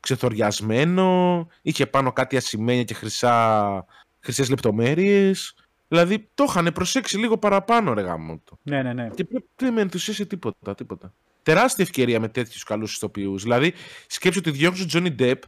ξεθοριασμένο, 0.00 1.46
είχε 1.62 1.86
πάνω 1.86 2.12
κάτι 2.12 2.36
ασημένια 2.36 2.84
και 2.84 2.94
χρυσά, 2.94 3.84
χρυσές 4.24 4.48
λεπτομέρειες. 4.48 5.54
Δηλαδή 5.88 6.28
το 6.34 6.44
είχαν 6.48 6.70
προσέξει 6.74 7.18
λίγο 7.18 7.38
παραπάνω 7.38 7.92
ρε 7.94 8.00
γάμο 8.02 8.40
το. 8.44 8.58
Ναι, 8.62 8.82
ναι, 8.82 8.92
ναι. 8.92 9.08
Και 9.14 9.26
δεν- 9.30 9.44
δεν 9.56 9.72
με 9.72 9.80
ενθουσίασε 9.80 10.24
τίποτα, 10.24 10.74
τίποτα. 10.74 11.12
Τεράστια 11.42 11.84
ευκαιρία 11.84 12.20
με 12.20 12.28
τέτοιους 12.28 12.62
καλούς 12.62 12.94
ηθοποιούς. 12.94 13.42
Δηλαδή, 13.42 13.72
σκέψου 14.06 14.38
ότι 14.46 14.50
διώχνουν 14.50 14.88
τον 14.90 15.02
Johnny 15.04 15.20
Depp 15.20 15.38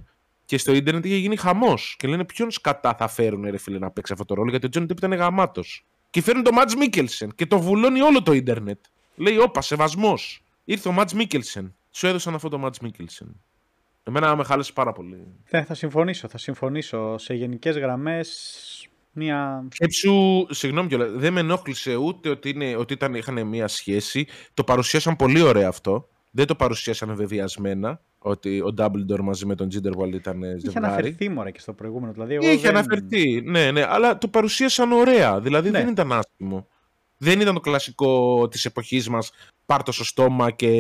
και 0.45 0.59
στο 0.59 0.73
ίντερνετ 0.75 1.05
είχε 1.05 1.17
γίνει 1.17 1.37
χαμός. 1.37 1.95
Και 1.99 2.09
λένε 2.09 2.25
ποιον 2.25 2.51
σκατά 2.51 2.95
θα 2.95 3.09
φέρουν, 3.09 3.45
ρε 3.51 3.59
φίλε, 3.59 3.79
να 3.79 3.91
παίξει 3.91 4.13
αυτό 4.13 4.25
το 4.25 4.35
ρόλο, 4.35 4.51
γιατί 4.51 4.67
ο 4.67 4.71
Johnny 4.75 4.85
Depp 4.85 4.97
ήταν 4.97 5.13
γαμάτος. 5.13 5.85
Και 6.11 6.23
φέρνουν 6.23 6.45
τον 6.45 6.55
Ματ 6.55 6.73
Μίκελσεν 6.73 7.31
και 7.35 7.47
το 7.47 7.59
βουλώνει 7.61 8.01
όλο 8.01 8.23
το 8.23 8.33
ίντερνετ. 8.33 8.79
Λέει, 9.17 9.39
όπα, 9.39 9.61
σεβασμός. 9.61 10.43
Ήρθε 10.65 10.89
ο 10.89 10.93
Ματ 10.93 11.13
Μίκελσεν. 11.13 11.75
Σου 11.91 12.07
έδωσαν 12.07 12.35
αυτό 12.35 12.49
το 12.49 12.59
Ματ 12.59 12.77
Μίκελσεν. 12.83 13.41
Εμένα 14.09 14.37
με 14.37 14.45
χάλεσε 14.45 14.73
πάρα 14.73 14.93
πολύ. 14.93 15.27
Ναι, 15.51 15.63
θα 15.65 15.75
συμφωνήσω, 15.75 16.29
θα 16.29 16.39
συμφωνήσω. 16.39 17.19
Σε 17.19 17.35
γενικές 17.35 17.79
γραμμές, 17.79 18.89
μια... 19.13 19.69
Σκέψου, 19.73 20.47
συγγνώμη 20.51 20.89
κιόλας, 20.89 21.11
δεν 21.13 21.33
με 21.33 21.41
ενόχλησε 21.41 21.97
ούτε 21.97 22.29
ότι, 22.29 22.49
είναι, 22.49 22.77
ότι 22.77 22.93
ήταν, 22.93 23.15
είχαν 23.15 23.47
μία 23.47 23.69
σχέση. 23.69 24.27
Το 24.55 24.65
παρουσίασαν 24.65 25.17
πολύ 25.17 25.41
ωραία 25.41 25.69
αυτό. 25.69 26.09
Δεν 26.31 26.47
το 26.47 26.55
παρουσίασαν 26.55 27.15
βεβαιασμένα 27.17 28.01
ότι 28.19 28.61
ο 28.61 28.75
Dumbledore 28.79 29.21
μαζί 29.21 29.47
με 29.47 29.55
τον 29.55 29.69
Ginderwald 29.73 30.13
ήταν 30.15 30.43
Είχε 30.43 30.59
ζευγάρι. 30.59 30.87
αναφερθεί 30.87 31.29
μωρέ 31.29 31.51
και 31.51 31.61
στο 31.61 31.73
προηγούμενο. 31.73 32.13
Δηλαδή, 32.13 32.35
εγώ 32.35 32.47
Είχε 32.47 32.57
δεν... 32.61 32.77
αναφερθεί, 32.77 33.41
ναι, 33.41 33.71
ναι, 33.71 33.85
αλλά 33.89 34.19
το 34.19 34.29
παρουσίασαν 34.29 34.93
ωραία. 34.93 35.41
Δηλαδή 35.41 35.71
Ναι. 35.71 35.79
δεν 35.79 35.89
ήταν 35.89 36.13
άσχημο. 36.13 36.67
Δεν 37.17 37.41
ήταν 37.41 37.55
το 37.55 37.61
κλασικό 37.61 38.49
της 38.49 38.65
εποχής 38.65 39.09
μας 39.09 39.31
πάρ' 39.67 39.83
το 39.83 39.93
στο 39.93 40.05
στόμα 40.05 40.51
και 40.51 40.71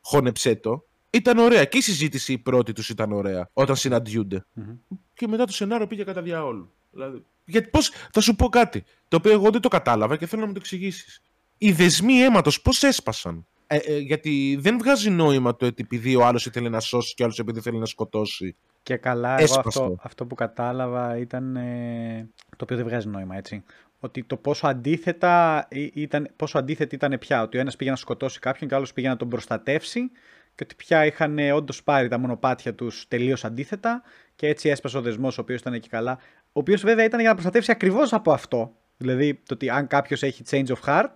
χώνεψέ 0.00 0.54
το. 0.56 0.84
Ήταν 1.14 1.38
ωραία. 1.38 1.64
Και 1.64 1.78
η 1.78 1.80
συζήτηση 1.80 2.32
η 2.32 2.38
πρώτη 2.38 2.72
τους 2.72 2.88
ήταν 2.88 3.12
ωραία 3.12 3.48
όταν 3.52 3.76
συναντιούνται. 3.76 4.44
Μμμ. 4.52 4.74
Και 5.14 5.28
μετά 5.28 5.44
το 5.44 5.52
σενάριο 5.52 5.86
πήγε 5.86 6.04
κατά 6.04 6.22
διαόλου. 6.22 6.72
Δηλαδή, 6.90 7.24
γιατί 7.44 7.68
πώς, 7.68 7.90
θα 8.12 8.20
σου 8.20 8.34
πω 8.36 8.48
κάτι, 8.48 8.84
το 9.08 9.16
οποίο 9.16 9.32
εγώ 9.32 9.50
δεν 9.50 9.60
το 9.60 9.68
κατάλαβα 9.68 10.16
και 10.16 10.26
θέλω 10.26 10.40
να 10.40 10.46
μου 10.46 10.52
το 10.52 10.60
εξηγήσεις. 10.62 11.22
Οι 11.58 11.72
δεσμοί 11.72 12.14
αίματος 12.14 12.60
πώς 12.62 12.82
έσπασαν; 12.82 13.46
Ε, 13.66 13.76
ε, 13.76 13.98
γιατί 13.98 14.56
δεν 14.60 14.78
βγάζει 14.78 15.10
νόημα 15.10 15.56
το 15.56 15.66
ότι 15.66 15.82
επειδή 15.82 16.16
ο 16.16 16.26
άλλος 16.26 16.46
ήθελε 16.46 16.68
να 16.68 16.80
σώσει 16.80 17.14
και 17.14 17.22
ο 17.22 17.24
άλλος 17.24 17.38
επειδή 17.38 17.60
θέλει 17.60 17.78
να 17.78 17.86
σκοτώσει. 17.86 18.56
Και 18.82 18.96
καλά, 18.96 19.34
εγώ 19.34 19.42
Έσπασε 19.42 19.68
αυτό, 19.68 19.80
το. 19.88 19.96
αυτό 20.02 20.26
που 20.26 20.34
κατάλαβα 20.34 21.16
ήταν 21.18 21.56
ε, 21.56 22.28
το 22.50 22.56
οποίο 22.64 22.76
δεν 22.76 22.84
βγάζει 22.86 23.08
νόημα, 23.08 23.36
έτσι. 23.36 23.62
Ότι 24.00 24.24
το 24.24 24.36
πόσο 24.36 24.66
αντίθετα 24.66 25.66
ή- 25.70 25.90
ήταν, 25.94 26.30
πόσο 26.36 26.58
αντίθετη 26.58 26.94
ήταν 26.94 27.16
πια. 27.18 27.42
Ότι 27.42 27.56
ο 27.56 27.60
ένας 27.60 27.76
πήγε 27.76 27.90
να 27.90 27.96
σκοτώσει 27.96 28.38
κάποιον 28.38 28.68
και 28.68 28.74
ο 28.74 28.76
άλλος 28.78 28.92
πήγε 28.92 29.08
να 29.08 29.16
τον 29.16 29.28
προστατεύσει 29.28 30.10
και 30.54 30.64
ότι 30.64 30.74
πια 30.74 31.06
είχαν 31.06 31.38
όντως 31.54 31.82
πάρει 31.82 32.08
τα 32.08 32.18
μονοπάτια 32.18 32.74
τους 32.74 33.08
τελείως 33.08 33.44
αντίθετα 33.44 34.02
και 34.36 34.46
έτσι 34.46 34.68
έσπασε 34.68 34.98
ο 34.98 35.00
δεσμός 35.00 35.38
ο 35.38 35.40
οποίος 35.40 35.60
ήταν 35.60 35.72
εκεί 35.72 35.88
καλά. 35.88 36.18
Ο 36.42 36.60
οποίος 36.60 36.82
βέβαια 36.82 37.04
ήταν 37.04 37.20
για 37.20 37.28
να 37.28 37.34
προστατεύσει 37.34 37.70
ακριβώς 37.70 38.12
από 38.12 38.32
αυτό. 38.32 38.76
Δηλαδή 38.96 39.34
το 39.34 39.54
ότι 39.54 39.70
αν 39.70 39.86
κάποιος 39.86 40.22
έχει 40.22 40.42
change 40.50 40.66
of 40.66 40.80
heart 40.86 41.14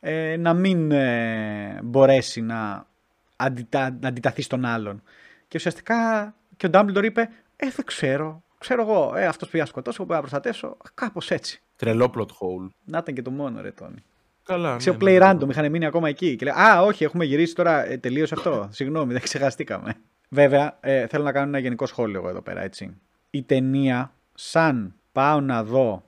ε, 0.00 0.36
να 0.36 0.54
μην 0.54 0.90
ε, 0.90 1.80
μπορέσει 1.82 2.40
να, 2.40 2.86
αντιτα, 3.36 3.96
να 4.00 4.08
αντιταθεί 4.08 4.42
στον 4.42 4.64
άλλον. 4.64 5.02
Και 5.48 5.56
ουσιαστικά 5.56 6.34
και 6.56 6.66
ο 6.66 6.70
Dumbledore 6.72 7.04
είπε, 7.04 7.30
Ε, 7.56 7.70
δεν 7.76 7.84
ξέρω. 7.84 8.42
Ξέρω 8.58 8.82
εγώ, 8.82 9.16
ε, 9.16 9.26
αυτός 9.26 9.48
πήγα 9.48 9.62
να 9.62 9.68
σκοτώσω, 9.68 9.96
εγώ 10.02 10.06
πήγα 10.06 10.20
να 10.20 10.26
προστατεύσω. 10.26 10.76
Κάπως 10.94 11.30
έτσι. 11.30 11.62
Τρελό 11.76 12.12
plot 12.14 12.20
hole. 12.20 12.68
Να 12.84 12.98
ήταν 12.98 13.14
και 13.14 13.22
το 13.22 13.30
μόνο, 13.30 13.60
ρε 13.60 13.70
Τόνι. 13.70 14.04
Καλά. 14.48 14.76
Ξέρω, 14.76 14.96
ναι, 14.96 15.04
play 15.04 15.18
ναι. 15.18 15.30
random, 15.30 15.48
είχαν 15.50 15.70
μείνει 15.70 15.86
ακόμα 15.86 16.08
εκεί. 16.08 16.36
Και 16.36 16.44
λέει, 16.44 16.54
Α, 16.54 16.82
όχι, 16.82 17.04
έχουμε 17.04 17.24
γυρίσει 17.24 17.54
τώρα. 17.54 17.86
Ε, 17.86 17.96
τελείωσε 17.96 18.34
αυτό. 18.34 18.68
Συγγνώμη, 18.72 19.12
δεν 19.12 19.22
ξεχαστήκαμε. 19.22 19.94
Βέβαια, 20.28 20.78
ε, 20.80 21.06
θέλω 21.06 21.24
να 21.24 21.32
κάνω 21.32 21.46
ένα 21.46 21.58
γενικό 21.58 21.86
σχόλιο 21.86 22.18
εγώ 22.18 22.28
εδώ 22.28 22.42
πέρα, 22.42 22.62
έτσι. 22.62 22.96
Η 23.30 23.42
ταινία, 23.42 24.12
σαν 24.34 24.94
πάω 25.12 25.40
να 25.40 25.64
δω 25.64 26.04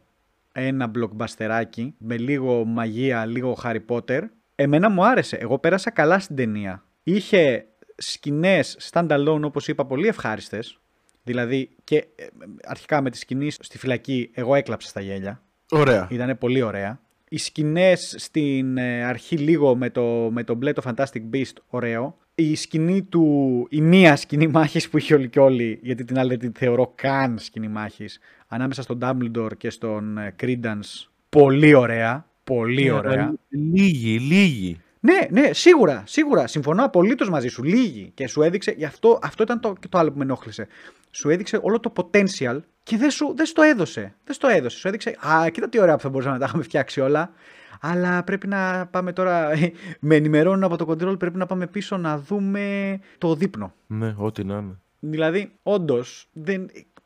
ένα 0.52 0.86
μπλοκμπαστεράκι 0.86 1.94
με 1.98 2.16
λίγο 2.16 2.64
μαγεία, 2.64 3.26
λίγο 3.26 3.58
Harry 3.64 3.80
Potter, 3.88 4.22
εμένα 4.54 4.90
μου 4.90 5.04
άρεσε. 5.04 5.36
Εγώ 5.36 5.58
πέρασα 5.58 5.90
καλά 5.90 6.18
στην 6.18 6.36
ταινία. 6.36 6.84
Είχε 7.02 7.66
σκηνές 7.96 8.90
standalone, 8.92 9.42
όπως 9.42 9.68
είπα, 9.68 9.86
πολύ 9.86 10.06
ευχάριστες. 10.06 10.78
Δηλαδή, 11.22 11.70
και 11.84 11.96
ε, 11.96 12.26
αρχικά 12.64 13.00
με 13.00 13.10
τη 13.10 13.18
σκηνή 13.18 13.50
στη 13.50 13.78
φυλακή, 13.78 14.30
εγώ 14.34 14.54
έκλαψα 14.54 14.88
στα 14.88 15.00
γέλια. 15.00 15.42
Ωραία. 15.70 16.08
Ήταν 16.10 16.38
πολύ 16.38 16.62
ωραία. 16.62 17.00
Οι 17.32 17.38
σκηνές 17.38 18.14
στην 18.18 18.76
ε, 18.76 19.04
αρχή 19.04 19.36
λίγο 19.36 19.76
με 19.76 19.90
το, 19.90 20.28
με 20.32 20.44
το 20.44 20.54
μπλε 20.54 20.72
το 20.72 20.82
Fantastic 20.84 21.22
Beast, 21.34 21.52
ωραίο. 21.66 22.16
Η 22.34 22.54
σκηνή 22.54 23.02
του, 23.02 23.66
η 23.70 23.80
μία 23.80 24.16
σκηνή 24.16 24.46
μάχης 24.46 24.88
που 24.88 24.98
είχε 24.98 25.14
όλοι 25.14 25.28
και 25.28 25.40
όλοι, 25.40 25.78
γιατί 25.82 26.04
την 26.04 26.18
άλλη 26.18 26.28
δεν 26.28 26.38
την 26.38 26.52
θεωρώ 26.52 26.92
καν 26.94 27.38
σκηνή 27.38 27.68
μάχης, 27.68 28.18
ανάμεσα 28.48 28.82
στον 28.82 28.98
Dumbledore 29.02 29.56
και 29.56 29.70
στον 29.70 30.18
ε, 30.18 30.34
Credence, 30.42 31.08
πολύ 31.28 31.74
ωραία. 31.74 32.26
Πολύ 32.44 32.84
Ναι, 32.84 32.92
ωραία. 32.92 33.12
αλλά 33.12 33.34
Λίγοι, 33.48 34.18
λίγοι. 34.18 34.80
Ναι, 35.00 35.18
ναι, 35.30 35.52
σίγουρα, 35.52 36.02
σίγουρα. 36.06 36.46
Συμφωνώ 36.46 36.84
απολύτως 36.84 37.30
μαζί 37.30 37.48
σου. 37.48 37.62
Λίγη. 37.62 38.10
Και 38.14 38.28
σου 38.28 38.42
έδειξε, 38.42 38.74
γι' 38.76 38.84
αυτό, 38.84 39.18
αυτό 39.22 39.42
ήταν 39.42 39.60
το, 39.60 39.72
και 39.80 39.88
το 39.88 39.98
άλλο 39.98 40.10
που 40.10 40.18
με 40.18 40.24
ενόχλησε. 40.24 40.66
Σου 41.10 41.30
έδειξε 41.30 41.58
όλο 41.62 41.80
το 41.80 41.92
potential 41.96 42.58
και 42.82 42.96
δεν 42.96 43.10
σου 43.10 43.34
δεν 43.36 43.46
στο 43.46 43.62
έδωσε. 43.62 44.14
Δεν 44.24 44.34
στο 44.34 44.48
έδωσε. 44.48 44.78
Σου 44.78 44.88
έδειξε, 44.88 45.16
Α, 45.28 45.48
κοίτα 45.50 45.68
τι 45.68 45.80
ωραία 45.80 45.96
που 45.96 46.02
θα 46.02 46.08
μπορούσαμε 46.08 46.34
να 46.34 46.40
τα 46.40 46.46
είχαμε 46.46 46.62
φτιάξει 46.62 47.00
όλα. 47.00 47.32
Αλλά 47.80 48.22
πρέπει 48.24 48.46
να 48.46 48.86
πάμε 48.86 49.12
τώρα. 49.12 49.50
με 50.00 50.14
ενημερώνουν 50.14 50.64
από 50.64 50.76
το 50.76 50.86
control, 50.88 51.18
πρέπει 51.18 51.36
να 51.36 51.46
πάμε 51.46 51.66
πίσω 51.66 51.96
να 51.96 52.18
δούμε 52.18 52.98
το 53.18 53.34
δείπνο. 53.34 53.72
Ναι, 53.86 54.14
ό,τι 54.18 54.44
να 54.44 54.56
είναι. 54.56 54.78
Δηλαδή, 55.00 55.52
όντως, 55.62 56.28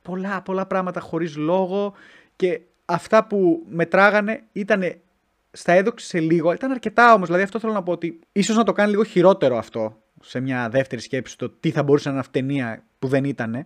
πολλά, 0.02 0.42
πολλά 0.42 0.66
πράγματα 0.66 1.00
χωρίς 1.00 1.36
λόγο 1.36 1.92
και 2.36 2.60
αυτά 2.84 3.26
που 3.26 3.64
μετράγανε 3.68 4.42
ήταν 4.52 4.82
στα 5.56 5.72
έδοξε 5.72 6.06
σε 6.06 6.20
λίγο. 6.20 6.52
Ήταν 6.52 6.70
αρκετά 6.70 7.14
όμως. 7.14 7.26
Δηλαδή, 7.26 7.44
αυτό 7.44 7.58
θέλω 7.58 7.72
να 7.72 7.82
πω 7.82 7.92
ότι 7.92 8.20
ίσως 8.32 8.56
να 8.56 8.62
το 8.62 8.72
κάνει 8.72 8.90
λίγο 8.90 9.04
χειρότερο 9.04 9.56
αυτό 9.56 10.02
σε 10.20 10.40
μια 10.40 10.68
δεύτερη 10.68 11.00
σκέψη 11.00 11.38
το 11.38 11.50
τι 11.50 11.70
θα 11.70 11.82
μπορούσε 11.82 12.08
να 12.08 12.10
είναι 12.10 12.20
αυτή 12.20 12.38
η 12.38 12.40
ταινία 12.40 12.84
που 12.98 13.08
δεν 13.08 13.24
ήταν. 13.24 13.64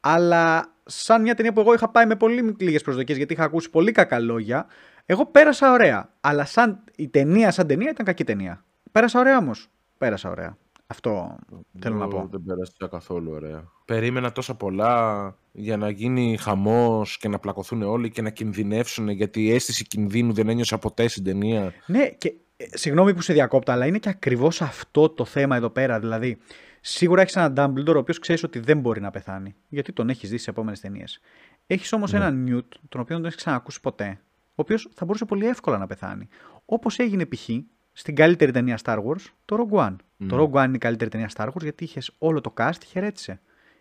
Αλλά 0.00 0.72
σαν 0.84 1.22
μια 1.22 1.34
ταινία 1.34 1.52
που 1.52 1.60
εγώ 1.60 1.74
είχα 1.74 1.88
πάει 1.90 2.06
με 2.06 2.16
πολύ 2.16 2.56
λίγες 2.58 2.82
προσδοκίες 2.82 3.16
γιατί 3.16 3.32
είχα 3.32 3.44
ακούσει 3.44 3.70
πολύ 3.70 3.92
κακά 3.92 4.18
λόγια, 4.18 4.66
εγώ 5.06 5.26
πέρασα 5.26 5.72
ωραία. 5.72 6.10
Αλλά 6.20 6.44
σαν 6.44 6.84
η 6.96 7.08
ταινία, 7.08 7.50
σαν 7.50 7.66
ταινία 7.66 7.90
ήταν 7.90 8.06
κακή 8.06 8.24
ταινία. 8.24 8.64
Πέρασα 8.92 9.20
ωραία 9.20 9.36
όμως. 9.38 9.68
Πέρασα 9.98 10.30
ωραία. 10.30 10.56
Αυτό 10.86 11.36
θέλω 11.78 11.96
να 11.96 12.04
Εγώ 12.04 12.12
πω. 12.12 12.28
Δεν 12.30 12.42
πέρασε 12.46 12.72
καθόλου 12.90 13.32
ωραία. 13.32 13.70
Περίμενα 13.84 14.32
τόσα 14.32 14.54
πολλά 14.54 15.36
για 15.52 15.76
να 15.76 15.90
γίνει 15.90 16.36
χαμός 16.36 17.18
και 17.18 17.28
να 17.28 17.38
πλακωθούν 17.38 17.82
όλοι 17.82 18.10
και 18.10 18.22
να 18.22 18.30
κινδυνεύσουν 18.30 19.08
γιατί 19.08 19.44
η 19.44 19.52
αίσθηση 19.52 19.84
κινδύνου 19.84 20.32
δεν 20.32 20.48
ένιωσα 20.48 20.78
ποτέ 20.78 21.08
στην 21.08 21.24
ταινία. 21.24 21.72
Ναι, 21.86 22.08
και 22.08 22.34
ε, 22.56 22.64
συγγνώμη 22.76 23.14
που 23.14 23.20
σε 23.20 23.32
διακόπτω, 23.32 23.72
αλλά 23.72 23.86
είναι 23.86 23.98
και 23.98 24.08
ακριβώς 24.08 24.62
αυτό 24.62 25.08
το 25.08 25.24
θέμα 25.24 25.56
εδώ 25.56 25.70
πέρα. 25.70 26.00
Δηλαδή, 26.00 26.38
σίγουρα 26.80 27.20
έχεις 27.20 27.36
έναν 27.36 27.54
Dumbledore 27.56 27.94
ο 27.94 27.98
οποίος 27.98 28.18
ξέρεις 28.18 28.42
ότι 28.42 28.58
δεν 28.58 28.80
μπορεί 28.80 29.00
να 29.00 29.10
πεθάνει. 29.10 29.54
Γιατί 29.68 29.92
τον 29.92 30.08
έχεις 30.08 30.30
δει 30.30 30.38
σε 30.38 30.50
επόμενες 30.50 30.80
ταινίες. 30.80 31.20
Έχεις 31.66 31.92
όμως 31.92 32.12
έναν 32.12 32.46
Newt, 32.48 32.68
τον 32.88 33.00
οποίο 33.00 33.14
δεν 33.14 33.16
τον 33.16 33.24
έχεις 33.24 33.36
ξανακούσει 33.36 33.80
ποτέ, 33.80 34.20
ο 34.48 34.52
οποίος 34.54 34.90
θα 34.94 35.04
μπορούσε 35.04 35.24
πολύ 35.24 35.46
εύκολα 35.46 35.78
να 35.78 35.86
πεθάνει. 35.86 36.28
Όπως 36.64 36.98
έγινε 36.98 37.26
π.χ. 37.26 37.48
στην 37.96 38.14
καλύτερη 38.14 38.52
ταινία 38.52 38.78
Star 38.84 38.96
Wars, 38.96 39.24
το 39.44 39.68
Rogue 39.70 39.78
One. 39.78 39.96
Το 40.26 40.36
Rogue 40.42 40.60
One 40.60 40.64
είναι 40.64 40.76
η 40.76 40.78
καλύτερη 40.78 41.10
ταινία 41.10 41.30
Star 41.36 41.46
Wars 41.46 41.62
γιατί 41.62 41.84
είχες 41.84 42.10
όλο 42.18 42.40
το 42.40 42.54
cast 42.56 42.78
χαιρέτησε. 42.86 43.40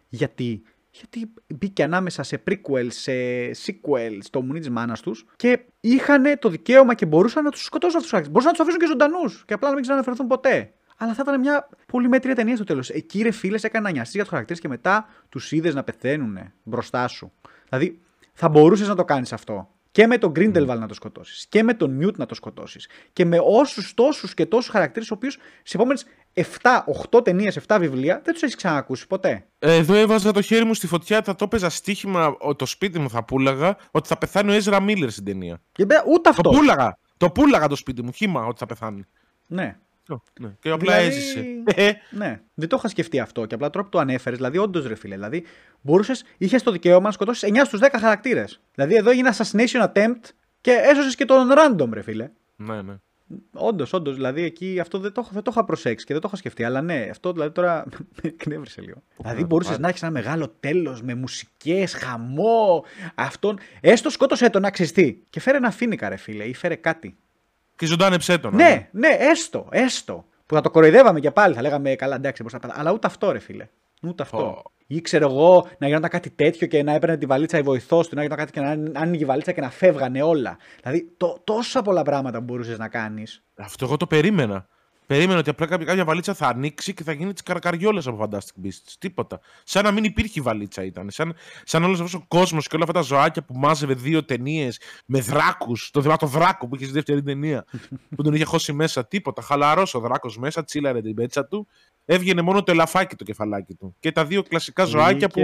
Γιατί; 0.10 0.62
Γιατί 0.92 1.34
μπήκε 1.48 1.84
ανάμεσα 1.84 2.24
σε 2.24 2.44
prequel, 2.48 2.88
σε 2.88 3.12
sequel, 3.66 4.18
στο 4.20 4.42
μουνί 4.42 4.60
τη 4.60 4.70
μάνας 4.70 5.02
τους 5.02 5.26
και 5.36 5.60
είχαν 5.80 6.24
το 6.40 6.50
δικαίωμα 6.50 6.94
και 6.94 7.06
μπορούσαν 7.06 7.44
να 7.44 7.50
τους 7.50 7.64
σκοτώσουν 7.64 7.98
αυτούς 7.98 8.12
τους 8.12 8.12
χαρακτήρε. 8.12 8.34
Μπορούσαν 8.34 8.52
να 8.52 8.58
τους 8.58 8.68
αφήσουν 8.68 8.80
και 8.80 9.04
ζωντανούς 9.04 9.44
και 9.46 9.54
απλά 9.54 9.68
να 9.68 9.74
μην 9.74 9.84
ξαναναφερθούν 9.84 10.28
ποτέ. 10.28 10.74
Αλλά 10.98 11.14
θα 11.14 11.22
ήταν 11.26 11.40
μια 11.40 11.70
πολύ 11.86 12.08
μέτρια 12.08 12.36
ταινία 12.36 12.56
στο 12.56 12.66
τέλος. 12.66 12.90
Εκεί 12.90 13.22
ρε 13.22 13.32
φίλε 13.32 13.58
έκανε 13.62 13.86
να 13.86 13.92
νοιαστείς 13.92 14.14
για 14.14 14.22
τους 14.22 14.32
χαρακτήρες 14.32 14.62
και 14.62 14.68
μετά 14.68 15.10
τους 15.30 15.52
είδες 15.52 15.74
να 15.74 15.84
πεθαίνουν 15.84 16.38
μπροστά 16.64 17.08
σου. 17.08 17.32
Δηλαδή 17.70 18.02
θα 18.34 18.50
μπορούσες 18.50 18.88
να 18.88 18.96
το 18.96 19.06
κάνεις 19.06 19.34
αυτό. 19.34 19.73
Και 19.94 20.08
με 20.08 20.18
τον 20.18 20.32
Grindelwald 20.36 20.78
να 20.80 20.88
το 20.88 20.94
σκοτώσεις. 20.94 21.46
Και 21.50 21.64
με 21.64 21.74
τον 21.74 22.00
Newt 22.02 22.14
να 22.16 22.26
το 22.26 22.36
σκοτώσεις. 22.36 22.88
Και 23.14 23.26
με 23.26 23.38
όσους 23.44 23.94
τόσους 23.94 24.34
και 24.34 24.46
τόσους 24.46 24.70
χαρακτήρες, 24.72 25.12
ο 25.12 25.14
οποίου 25.14 25.32
σε 25.64 25.78
επόμενες 25.78 26.06
7, 26.34 26.84
8 26.88 27.24
ταινίες, 27.24 27.56
7 27.56 27.78
βιβλία 27.80 28.22
δεν 28.24 28.34
τους 28.34 28.42
έχεις 28.44 28.56
ξανακούσει 28.56 29.08
ποτέ. 29.08 29.46
Εδώ 29.60 29.94
έβαζα 29.96 30.32
το 30.32 30.42
χέρι 30.42 30.64
μου 30.66 30.74
στη 30.74 30.88
φωτιά, 30.88 31.22
θα 31.22 31.36
το 31.36 31.44
έπαιζα 31.44 31.70
στοίχημα, 31.70 32.36
ο- 32.40 32.56
το 32.56 32.66
σπίτι 32.66 33.00
μου 33.00 33.10
θα 33.10 33.24
πούλαγα, 33.24 33.78
ότι 33.92 34.08
θα 34.08 34.18
πεθάνει 34.18 34.52
ο 34.52 34.54
Έζρα 34.54 34.82
Μίλλερ 34.82 35.10
στην 35.10 35.24
ταινία. 35.24 35.62
Και 35.72 35.86
μπε- 35.86 36.04
ούτε 36.08 36.30
αυτός. 36.30 36.44
Το 36.52 36.58
πούλαγα. 36.60 36.98
Το 37.18 37.30
πούλαγα 37.30 37.68
το 37.68 37.76
σπίτι 37.76 38.04
μου, 38.04 38.12
χήμα 38.12 38.46
ότι 38.46 38.60
θα 38.60 38.66
πεθάνει. 38.66 39.06
Ναι. 39.48 39.78
Ναι. 40.40 40.56
Και 40.60 40.70
απλά 40.70 40.98
Δηλαδή, 40.98 41.16
έζησε. 41.16 41.46
Ε, 41.76 41.92
Ναι, 42.18 42.42
δεν 42.54 42.70
το 42.70 42.76
είχα 42.80 42.88
σκεφτεί 42.88 43.20
αυτό 43.20 43.46
και 43.46 43.56
απλά 43.56 43.70
τώρα 43.70 43.84
που 43.86 43.92
το 43.92 44.00
ανέφερες, 44.00 44.38
δηλαδή 44.38 44.58
όντως 44.58 44.86
ρε 44.88 44.96
φίλε. 44.96 45.16
Δηλαδή, 45.16 45.44
μπορούσες, 45.82 46.24
είχες 46.38 46.64
το 46.64 46.72
δικαίωμα 46.72 47.06
να 47.06 47.12
σκοτώσεις 47.12 47.50
9 47.54 47.66
στους 47.66 47.80
10 47.82 47.88
χαρακτήρες. 48.00 48.62
Δηλαδή, 48.76 48.96
εδώ 48.96 49.10
έγινε 49.10 49.30
assassination 49.38 49.84
attempt 49.94 50.30
και 50.62 50.72
έσωσες 50.72 51.16
και 51.16 51.26
τον 51.26 51.50
random, 51.58 51.90
ρε 51.94 52.02
φίλε. 52.02 52.30
ναι, 52.56 52.82
ναι. 52.82 52.94
Όντως, 53.54 53.94
όντως. 53.94 54.16
Δηλαδή, 54.16 54.42
εκεί 54.44 54.80
αυτό 54.80 55.00
δεν 55.00 55.12
το, 55.12 55.22
έχω- 55.22 55.34
δεν 55.34 55.44
το 55.44 55.52
είχα 55.54 55.66
προσέξει 55.66 56.06
και 56.06 56.14
δεν 56.14 56.22
το 56.22 56.28
είχα 56.28 56.38
σκεφτεί. 56.38 56.64
Αλλά 56.64 56.82
ναι, 56.82 57.08
αυτό 57.12 57.32
δηλαδή 57.32 57.52
τώρα 57.52 57.86
με 58.22 58.30
εκνεύρισε 58.30 58.82
λίγο. 58.82 59.04
δηλαδή, 59.18 59.44
μπορούσες 59.44 59.72
πάρα. 59.72 59.82
να 59.84 59.90
έχεις 59.90 60.02
ένα 60.02 60.12
μεγάλο 60.12 60.50
τέλος 60.60 61.02
με 61.02 61.16
μουσικές, 61.16 61.94
χαμό. 61.94 62.86
Αυτόν. 63.16 63.58
Έστω 63.82 64.10
σκότωσε 64.10 64.50
τον 64.50 64.66
αξιστή. 64.66 65.24
Και 65.30 65.40
φέρε 65.40 65.58
ένα 65.58 65.72
φίνικα, 65.72 66.10
ρε 66.10 66.16
φίλε, 66.16 66.44
ή 66.44 66.54
φέρε 66.54 66.76
κάτι. 66.76 67.18
Και 67.76 67.86
ζωντάνεψέ 67.86 68.38
τον. 68.38 68.56
Ναι, 68.56 68.90
ναι, 68.92 69.18
έστω, 69.20 69.68
έστω. 69.72 70.26
Που 70.46 70.56
θα 70.56 70.62
το 70.62 70.70
κοροϊδεύαμε 70.70 71.20
και 71.20 71.32
πάλι, 71.32 71.54
θα 71.54 71.62
λέγαμε 71.62 71.96
καλά, 71.96 72.16
εντάξει, 72.16 72.42
μπορούσα 72.42 72.60
να 72.62 72.68
πεθάνω. 72.68 72.88
Αλλά 72.88 72.96
ούτε 72.96 73.08
αυτό, 73.08 73.32
ρε 73.32 73.40
φίλε. 73.40 73.68
Ούτε 74.02 74.24
αυτό. 74.24 74.38
Πω. 74.38 74.72
Ή 74.88 75.02
ξέρω 75.02 75.30
εγώ 75.30 75.68
να 75.78 75.88
γινόταν 75.88 76.10
κάτι 76.10 76.30
τέτοιο 76.30 76.68
και 76.68 76.84
να 76.84 76.94
έπαιρνε 76.94 77.18
τη 77.18 77.26
βαλίτσα 77.26 77.58
η 77.58 77.62
βοηθός 77.62 78.08
του, 78.08 78.16
να 78.16 78.22
γινόταν 78.24 78.46
κάτι 78.46 78.60
και 78.60 78.66
να 78.66 79.00
άνοιγε 79.00 79.24
η 79.24 79.26
βαλίτσα 79.26 79.52
και 79.52 79.62
να 79.62 79.70
φεύγανε 79.70 80.22
όλα. 80.22 80.58
Δηλαδή, 80.82 81.14
το, 81.18 81.42
τόσα 81.44 81.82
πολλά 81.82 82.02
πράγματα 82.02 82.38
που 82.38 82.44
μπορούσες 82.44 82.78
να 82.78 82.88
κάνεις. 82.88 83.44
Αυτό 83.58 83.86
εγώ 83.86 83.98
το 83.98 84.08
περίμενα. 84.08 84.68
Περίμενα 85.06 85.40
ότι 85.40 85.50
απλά 85.50 85.66
κάποια, 85.66 85.86
κάποια 85.86 86.06
βαλίτσα 86.06 86.34
θα 86.34 86.48
ανοίξει 86.48 86.94
και 86.94 87.04
θα 87.04 87.12
γίνει 87.12 87.34
τη 87.34 87.44
καρκαριόλα 87.44 88.02
από 88.06 88.28
Fantastic 88.30 88.66
Beasts. 88.66 88.94
Τίποτα. 89.00 89.40
Σαν 89.64 89.84
να 89.84 89.92
μην 89.92 90.04
υπήρχε 90.04 90.40
η 90.40 90.42
βαλίτσα 90.42 90.84
ήταν. 90.84 91.10
Σαν, 91.12 91.36
σαν 91.64 91.84
όλος 91.84 92.00
αυτός 92.00 92.22
ο 92.22 92.26
κόσμος 92.28 92.68
και 92.68 92.76
όλα 92.76 92.86
αυτά 92.88 93.00
τα 93.00 93.06
ζωάκια 93.06 93.44
που 93.44 93.54
μάζευε 93.58 93.94
δύο 93.94 94.26
ταινίες 94.26 94.80
με 95.06 95.20
δράκους. 95.20 95.90
Το 95.92 96.02
θυμάμαι 96.02 96.18
το 96.20 96.28
δράκο 96.28 96.68
που 96.68 96.76
είχε 96.76 96.84
στη 96.84 96.94
δεύτερη 96.94 97.24
ταινία. 97.24 97.66
που 98.16 98.24
τον 98.24 98.34
είχε 98.34 98.44
χώσει 98.44 98.74
μέσα. 98.74 99.08
Τίποτα. 99.08 99.42
Χαλαρός 99.42 99.94
ο 99.94 100.00
δράκος 100.00 100.38
μέσα, 100.38 100.64
τσίλαρε 100.64 101.02
την 101.02 101.16
πέτσα 101.16 101.46
του. 101.46 101.68
Έβγαινε 102.06 102.42
μόνο 102.42 102.64
το 102.64 102.72
ελαφάκι 102.72 103.16
το 103.16 103.24
κεφαλάκι 103.24 103.74
του. 103.74 103.96
Και 104.00 104.12
τα 104.12 104.26
δύο 104.26 104.44
κλασικά 104.44 104.86
ζωάκια 104.86 105.30
που. 105.30 105.42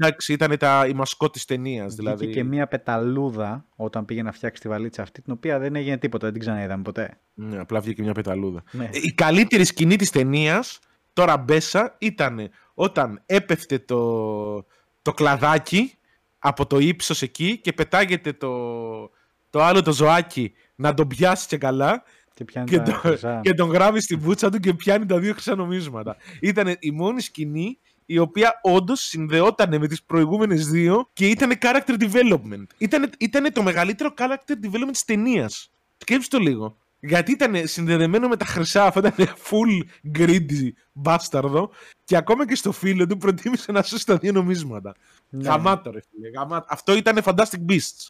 Εντάξει, 0.00 0.32
ήταν 0.32 0.56
τα, 0.58 0.86
η 0.88 0.92
μασκό 0.94 1.30
της 1.30 1.44
ταινίας. 1.44 1.94
Δηλαδή... 1.94 2.16
Δηλαδή. 2.18 2.36
και 2.38 2.44
μία 2.44 2.66
πεταλούδα 2.66 3.66
όταν 3.76 4.04
πήγε 4.04 4.22
να 4.22 4.32
φτιάξει 4.32 4.62
τη 4.62 4.68
βαλίτσα 4.68 5.02
αυτή, 5.02 5.22
την 5.22 5.32
οποία 5.32 5.58
δεν 5.58 5.76
έγινε 5.76 5.98
τίποτα, 5.98 6.24
δεν 6.24 6.32
την 6.34 6.42
ξαναείδαμε 6.42 6.82
ποτέ. 6.82 7.18
Ναι, 7.34 7.58
απλά 7.58 7.80
βγήκε 7.80 8.02
μια 8.02 8.12
πεταλούδα. 8.12 8.62
Ναι. 8.70 8.84
Ε, 8.84 8.88
Η 9.02 9.12
καλύτερη 9.12 9.64
σκηνή 9.64 9.96
της 9.96 10.10
ταινίας, 10.10 10.78
τώρα 11.12 11.36
μπέσα, 11.36 11.96
ήταν 11.98 12.50
όταν 12.74 13.22
έπεφτε 13.26 13.78
το, 13.78 14.56
το 15.02 15.12
κλαδάκι 15.14 15.92
από 16.38 16.66
το 16.66 16.78
ύψος 16.78 17.22
εκεί 17.22 17.58
και 17.58 17.72
πετάγεται 17.72 18.32
το, 18.32 18.50
το 19.50 19.62
άλλο 19.62 19.82
το 19.82 19.92
ζωάκι 19.92 20.52
να 20.74 20.94
τον 20.94 21.06
πιάσει 21.08 21.46
και 21.46 21.58
καλά 21.58 22.02
Και 22.34 22.44
πιάνει 22.44 22.68
και, 22.68 22.76
τα 22.76 22.82
το, 22.82 22.92
χρυσά. 22.92 23.40
και 23.42 23.54
τον 23.54 23.70
γράφει 23.70 24.00
στην 24.00 24.18
μπούτσα 24.18 24.50
του 24.50 24.58
και 24.58 24.74
πιάνει 24.74 25.06
τα 25.06 25.18
δύο 25.18 25.32
χρυσά 25.32 25.54
νομίσματα. 25.54 26.16
Ήταν 26.40 26.76
η 26.78 26.90
μόνη 26.90 27.20
σκηνή 27.20 27.78
η 28.10 28.18
οποία 28.18 28.60
όντως 28.62 29.00
συνδεόταν 29.00 29.78
με 29.78 29.86
τις 29.88 30.02
προηγούμενες 30.02 30.68
δύο 30.68 31.08
και 31.12 31.28
ήταν 31.28 31.52
character 31.60 31.96
development. 32.00 32.64
Ήταν, 32.78 33.10
ήταν 33.18 33.52
το 33.52 33.62
μεγαλύτερο 33.62 34.14
character 34.18 34.52
development 34.64 34.90
της 34.92 35.04
ταινίας. 35.04 35.70
Σκέψτε 35.98 36.36
το 36.36 36.42
λίγο. 36.42 36.76
Γιατί 37.00 37.32
ήταν 37.32 37.66
συνδεδεμένο 37.66 38.28
με 38.28 38.36
τα 38.36 38.44
χρυσά, 38.44 38.84
αυτό 38.84 38.98
ήταν 38.98 39.14
full 39.16 39.82
greedy 40.18 40.68
μπάσταρδο 40.92 41.70
και 42.04 42.16
ακόμα 42.16 42.46
και 42.46 42.54
στο 42.54 42.72
φίλο 42.72 43.06
του 43.06 43.16
προτίμησε 43.16 43.72
να 43.72 43.82
σώσει 43.82 44.06
τα 44.06 44.16
δύο 44.16 44.32
νομίσματα. 44.32 44.94
Ναι. 45.28 45.48
Γαμάτο 45.48 45.90
ρε 45.90 46.00
φίλε, 46.10 46.28
γαμάτο. 46.28 46.66
Αυτό 46.68 46.96
ήταν 46.96 47.18
Fantastic 47.24 47.64
Beasts. 47.68 48.08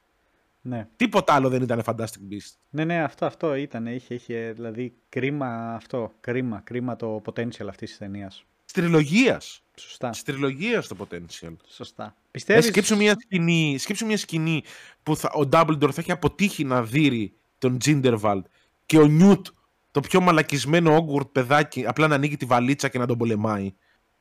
Ναι. 0.61 0.89
Τίποτα 0.97 1.35
άλλο 1.35 1.49
δεν 1.49 1.63
ήταν 1.63 1.83
Fantastic 1.85 2.33
Beasts. 2.33 2.57
ναι, 2.71 2.85
ναι, 2.85 3.03
αυτό, 3.03 3.27
αυτό 3.27 3.55
ήταν. 3.55 3.87
Είχε, 3.87 4.15
είχε 4.15 4.53
δηλαδή 4.55 4.95
κρίμα 5.09 5.75
αυτό. 5.75 6.13
Κρίμα, 6.21 6.61
κρίμα 6.65 6.97
το 6.97 7.23
potential 7.25 7.67
αυτής 7.69 7.89
της 7.89 7.99
ταινίας. 7.99 8.45
Της 8.65 8.73
τριλογίας. 8.73 9.63
Σωστά. 9.79 10.11
Της 10.11 10.23
τριλογίας 10.23 10.87
το 10.87 10.97
potential. 10.99 11.57
Σωστά. 11.69 12.05
Ε, 12.05 12.29
Πιστεύεις... 12.31 12.67
σκέψου, 12.67 12.97
μια 12.97 13.17
σκηνή, 13.21 13.79
σκέψου 13.79 14.07
μια 14.07 14.17
σκηνή 14.17 14.63
που 15.03 15.17
θα, 15.17 15.31
ο 15.35 15.49
Dumbledore 15.53 15.91
θα 15.93 16.01
έχει 16.01 16.13
αποτύχει 16.13 16.65
να 16.65 16.83
δείρει 16.83 17.33
τον 17.59 17.79
Grindelwald 17.85 18.43
και 18.87 18.99
ο 18.99 19.07
Newt, 19.21 19.43
το 19.91 20.01
πιο 20.01 20.21
μαλακισμένο 20.21 20.97
Hogwarts 20.97 21.33
παιδάκι, 21.33 21.87
απλά 21.87 22.07
να 22.09 22.15
ανοίγει 22.15 22.37
τη 22.37 22.45
βαλίτσα 22.45 22.89
και 22.89 22.99
να 22.99 23.07
τον 23.07 23.19
πολεμάει 23.19 23.75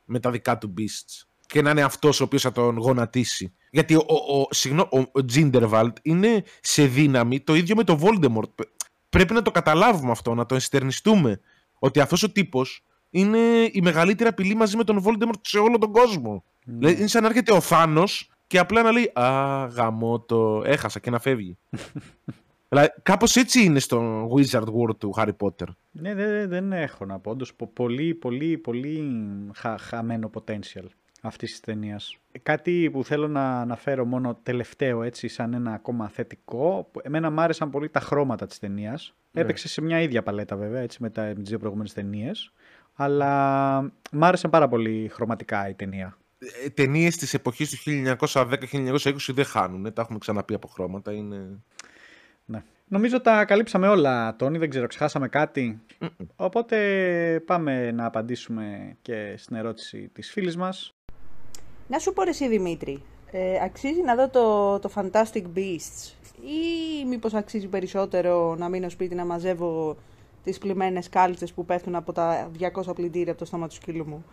με 0.05 0.19
τα 0.19 0.31
δικά 0.31 0.57
του 0.57 0.73
beasts. 0.77 1.21
Και 1.45 1.61
να 1.61 1.69
είναι 1.69 1.81
αυτός 1.83 2.19
ο 2.19 2.23
οποίος 2.23 2.41
θα 2.41 2.51
τον 2.51 2.77
γονατίσει. 2.77 3.53
Γιατί 3.71 3.95
ο, 3.95 4.05
ο, 4.07 4.41
ο, 4.41 4.47
συγγνώ- 4.49 4.93
ο, 4.93 4.99
ο 4.99 5.25
Grindelwald 5.33 5.91
είναι 6.01 6.43
σε 6.61 6.85
δύναμη 6.85 7.39
το 7.39 7.55
ίδιο 7.55 7.75
με 7.75 7.83
το 7.83 7.99
Voldemort. 8.01 8.49
Π- 8.55 8.69
Πρέπει 9.09 9.33
να 9.33 9.41
το 9.41 9.51
καταλάβουμε 9.51 10.11
αυτό, 10.11 10.33
να 10.33 10.45
το 10.45 10.53
ενστερνιστούμε. 10.53 11.39
Ότι 11.79 11.99
αυτός 11.99 12.23
ο 12.23 12.31
τύπος 12.31 12.83
είναι 13.09 13.37
η 13.71 13.79
μεγαλύτερη 13.81 14.29
απειλή 14.29 14.55
μαζί 14.55 14.77
με 14.77 14.83
τον 14.83 15.03
Voldemort 15.05 15.39
σε 15.41 15.57
όλο 15.59 15.77
τον 15.77 15.91
κόσμο. 15.91 16.43
Ναι. 16.65 16.77
Δηλαδή, 16.77 16.97
είναι 16.97 17.07
σαν 17.07 17.21
να 17.21 17.27
έρχεται 17.27 17.53
ο 17.53 17.61
Θάνος 17.61 18.31
και 18.47 18.59
απλά 18.59 18.81
να 18.81 18.91
λέει 18.91 19.11
Α, 19.13 19.65
γαμώ 19.65 20.19
το. 20.19 20.61
Έχασα 20.65 20.99
και 20.99 21.09
να 21.09 21.19
φεύγει. 21.19 21.57
δηλαδή, 22.69 22.87
κάπως 23.03 23.35
έτσι 23.35 23.63
είναι 23.63 23.79
στο 23.79 24.27
Wizard 24.35 24.67
World 24.67 24.97
του 24.97 25.13
Harry 25.17 25.35
Potter. 25.39 25.67
Ναι, 25.91 26.13
δεν, 26.13 26.49
δεν 26.49 26.73
έχω 26.73 27.05
να 27.05 27.19
πω. 27.19 27.31
Όντως, 27.31 27.53
πο- 27.53 27.67
πολύ, 27.73 28.13
πολύ, 28.13 28.57
πολύ 28.57 29.03
χα, 29.55 29.77
χαμένο 29.77 30.29
potential 30.33 30.85
αυτής 31.21 31.51
της 31.51 31.59
ταινίας. 31.59 32.17
Κάτι 32.43 32.89
που 32.91 33.03
θέλω 33.03 33.27
να 33.27 33.59
αναφέρω 33.61 34.05
μόνο 34.05 34.39
τελευταίο, 34.43 35.03
έτσι, 35.03 35.27
σαν 35.27 35.53
ένα 35.53 35.73
ακόμα 35.73 36.09
θετικό. 36.09 36.89
που 36.91 37.01
Εμένα 37.03 37.31
μου 37.31 37.41
άρεσαν 37.41 37.69
πολύ 37.69 37.89
τα 37.89 37.99
χρώματα 37.99 38.45
της 38.45 38.59
ταινίας. 38.59 39.13
Ναι. 39.31 39.41
Έπαιξε 39.41 39.67
σε 39.67 39.81
μια 39.81 40.01
ίδια 40.01 40.23
παλέτα 40.23 40.55
βέβαια, 40.55 40.81
έτσι, 40.81 40.97
με, 41.01 41.09
τα, 41.09 41.21
με 41.21 41.33
τις 41.33 41.49
δύο 41.49 41.57
προηγούμενες 41.57 41.93
ταινίες. 41.93 42.51
Αλλά 42.99 43.79
μ' 44.11 44.23
άρεσε 44.23 44.47
πάρα 44.47 44.67
πολύ 44.67 45.09
χρωματικά 45.13 45.69
η 45.69 45.73
ταινία. 45.73 46.17
Ε, 46.63 46.69
Ταινίες 46.69 47.17
της 47.17 47.33
εποχής 47.33 47.69
του 47.69 47.91
1910-1920 48.23 49.11
δεν 49.27 49.45
χάνουν. 49.45 49.93
Τα 49.93 50.01
έχουμε 50.01 50.17
ξαναπεί 50.17 50.53
από 50.53 50.67
χρώματα. 50.67 51.11
Είναι... 51.11 51.59
Ναι. 52.45 52.63
Νομίζω 52.87 53.21
τα 53.21 53.45
καλύψαμε 53.45 53.87
όλα, 53.87 54.35
Τόνι. 54.35 54.57
Δεν 54.57 54.69
ξέρω, 54.69 54.87
ξεχάσαμε 54.87 55.27
κάτι. 55.27 55.81
Οπότε 56.35 57.43
πάμε 57.45 57.91
να 57.91 58.05
απαντήσουμε 58.05 58.97
και 59.01 59.33
στην 59.37 59.55
ερώτηση 59.55 60.09
της 60.13 60.31
φίλης 60.31 60.57
μας. 60.57 60.95
Να 61.87 61.99
σου 61.99 62.13
πω 62.13 62.23
ρε 62.23 62.29
εσύ 62.29 62.47
Δημήτρη, 62.47 63.03
ε, 63.31 63.63
αξίζει 63.63 64.01
να 64.01 64.15
δω 64.15 64.29
το, 64.29 64.79
το 64.79 64.91
Fantastic 64.95 65.43
Beasts 65.55 66.13
ή 66.41 67.05
μήπως 67.05 67.33
αξίζει 67.33 67.67
περισσότερο 67.67 68.55
να 68.55 68.69
μείνω 68.69 68.89
σπίτι 68.89 69.15
να 69.15 69.25
μαζεύω 69.25 69.97
τις 70.43 70.57
πλημμένες 70.57 71.09
κάλτσες 71.09 71.53
που 71.53 71.65
πέφτουν 71.65 71.95
από 71.95 72.11
τα 72.11 72.51
200 72.85 72.95
πλυντήρια 72.95 73.31
από 73.31 73.39
το 73.39 73.45
στόμα 73.45 73.67
του 73.67 73.73
σκύλου 73.73 74.07
μου. 74.07 74.25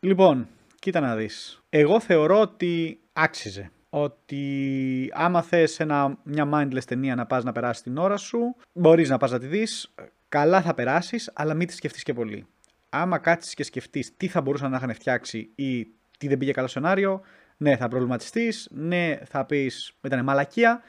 Λοιπόν, 0.00 0.48
κοίτα 0.78 1.00
να 1.00 1.16
δεις. 1.16 1.62
Εγώ 1.68 2.00
θεωρώ 2.00 2.40
ότι 2.40 3.00
άξιζε. 3.12 3.70
Ότι 3.90 5.10
άμα 5.12 5.42
θες 5.42 5.80
ένα, 5.80 6.18
μια 6.22 6.48
mindless 6.54 6.84
ταινία 6.86 7.14
να 7.14 7.26
πας 7.26 7.44
να 7.44 7.52
περάσεις 7.52 7.82
την 7.82 7.96
ώρα 7.96 8.16
σου, 8.16 8.56
μπορείς 8.72 9.08
να 9.08 9.16
πας 9.16 9.30
να 9.30 9.38
τη 9.38 9.46
δεις, 9.46 9.94
καλά 10.28 10.62
θα 10.62 10.74
περάσεις, 10.74 11.30
αλλά 11.34 11.54
μην 11.54 11.66
τη 11.66 11.72
σκεφτείς 11.72 12.02
και 12.02 12.12
πολύ. 12.12 12.46
Άμα 12.88 13.18
κάτσεις 13.18 13.54
και 13.54 13.62
σκεφτείς 13.62 14.16
τι 14.16 14.28
θα 14.28 14.40
μπορούσαν 14.40 14.70
να 14.70 14.76
είχαν 14.76 14.94
φτιάξει 14.94 15.50
ή 15.54 15.86
τι 16.18 16.28
δεν 16.28 16.38
πήγε 16.38 16.52
καλό 16.52 16.66
σενάριο, 16.66 17.20
ναι 17.56 17.76
θα 17.76 17.88
προβληματιστείς, 17.88 18.68
ναι 18.70 19.18
θα 19.24 19.44
πεις 19.44 19.92
ήταν 20.02 20.24
μαλακία, 20.24 20.80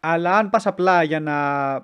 αλλά 0.00 0.36
αν 0.36 0.50
πας 0.50 0.66
απλά 0.66 1.02
για 1.02 1.20
να 1.20 1.74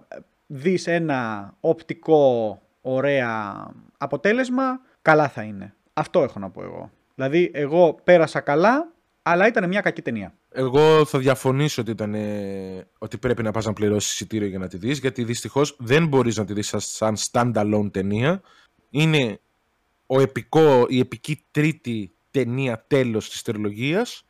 δεις 0.55 0.87
ένα 0.87 1.53
οπτικό 1.61 2.59
ωραία 2.81 3.67
αποτέλεσμα, 3.99 4.81
καλά 5.03 5.29
θα 5.29 5.43
είναι. 5.43 5.75
Αυτό 5.93 6.23
έχω 6.23 6.39
να 6.39 6.51
πω 6.51 6.63
εγώ. 6.63 6.91
Δηλαδή, 7.15 7.51
εγώ 7.55 8.01
πέρασα 8.05 8.41
καλά, 8.41 8.93
αλλά 9.23 9.47
ήταν 9.47 9.69
μια 9.69 9.81
κακή 9.81 10.03
ταινία. 10.03 10.35
Εγώ 10.49 11.05
θα 11.05 11.19
διαφωνήσω 11.19 11.83
ότι, 11.83 11.91
ήταν, 11.91 12.15
ε, 12.15 12.87
ότι 12.99 13.19
πρέπει 13.19 13.43
να 13.43 13.51
πας 13.51 13.65
να 13.65 13.73
πληρώσεις 13.73 14.13
εισιτήριο 14.13 14.49
για 14.49 14.59
να 14.59 14.69
τη 14.69 14.77
δεις, 14.77 14.99
γιατί 14.99 15.25
δυστυχώς 15.25 15.77
δεν 15.79 16.07
μπορείς 16.07 16.37
να 16.37 16.45
τη 16.45 16.53
δεις 16.53 16.75
σαν 16.77 17.17
standalone 17.31 17.89
ταινία. 17.93 18.41
Είναι 18.91 19.41
ο 20.07 20.21
επικό, 20.21 20.87
η 20.89 20.99
επική 20.99 21.45
τρίτη 21.51 22.15
ταινία 22.31 22.85
τέλος 22.87 23.31
της 23.31 23.43
τριλογίας. 23.43 24.25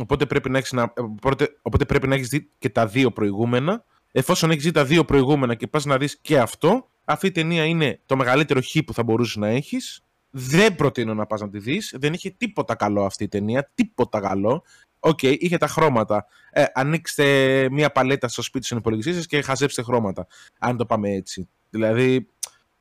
Οπότε 0.00 0.26
πρέπει 0.26 0.50
να 0.50 0.58
έχεις, 0.58 0.72
να, 0.72 0.92
οπότε, 0.96 1.56
οπότε 1.62 1.84
πρέπει 1.84 2.08
να 2.08 2.14
έχεις 2.14 2.28
δει 2.28 2.50
και 2.58 2.68
τα 2.68 2.86
δύο 2.86 3.10
προηγούμενα. 3.10 3.84
Εφόσον 4.12 4.50
έχεις 4.50 4.64
δει 4.64 4.70
τα 4.70 4.84
δύο 4.84 5.04
προηγούμενα 5.04 5.54
και 5.54 5.66
πας 5.66 5.84
να 5.84 5.98
δεις 5.98 6.18
και 6.20 6.38
αυτό, 6.38 6.90
αυτή 7.04 7.26
η 7.26 7.30
ταινία 7.30 7.64
είναι 7.64 8.00
το 8.06 8.16
μεγαλύτερο 8.16 8.60
χ 8.60 8.76
που 8.86 8.94
θα 8.94 9.02
μπορούσες 9.02 9.36
να 9.36 9.48
έχεις. 9.48 10.02
Δεν 10.30 10.74
προτείνω 10.74 11.14
να 11.14 11.26
πας 11.26 11.40
να 11.40 11.50
τη 11.50 11.58
δεις. 11.58 11.94
Δεν 11.98 12.12
είχε 12.12 12.30
τίποτα 12.30 12.74
καλό 12.74 13.04
αυτή 13.04 13.24
η 13.24 13.28
ταινία. 13.28 13.70
Τίποτα 13.74 14.20
καλό. 14.20 14.62
OK, 15.00 15.18
okay, 15.22 15.36
είχε 15.38 15.56
τα 15.56 15.66
χρώματα. 15.66 16.26
Ε, 16.50 16.64
ανοίξτε 16.74 17.66
μία 17.70 17.90
παλέτα 17.90 18.28
στο 18.28 18.42
σπίτι 18.42 18.66
στον 18.66 18.78
υπολογιστή 18.78 19.14
σας 19.14 19.20
και 19.20 19.42
χαζέψτε 19.42 19.82
χρώματα. 19.82 20.26
Αν 20.58 20.76
το 20.76 20.86
πάμε 20.86 21.10
έτσι. 21.10 21.48
Δηλαδή, 21.70 22.28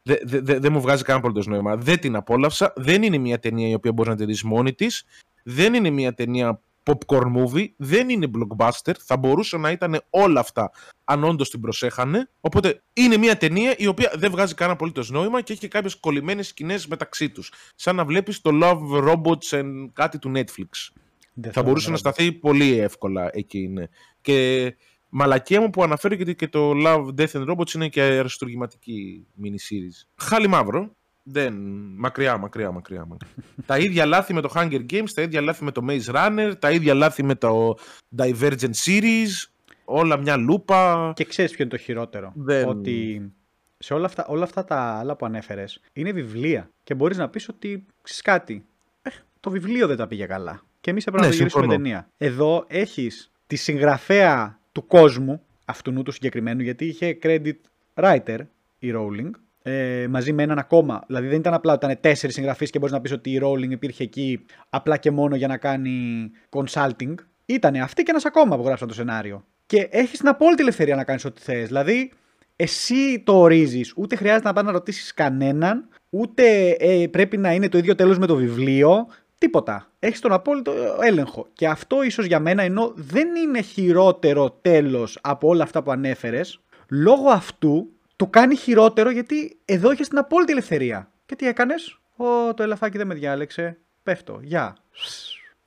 δεν 0.01 0.17
δε, 0.23 0.41
δε, 0.41 0.59
δε 0.59 0.69
μου 0.69 0.81
βγάζει 0.81 1.03
κανένα 1.03 1.31
πολύ 1.31 1.47
νόημα. 1.47 1.77
Δεν 1.77 1.99
την 1.99 2.15
απόλαυσα. 2.15 2.73
Δεν 2.75 3.03
είναι 3.03 3.17
μια 3.17 3.39
ταινία 3.39 3.67
η 3.67 3.73
οποία 3.73 3.91
μπορείς 3.91 4.11
να 4.11 4.17
τη 4.17 4.25
δεις 4.25 4.43
μόνη 4.43 4.73
της. 4.73 5.05
Δεν 5.43 5.73
είναι 5.73 5.89
μια 5.89 6.13
ταινία 6.13 6.61
popcorn 6.89 7.35
movie. 7.35 7.65
Δεν 7.77 8.09
είναι 8.09 8.27
blockbuster. 8.37 8.93
Θα 9.05 9.17
μπορούσε 9.17 9.57
να 9.57 9.71
ήταν 9.71 10.01
όλα 10.09 10.39
αυτά 10.39 10.71
αν 11.03 11.23
όντως 11.23 11.49
την 11.49 11.61
προσέχανε. 11.61 12.29
Οπότε 12.39 12.83
είναι 12.93 13.17
μια 13.17 13.37
ταινία 13.37 13.75
η 13.77 13.87
οποία 13.87 14.11
δεν 14.15 14.31
βγάζει 14.31 14.53
κανένα 14.53 14.75
απολύτως 14.75 15.09
νόημα 15.09 15.41
και 15.41 15.51
έχει 15.51 15.61
και 15.61 15.67
κάποιες 15.67 15.95
κολλημένες 15.95 16.47
σκηνές 16.47 16.87
μεταξύ 16.87 17.29
τους. 17.29 17.51
Σαν 17.75 17.95
να 17.95 18.05
βλέπεις 18.05 18.41
το 18.41 18.49
Love 18.53 19.09
Robots 19.09 19.59
and 19.59 19.87
κάτι 19.93 20.19
του 20.19 20.31
Netflix. 20.35 20.93
Δεν 21.33 21.51
θα 21.51 21.63
μπορούσε 21.63 21.91
να 21.91 21.97
σταθεί 21.97 22.31
πολύ 22.31 22.79
εύκολα 22.79 23.29
εκεί. 23.33 23.67
Ναι. 23.67 23.83
Και 24.21 24.75
μαλακία 25.09 25.61
μου 25.61 25.69
που 25.69 25.83
αναφέρει 25.83 26.17
και, 26.17 26.33
και 26.33 26.47
το 26.47 26.71
Love, 26.85 27.07
Death 27.17 27.31
and 27.31 27.49
Robots 27.51 27.73
είναι 27.73 27.87
και 27.87 28.01
αριστουργηματική 28.01 29.27
mini-series. 29.43 30.07
Χάλι 30.15 30.47
μαύρο. 30.47 30.95
Δεν. 31.23 31.53
Μακριά, 31.95 32.37
μακριά, 32.37 32.71
μακριά. 32.71 33.05
μακριά. 33.05 33.29
τα 33.65 33.77
ίδια 33.77 34.05
λάθη 34.05 34.33
με 34.33 34.41
το 34.41 34.51
Hunger 34.55 34.85
Games, 34.89 35.09
τα 35.13 35.21
ίδια 35.21 35.41
λάθη 35.41 35.63
με 35.63 35.71
το 35.71 35.85
Maze 35.89 36.15
Runner, 36.15 36.53
τα 36.59 36.71
ίδια 36.71 36.93
λάθη 36.93 37.23
με 37.23 37.35
το 37.35 37.77
Divergent 38.17 38.73
Series. 38.85 39.49
Όλα 39.85 40.17
μια 40.17 40.37
λούπα. 40.37 41.11
Και 41.15 41.25
ξέρεις 41.25 41.51
ποιο 41.51 41.63
είναι 41.63 41.73
το 41.73 41.77
χειρότερο; 41.77 42.31
Δεν... 42.35 42.67
Ότι 42.67 43.31
σε 43.77 43.93
όλα 43.93 44.05
αυτά, 44.05 44.25
όλα 44.27 44.43
αυτά 44.43 44.63
τα 44.63 44.75
άλλα 44.75 45.15
που 45.15 45.25
ανέφερες 45.25 45.81
είναι 45.93 46.11
βιβλία. 46.11 46.69
Και 46.83 46.93
μπορείς 46.93 47.17
να 47.17 47.29
πεις 47.29 47.49
ότι 47.49 47.85
ξέρεις 48.01 48.21
κάτι. 48.21 48.65
Ε, 49.01 49.09
το 49.39 49.49
βιβλίο 49.49 49.87
δεν 49.87 49.97
τα 49.97 50.07
πήγε 50.07 50.25
καλά. 50.25 50.61
Και 50.81 50.89
εμείς 50.89 51.05
έπρεπε 51.05 51.25
ναι, 51.25 51.31
να 51.31 51.37
το 51.37 51.43
γυρίσουμε 51.43 51.67
ταινία. 51.67 52.09
Εδώ 52.17 52.65
έχεις 52.67 53.31
τη 53.47 53.55
συγγραφέα 53.55 54.59
του 54.71 54.85
κόσμου, 54.85 55.41
αυτού 55.65 56.03
του 56.03 56.11
συγκεκριμένου, 56.11 56.61
γιατί 56.61 56.85
είχε 56.85 57.17
credit 57.23 57.55
writer 57.93 58.39
η 58.79 58.93
Rowling, 58.95 59.29
ε, 59.69 60.07
μαζί 60.07 60.33
με 60.33 60.43
έναν 60.43 60.59
ακόμα. 60.59 61.03
Δηλαδή 61.07 61.27
δεν 61.27 61.39
ήταν 61.39 61.53
απλά 61.53 61.73
ότι 61.73 61.85
ήταν 61.85 61.97
τέσσερις 62.01 62.35
συγγραφείς 62.35 62.69
και 62.69 62.79
μπορείς 62.79 62.93
να 62.93 63.01
πεις 63.01 63.11
ότι 63.11 63.29
η 63.29 63.41
Rowling 63.43 63.69
υπήρχε 63.69 64.03
εκεί 64.03 64.45
απλά 64.69 64.97
και 64.97 65.11
μόνο 65.11 65.35
για 65.35 65.47
να 65.47 65.57
κάνει 65.57 66.29
consulting. 66.49 67.13
Ήταν 67.45 67.75
αυτή 67.75 68.03
και 68.03 68.11
ένας 68.11 68.25
ακόμα 68.25 68.57
που 68.57 68.63
γράψαν 68.63 68.87
το 68.87 68.93
σενάριο. 68.93 69.45
Και 69.65 69.87
έχεις 69.91 70.19
την 70.19 70.27
απόλυτη 70.27 70.61
ελευθερία 70.61 70.95
να 70.95 71.03
κάνεις 71.03 71.25
ό,τι 71.25 71.41
θες. 71.41 71.67
Δηλαδή, 71.67 72.11
εσύ 72.55 73.19
το 73.19 73.39
ορίζεις. 73.39 73.93
Ούτε 73.95 74.15
χρειάζεται 74.15 74.47
να 74.47 74.53
πας 74.53 74.63
να 74.63 74.71
ρωτήσεις 74.71 75.13
κανέναν, 75.13 75.87
ούτε 76.09 76.69
ε, 76.69 77.07
πρέπει 77.11 77.37
να 77.37 77.53
είναι 77.53 77.69
το 77.69 77.77
ίδιο 77.77 77.95
τέλος 77.95 78.17
με 78.17 78.25
το 78.25 78.35
βιβλίο. 78.35 79.07
Τίποτα. 79.37 79.91
Έχεις 79.99 80.19
τον 80.19 80.31
απόλυτο 80.31 80.73
έλεγχο. 81.01 81.47
Και 81.53 81.67
αυτό 81.67 82.03
ίσως 82.03 82.25
για 82.25 82.39
μένα 82.39 82.63
ενώ 82.63 82.93
δεν 82.95 83.27
είναι 83.35 83.61
χειρότερο 83.61 84.51
τέλος 84.51 85.19
από 85.21 85.47
όλα 85.47 85.63
αυτά 85.63 85.83
που 85.83 85.91
ανέφερες, 85.91 86.59
λόγω 86.89 87.29
αυτού 87.29 87.89
το 88.19 88.27
κάνει 88.27 88.55
χειρότερο 88.55 89.09
γιατί 89.09 89.59
εδώ 89.65 89.89
έχει 89.89 90.03
την 90.03 90.17
απόλυτη 90.17 90.51
ελευθερία. 90.51 91.11
Και 91.25 91.35
τι 91.35 91.47
έκανες, 91.47 91.99
Ω, 92.15 92.53
το 92.53 92.63
ελαφάκι 92.63 92.97
δεν 92.97 93.07
με 93.07 93.13
διάλεξε. 93.13 93.77
Πέφτω. 94.03 94.39
Γεια. 94.43 94.77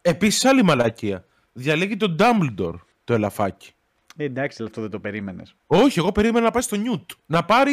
Επίσης, 0.00 0.44
άλλη 0.44 0.62
μαλακία. 0.62 1.24
Διαλέγει 1.53 1.96
τον 1.96 2.16
Dumbledore 2.18 2.78
το 3.05 3.14
ελαφάκι. 3.14 3.72
Ε, 4.16 4.24
εντάξει, 4.24 4.62
αυτό 4.62 4.80
δεν 4.80 4.90
το 4.90 5.00
περίμενες. 5.00 5.55
Όχι, 5.66 5.98
εγώ 5.98 6.12
περίμενα 6.12 6.44
να 6.44 6.50
πάει 6.50 6.62
στο 6.62 6.76
Νιούτ. 6.76 7.11
Να 7.26 7.44
πάρει 7.44 7.72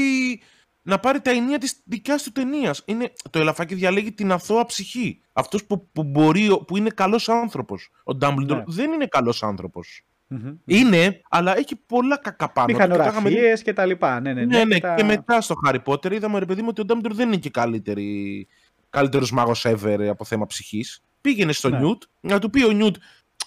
να 0.81 0.99
πάρει 0.99 1.21
τα 1.21 1.31
ενία 1.31 1.57
της 1.57 1.81
δικιά 1.83 2.17
του 2.17 2.31
ταινίας. 2.31 2.85
Το 3.29 3.39
ελαφάκι 3.39 3.75
διαλέγει 3.75 4.11
την 4.11 4.31
αθώα 4.31 4.65
ψυχή. 4.65 5.21
Αυτός 5.33 5.65
που, 5.65 5.89
που, 5.91 6.03
μπορεί, 6.03 6.63
που 6.67 6.77
είναι 6.77 6.89
καλός 6.89 7.29
άνθρωπος. 7.29 7.91
Ο 8.03 8.15
Ντάμπλντορ 8.15 8.57
ναι. 8.57 8.63
δεν 8.67 8.91
είναι 8.91 9.05
καλός 9.05 9.43
άνθρωπος. 9.43 10.03
Mm-hmm. 10.31 10.55
Είναι, 10.65 11.21
αλλά 11.29 11.57
έχει 11.57 11.75
πολλά 11.75 12.17
κακά 12.17 12.51
πάνω. 12.51 12.73
Μηχανογραφίες 12.73 13.61
και 13.61 13.73
τα 13.73 13.85
λοιπά. 13.85 14.19
Ναι, 14.19 14.33
ναι, 14.33 14.45
ναι. 14.45 14.57
ναι, 14.57 14.63
ναι. 14.63 14.75
Και, 14.75 14.81
τα... 14.81 14.95
και, 14.95 15.03
μετά 15.03 15.41
στο 15.41 15.55
Harry 15.67 15.83
Potter 15.85 16.11
είδαμε, 16.11 16.39
ρε 16.39 16.45
παιδί 16.45 16.61
μου, 16.61 16.67
ότι 16.69 16.81
ο 16.81 16.85
Ντάμπλντορ 16.85 17.13
δεν 17.13 17.27
είναι 17.27 17.37
και 17.37 17.49
καλύτερη, 17.49 18.47
καλύτερος 18.89 19.31
μάγος 19.31 19.65
ever 19.67 20.07
από 20.09 20.25
θέμα 20.25 20.45
ψυχής. 20.45 21.01
Πήγαινε 21.21 21.51
στο 21.51 21.69
ναι. 21.69 21.79
Νιούτ, 21.79 22.03
να 22.19 22.39
του 22.39 22.49
πει 22.49 22.63
ο 22.63 22.71
Νιούτ, 22.71 22.95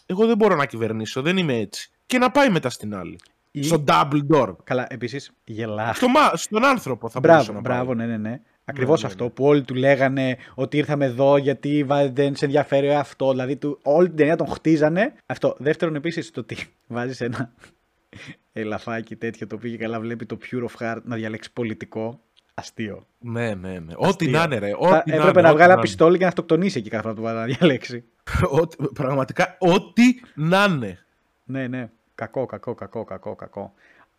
εγώ 0.06 0.26
δεν 0.26 0.36
μπορώ 0.36 0.54
να 0.54 0.66
κυβερνήσω, 0.66 1.22
δεν 1.22 1.36
είμαι 1.36 1.54
έτσι. 1.56 1.90
Και 2.06 2.18
να 2.18 2.30
πάει 2.30 2.50
μετά 2.50 2.70
στην 2.70 2.94
άλλη. 2.94 3.18
Ή... 3.50 3.62
Στο 3.62 3.84
Dumbledore. 3.86 4.56
Καλά, 4.64 4.86
επίσης 4.90 5.32
γελά. 5.44 5.92
Στο, 5.92 6.08
στον 6.34 6.64
άνθρωπο 6.64 7.08
θα 7.08 7.20
μπράβο, 7.20 7.36
μπορούσε 7.36 7.52
να 7.52 7.60
Μπράβο, 7.60 7.96
πάει. 7.96 8.06
ναι, 8.06 8.16
ναι, 8.16 8.28
ναι. 8.28 8.40
Ακριβώς 8.64 9.02
ναι, 9.02 9.08
ναι, 9.08 9.12
αυτό 9.12 9.24
ναι. 9.24 9.30
που 9.30 9.44
όλοι 9.44 9.62
του 9.62 9.74
λέγανε 9.74 10.36
ότι 10.54 10.76
ήρθαμε 10.76 11.04
εδώ 11.04 11.36
γιατί 11.36 11.86
δεν 12.12 12.36
σε 12.36 12.44
ενδιαφέρει 12.44 12.94
αυτό. 12.94 13.30
Δηλαδή 13.30 13.56
του, 13.56 13.78
όλη 13.82 14.06
την 14.06 14.16
ταινία 14.16 14.36
τον 14.36 14.46
χτίζανε. 14.46 15.14
Αυτό. 15.26 15.56
Δεύτερον, 15.58 15.94
επίσης 15.94 16.30
το 16.30 16.40
ότι 16.40 16.56
βάζεις 16.86 17.20
ένα 17.20 17.52
ελαφάκι 18.52 19.16
τέτοιο 19.16 19.46
το 19.46 19.54
οποίο 19.54 19.76
καλά 19.78 20.00
βλέπει 20.00 20.26
το 20.26 20.38
Pure 20.50 20.64
of 20.64 20.80
Heart 20.80 21.00
να 21.04 21.16
διαλέξει 21.16 21.52
πολιτικό. 21.52 22.20
Αστείο. 22.54 23.06
Ναι, 23.18 23.54
ναι, 23.54 23.78
ναι. 23.78 23.92
Ό,τι 23.96 24.28
να 24.28 24.42
είναι, 24.42 24.58
ρε. 24.58 24.70
Θα, 24.88 25.02
έπρεπε 25.06 25.40
να, 25.40 25.48
να 25.48 25.54
βγάλει 25.54 25.72
ένα 25.72 25.80
πιστόλι 25.80 26.16
και 26.16 26.22
να 26.22 26.28
αυτοκτονήσει 26.28 26.78
εκεί 26.78 26.90
κάθε 26.90 27.02
φορά 27.02 27.14
που 27.14 27.22
να 27.22 27.44
διαλέξει. 27.44 28.04
πραγματικά, 28.94 29.56
ό,τι 29.58 30.02
να 30.34 30.64
είναι. 30.64 30.98
Ναι, 31.44 31.66
ναι. 31.66 31.90
Κακό, 32.14 32.46
κακό, 32.46 32.74
κακό, 32.74 33.04
κακό, 33.04 33.34
κακό. 33.34 33.74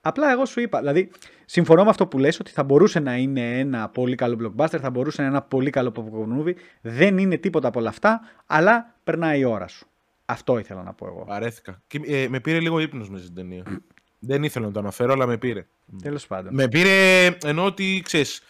Απλά 0.06 0.32
εγώ 0.32 0.46
σου 0.46 0.60
είπα, 0.60 0.80
δηλαδή 0.80 1.12
συμφωνώ 1.46 1.84
με 1.84 1.90
αυτό 1.90 2.08
που 2.08 2.18
λες 2.18 2.40
ότι 2.40 2.52
θα 2.52 2.64
μπορούσε 2.64 3.00
να 3.00 3.16
είναι 3.18 3.60
ένα 3.60 3.90
πολύ 3.90 4.16
καλό 4.16 4.38
blockbuster, 4.42 4.78
θα 4.80 4.90
μπορούσε 4.90 5.22
να 5.22 5.28
είναι 5.28 5.36
ένα 5.36 5.46
πολύ 5.46 5.70
καλό 5.70 5.92
popcorn 5.96 6.42
movie. 6.42 6.54
Δεν 6.82 7.18
είναι 7.18 7.38
τίποτα 7.38 7.68
από 7.68 7.80
όλα 7.80 7.90
αυτά, 7.90 8.22
αλλά 8.46 8.96
περνάει 9.04 9.40
η 9.40 9.44
ώρα 9.44 9.68
σου. 9.68 9.88
Αυτό 10.26 10.60
ήθελα 10.60 10.84
να 10.84 10.94
πω 10.94 11.08
εγώ. 11.08 11.26
Αρέθηκα. 11.30 11.82
Και, 11.88 12.02
ε, 12.06 12.28
με 12.28 12.40
πήρε 12.40 12.60
λίγο 12.60 12.80
ύπνος 12.80 13.10
μες 13.10 13.22
την 13.22 13.34
ταινία. 13.36 13.64
Δεν 14.20 14.44
ήθελα 14.44 14.66
να 14.66 14.72
το 14.72 14.80
αναφέρω, 14.80 15.14
αλλά 15.14 15.26
με 15.26 15.38
πήρε. 15.38 15.66
Τέλος 16.02 16.28
πάντων. 16.28 16.54
Με 16.54 16.68
πήρε 16.68 17.26
ενώ 17.44 17.66
ότι 17.66 18.02
ξέρεις. 18.04 18.42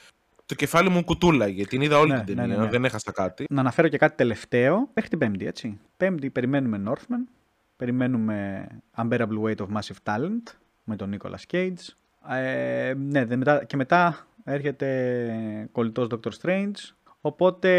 Το 0.45 0.55
κεφάλι 0.55 0.89
μου 0.89 1.03
κουτούλαγε. 1.03 1.65
Την 1.65 1.81
είδα 1.81 1.99
όλη 1.99 2.11
ναι, 2.11 2.23
την 2.23 2.35
ναι, 2.35 2.41
ταινία. 2.41 2.57
Ναι, 2.57 2.63
ναι, 2.63 2.69
δεν 2.69 2.85
έχασα 2.85 3.11
κάτι. 3.11 3.45
Να 3.49 3.59
αναφέρω 3.59 3.87
και 3.87 3.97
κάτι 3.97 4.15
τελευταίο. 4.15 4.89
Μέχρι 4.93 5.09
την 5.09 5.19
Πέμπτη, 5.19 5.45
έτσι. 5.45 5.79
Πέμπτη 5.97 6.29
περιμένουμε 6.29 6.83
Northman. 6.87 7.31
Περιμένουμε 7.75 8.67
Unbearable 8.97 9.41
Weight 9.43 9.55
of 9.55 9.67
Massive 9.77 10.13
Talent 10.13 10.55
με 10.83 10.95
τον 10.95 11.17
Nicolas 11.17 11.53
Cage. 11.53 11.87
Ε, 12.29 12.93
ναι, 12.97 13.25
και 13.67 13.75
μετά 13.75 14.27
έρχεται 14.43 15.69
κολλητός 15.71 16.07
Doctor 16.11 16.31
Strange. 16.41 16.93
Οπότε 17.21 17.69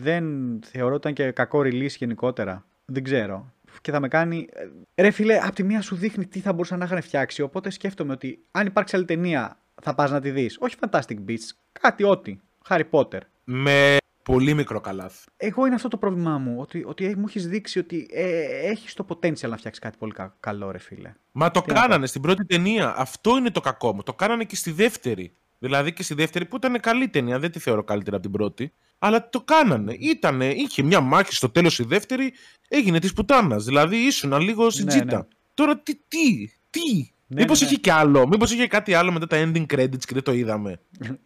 δεν 0.00 0.24
θεωρώ 0.64 0.94
ότι 0.94 0.96
ήταν 0.96 1.12
και 1.12 1.32
κακό 1.32 1.58
release 1.58 1.96
γενικότερα. 1.98 2.64
Δεν 2.84 3.02
ξέρω. 3.02 3.52
Και 3.80 3.90
θα 3.90 4.00
με 4.00 4.08
κάνει. 4.08 4.48
Ε, 4.94 5.02
ρε 5.02 5.10
φίλε, 5.10 5.38
απ' 5.38 5.54
τη 5.54 5.62
μία 5.62 5.80
σου 5.80 5.96
δείχνει 5.96 6.26
τι 6.26 6.40
θα 6.40 6.52
μπορούσαν 6.52 6.78
να 6.78 6.84
είχαν 6.84 7.02
φτιάξει. 7.02 7.42
Οπότε 7.42 7.70
σκέφτομαι 7.70 8.12
ότι 8.12 8.40
αν 8.50 8.66
υπάρξει 8.66 8.96
άλλη 8.96 9.04
ταινία, 9.04 9.58
θα 9.82 9.94
πας 9.94 10.10
να 10.10 10.20
τη 10.20 10.30
δεις. 10.30 10.56
Όχι 10.60 10.76
Fantastic 10.80 11.16
Beasts, 11.28 11.50
κάτι 11.80 12.04
ό,τι. 12.04 12.36
Harry 12.68 12.84
Potter. 12.90 13.20
Με 13.44 13.96
πολύ 14.26 14.54
μικρό 14.54 14.80
καλάθι. 14.80 15.24
Εγώ 15.36 15.66
είναι 15.66 15.74
αυτό 15.74 15.88
το 15.88 15.96
πρόβλημά 15.96 16.38
μου. 16.38 16.54
Ότι, 16.58 16.84
ότι 16.86 17.14
μου 17.16 17.24
έχεις 17.28 17.48
δείξει 17.48 17.78
ότι 17.78 18.08
ε, 18.12 18.42
έχεις 18.70 18.94
το 18.94 19.06
potential 19.08 19.48
να 19.48 19.56
φτιάξεις 19.56 19.78
κάτι 19.78 19.96
πολύ 19.98 20.12
καλό, 20.40 20.70
ρε 20.70 20.78
φίλε. 20.78 21.14
Μα 21.32 21.50
το 21.50 21.62
κάνανε 21.62 22.06
στην 22.06 22.20
πρώτη 22.20 22.44
ταινία. 22.44 22.94
Αυτό 22.96 23.36
είναι 23.36 23.50
το 23.50 23.60
κακό 23.60 23.94
μου. 23.94 24.02
Το 24.02 24.14
κάνανε 24.14 24.44
και 24.44 24.56
στη 24.56 24.70
δεύτερη. 24.70 25.32
Δηλαδή 25.58 25.92
και 25.92 26.02
στη 26.02 26.14
δεύτερη 26.14 26.44
που 26.44 26.56
ήταν 26.56 26.80
καλή 26.80 27.08
ταινία. 27.08 27.38
Δεν 27.38 27.50
τη 27.50 27.58
θεωρώ 27.58 27.84
καλύτερα 27.84 28.16
από 28.16 28.24
την 28.24 28.34
πρώτη. 28.34 28.72
Αλλά 28.98 29.28
το 29.28 29.40
κάνανε. 29.40 29.96
Ήτανε, 30.00 30.46
είχε 30.46 30.82
μια 30.82 31.00
μάχη 31.00 31.34
στο 31.34 31.50
τέλος 31.50 31.78
η 31.78 31.84
δεύτερη. 31.84 32.32
Έγινε 32.68 32.98
της 32.98 33.12
πουτάνας. 33.12 33.64
Δηλαδή 33.64 33.96
ήσουν 33.96 34.40
λίγο 34.40 34.70
στην 34.70 34.86
ναι, 34.86 35.04
ναι. 35.04 35.18
Τώρα 35.54 35.78
τι, 35.78 35.94
τι, 35.94 36.50
τι; 36.70 37.10
Ναι, 37.28 37.40
Μήπως 37.40 37.60
ναι, 37.60 37.66
είχε 37.66 37.76
κι 37.76 37.90
άλλο, 37.90 38.26
Μήπως 38.28 38.52
είχε 38.52 38.66
κάτι 38.66 38.94
άλλο 38.94 39.12
μετά 39.12 39.26
τα 39.26 39.36
ending 39.44 39.66
credits 39.74 40.04
και 40.04 40.14
δεν 40.14 40.22
το 40.22 40.32
είδαμε. 40.32 40.80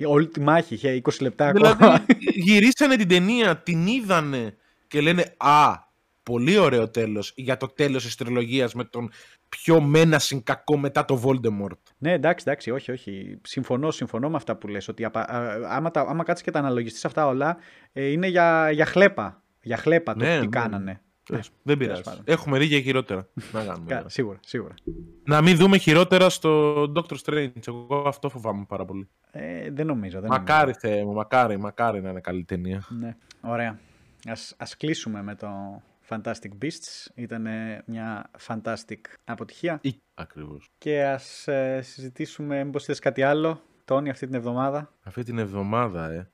Όλη 0.06 0.28
τη 0.28 0.40
μάχη 0.40 0.74
είχε 0.74 1.00
20 1.04 1.20
λεπτά 1.20 1.52
δηλαδή, 1.52 1.72
ακόμα. 1.72 2.04
γυρίσανε 2.44 2.96
την 2.96 3.08
ταινία, 3.08 3.56
την 3.56 3.86
είδανε 3.86 4.56
και 4.88 5.00
λένε 5.00 5.34
Α, 5.36 5.88
πολύ 6.22 6.58
ωραίο 6.58 6.90
τέλος 6.90 7.32
για 7.36 7.56
το 7.56 7.66
τέλος 7.66 8.04
της 8.04 8.14
τριλογίας 8.14 8.74
με 8.74 8.84
τον 8.84 9.10
πιο 9.48 9.80
μένασιν 9.80 10.42
κακό 10.42 10.78
μετά 10.78 11.04
το 11.04 11.22
Voldemort. 11.24 11.80
Ναι, 11.98 12.12
εντάξει, 12.12 12.44
εντάξει, 12.48 12.70
όχι, 12.70 12.90
όχι. 12.90 13.38
Συμφωνώ, 13.42 13.90
συμφωνώ 13.90 14.30
με 14.30 14.36
αυτά 14.36 14.56
που 14.56 14.68
λες, 14.68 14.88
ότι 14.88 15.04
άμα, 15.68 15.90
άμα 15.94 16.24
κάτσεις 16.24 16.44
και 16.44 16.50
τα 16.50 16.58
αναλογιστείς 16.58 17.04
αυτά 17.04 17.26
όλα, 17.26 17.56
ε, 17.92 18.06
είναι 18.06 18.26
για, 18.26 18.70
για 18.70 18.86
χλέπα. 18.86 19.42
Για 19.62 19.76
χλέπα 19.76 20.14
το 20.14 20.24
ναι, 20.24 20.34
τι 20.34 20.40
ναι. 20.40 20.46
κάνανε. 20.46 21.00
Ναι, 21.30 21.40
δεν 21.62 21.76
πειράζει. 21.76 22.02
Έχουμε 22.24 22.58
δει 22.58 22.68
και 22.68 22.80
χειρότερα. 22.80 23.28
να 23.52 23.64
κάνουμε. 23.64 24.04
σίγουρα, 24.06 24.38
σίγουρα. 24.40 24.74
Να 25.24 25.40
μην 25.40 25.56
δούμε 25.56 25.76
χειρότερα 25.78 26.28
στο 26.28 26.82
Doctor 26.82 27.16
Strange. 27.24 27.66
Εγώ 27.66 28.02
αυτό 28.06 28.28
φοβάμαι 28.28 28.64
πάρα 28.68 28.84
πολύ. 28.84 29.08
Ε, 29.30 29.70
δεν 29.70 29.86
νομίζω. 29.86 30.20
Δεν 30.20 30.30
μακάρι, 30.30 30.72
Θεέ 30.72 31.04
μου, 31.04 31.12
μακάρι, 31.12 31.58
μακάρι 31.58 32.00
να 32.00 32.10
είναι 32.10 32.20
καλή 32.20 32.44
ταινία. 32.44 32.86
Ναι. 32.88 33.16
Ωραία. 33.40 33.78
ας, 34.28 34.54
ας 34.58 34.76
κλείσουμε 34.76 35.22
με 35.22 35.34
το 35.34 35.48
Fantastic 36.08 36.50
Beasts. 36.62 37.06
Ήταν 37.14 37.46
μια 37.86 38.30
fantastic 38.46 39.00
αποτυχία. 39.24 39.78
Ή... 39.82 40.00
Ακριβώς. 40.14 40.70
Και 40.78 41.04
ας 41.04 41.48
ε, 41.48 41.80
συζητήσουμε 41.82 42.64
μήπως 42.64 42.84
θες 42.84 42.98
κάτι 42.98 43.22
άλλο, 43.22 43.62
Τόνι, 43.84 44.10
αυτή 44.10 44.26
την 44.26 44.34
εβδομάδα. 44.34 44.92
Αυτή 45.02 45.22
την 45.22 45.38
εβδομάδα, 45.38 46.10
ε. 46.10 46.30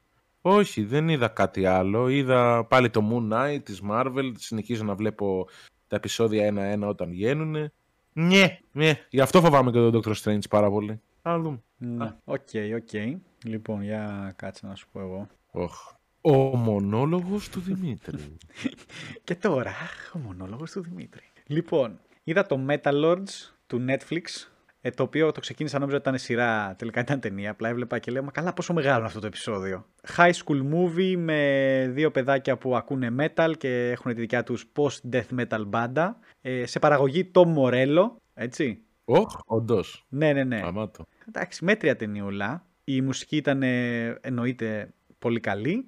Όχι, 0.48 0.84
δεν 0.84 1.08
είδα 1.08 1.28
κάτι 1.28 1.66
άλλο. 1.66 2.08
Είδα 2.08 2.64
πάλι 2.64 2.90
το 2.90 3.08
Moon 3.10 3.32
Knight 3.32 3.58
της 3.62 3.80
Marvel. 3.90 4.32
Συνεχίζω 4.36 4.84
να 4.84 4.94
βλέπω 4.94 5.48
τα 5.88 5.96
επεισόδια 5.96 6.46
ένα-ένα 6.46 6.86
όταν 6.86 7.08
βγαίνουν. 7.08 7.72
Ναι, 8.12 8.58
ναι. 8.72 9.06
Γι' 9.10 9.20
αυτό 9.20 9.40
φοβάμαι 9.40 9.70
και 9.70 9.78
τον 9.78 10.02
Doctor 10.02 10.14
Strange 10.22 10.48
πάρα 10.50 10.70
πολύ. 10.70 11.00
Να 11.22 11.38
δούμε. 11.38 11.62
Ναι. 11.76 12.14
OK, 12.24 12.48
OK. 12.76 13.16
Λοιπόν, 13.44 13.82
για 13.82 14.32
κάτσε 14.36 14.66
να 14.66 14.74
σου 14.74 14.86
πω 14.92 15.00
εγώ. 15.00 15.26
Οχ. 15.50 15.92
Ο 16.20 16.56
μονόλογος 16.56 17.48
του 17.48 17.60
Δημήτρη. 17.60 18.36
Και 19.24 19.34
τώρα, 19.34 19.74
ο 20.12 20.18
μονόλογος 20.18 20.70
του 20.70 20.80
Δημήτρη. 20.80 21.22
Λοιπόν, 21.46 22.00
είδα 22.24 22.46
το 22.46 22.66
Metal 22.68 23.10
Lords 23.10 23.52
του 23.66 23.84
Netflix, 23.88 24.22
ε, 24.24 24.55
το 24.94 25.02
οποίο 25.02 25.32
το 25.32 25.40
ξεκίνησα 25.40 25.78
νόμιζα 25.78 25.96
ότι 25.96 26.08
ήταν 26.08 26.20
σειρά, 26.20 26.74
τελικά 26.78 27.00
ήταν 27.00 27.20
ταινία. 27.20 27.50
Απλά 27.50 27.68
έβλεπα 27.68 27.98
και 27.98 28.10
λέω, 28.10 28.22
μα 28.22 28.30
καλά 28.30 28.52
πόσο 28.52 28.72
μεγάλο 28.72 28.96
είναι 28.96 29.06
αυτό 29.06 29.20
το 29.20 29.26
επεισόδιο. 29.26 29.86
High 30.16 30.32
school 30.32 30.60
movie 30.74 31.14
με 31.16 31.90
δύο 31.92 32.10
παιδάκια 32.10 32.56
που 32.56 32.76
ακούνε 32.76 33.14
metal 33.18 33.52
και 33.58 33.90
έχουν 33.90 34.14
τη 34.14 34.20
δικιά 34.20 34.42
τους 34.42 34.64
post-death 34.76 35.40
metal 35.40 35.62
μπάντα. 35.66 36.18
Ε, 36.40 36.66
σε 36.66 36.78
παραγωγή 36.78 37.30
Tom 37.34 37.54
Morello, 37.56 38.10
έτσι. 38.34 38.80
Οχ, 39.04 39.38
όντως. 39.46 40.06
Ναι, 40.08 40.32
ναι, 40.32 40.44
ναι. 40.44 40.60
Αμάτο. 40.64 41.06
Εντάξει, 41.28 41.64
μέτρια 41.64 41.96
ταινιούλα. 41.96 42.66
Η 42.84 43.00
μουσική 43.00 43.36
ήταν 43.36 43.62
ε, 43.62 44.18
εννοείται 44.20 44.90
πολύ 45.18 45.40
καλή. 45.40 45.86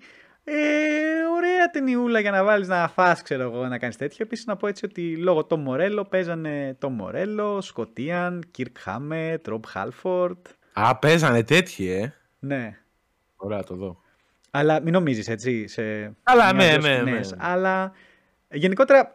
Ε, 0.51 1.27
ωραία 1.37 1.71
ταινιούλα 1.71 2.21
για 2.21 2.31
να 2.31 2.45
βάλεις 2.45 2.69
να 2.69 2.89
φας, 2.89 3.23
ξέρω 3.23 3.43
εγώ, 3.43 3.67
να 3.67 3.79
κάνεις 3.79 3.97
τέτοιο. 3.97 4.25
Επίσης 4.25 4.47
να 4.47 4.57
πω 4.57 4.67
έτσι 4.67 4.85
ότι 4.85 5.17
λόγω 5.17 5.47
Tom 5.51 5.67
Morello 5.69 6.03
παίζανε 6.09 6.77
Tom 6.81 6.91
Morello, 7.01 7.59
Σκοτίαν, 7.61 8.45
Kirk 8.59 8.85
Hammett, 8.87 9.39
Rob 9.49 9.61
Halford. 9.75 10.37
Α, 10.73 10.97
παίζανε 10.99 11.43
τέτοιοι, 11.43 11.89
ε. 11.91 12.13
Ναι. 12.39 12.79
Ωραία, 13.37 13.63
το 13.63 13.75
δω. 13.75 14.01
Αλλά 14.51 14.81
μην 14.81 14.93
νομίζεις 14.93 15.29
έτσι 15.29 15.67
σε 15.69 15.83
Αλλά, 16.23 16.55
μια, 16.55 16.67
ναι, 16.67 16.79
δύο 16.79 16.89
ναι, 16.89 16.97
σκηνές. 16.97 17.31
ναι. 17.31 17.37
Αλλά 17.41 17.93
γενικότερα 18.49 19.13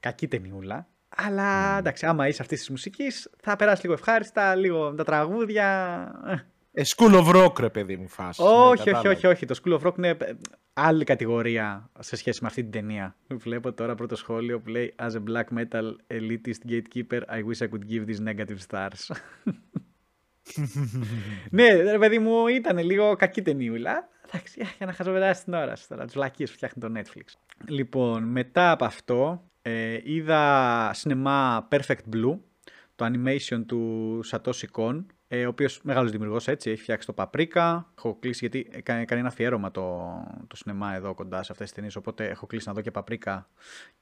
κακή 0.00 0.28
ταινιούλα. 0.28 0.86
Αλλά 1.16 1.78
εντάξει, 1.78 2.06
άμα 2.06 2.28
είσαι 2.28 2.42
αυτής 2.42 2.58
της 2.58 2.70
μουσικής, 2.70 3.30
θα 3.42 3.56
περάσεις 3.56 3.82
λίγο 3.82 3.94
ευχάριστα, 3.94 4.54
λίγο 4.54 4.94
τα 4.94 5.04
τραγούδια. 5.04 6.44
Ε, 6.72 6.80
Ε, 6.80 6.84
School 6.96 7.14
of 7.24 7.34
Rock, 7.44 7.58
ρε 7.60 7.68
παιδί 7.70 7.96
μου, 7.96 8.08
φάση. 8.08 8.42
όχι, 8.42 8.52
Ναι, 8.54 8.68
όχι, 8.68 8.84
κατάλαβα. 8.84 9.10
όχι, 9.10 9.26
όχι. 9.26 9.46
Το 9.46 9.60
School 9.64 9.78
of 9.78 9.86
Rock 9.86 9.96
είναι 9.98 10.08
ε, 10.08 10.32
άλλη 10.72 11.04
κατηγορία 11.04 11.90
σε 11.98 12.16
σχέση 12.16 12.38
με 12.42 12.48
αυτή 12.48 12.62
την 12.62 12.70
ταινία. 12.70 13.16
Βλέπω 13.28 13.72
τώρα 13.72 13.94
πρώτο 13.94 14.16
σχόλιο 14.16 14.60
που 14.60 14.68
λέει 14.68 14.94
As 14.98 15.10
a 15.10 15.22
black 15.30 15.58
metal 15.58 15.92
elitist 16.08 16.70
gatekeeper, 16.70 17.20
I 17.28 17.42
wish 17.42 17.66
I 17.66 17.68
could 17.68 17.86
give 17.88 18.06
these 18.06 18.22
negative 18.34 18.58
stars. 18.70 19.10
ναι, 21.50 21.72
ρε 21.72 21.98
παιδί 21.98 22.18
μου, 22.18 22.46
ήταν 22.46 22.78
λίγο 22.78 23.16
κακή 23.16 23.42
ταινίουλα. 23.42 24.08
Εντάξει, 24.26 24.60
ε, 24.60 24.64
για 24.76 24.86
να 24.86 24.92
χαζοβεράσει 24.92 25.44
την 25.44 25.54
ώρα 25.54 25.76
σου 25.76 25.86
τώρα. 25.88 26.06
Του 26.06 26.18
λακίε 26.18 26.46
που 26.46 26.52
φτιάχνει 26.52 26.82
το 26.82 27.00
Netflix. 27.00 27.24
Λοιπόν, 27.68 28.22
μετά 28.22 28.70
από 28.70 28.84
αυτό, 28.84 29.42
ε, 29.62 29.98
είδα 30.04 30.90
σινεμά 30.94 31.68
Perfect 31.70 32.14
Blue, 32.14 32.38
το 32.94 33.06
animation 33.06 33.62
του 33.66 34.20
Satoshi 34.30 34.66
Kon, 34.72 35.04
ε, 35.34 35.46
ο 35.46 35.48
οποίος 35.48 35.80
μεγάλος 35.82 36.10
δημιουργός 36.10 36.48
έτσι, 36.48 36.70
έχει 36.70 36.82
φτιάξει 36.82 37.06
το 37.06 37.14
Paprika. 37.16 37.82
Έχω 37.98 38.16
κλείσει 38.20 38.38
γιατί 38.40 38.70
έκανε, 38.70 39.00
έκανε 39.00 39.20
ένα 39.20 39.28
αφιέρωμα 39.28 39.70
το, 39.70 39.82
το 40.46 40.56
σινεμά 40.56 40.94
εδώ 40.94 41.14
κοντά 41.14 41.42
σε 41.42 41.52
αυτές 41.52 41.66
τις 41.66 41.74
ταινίες. 41.74 41.96
Οπότε 41.96 42.28
έχω 42.28 42.46
κλείσει 42.46 42.68
να 42.68 42.74
δω 42.74 42.80
και 42.80 42.90
Paprika 42.94 43.42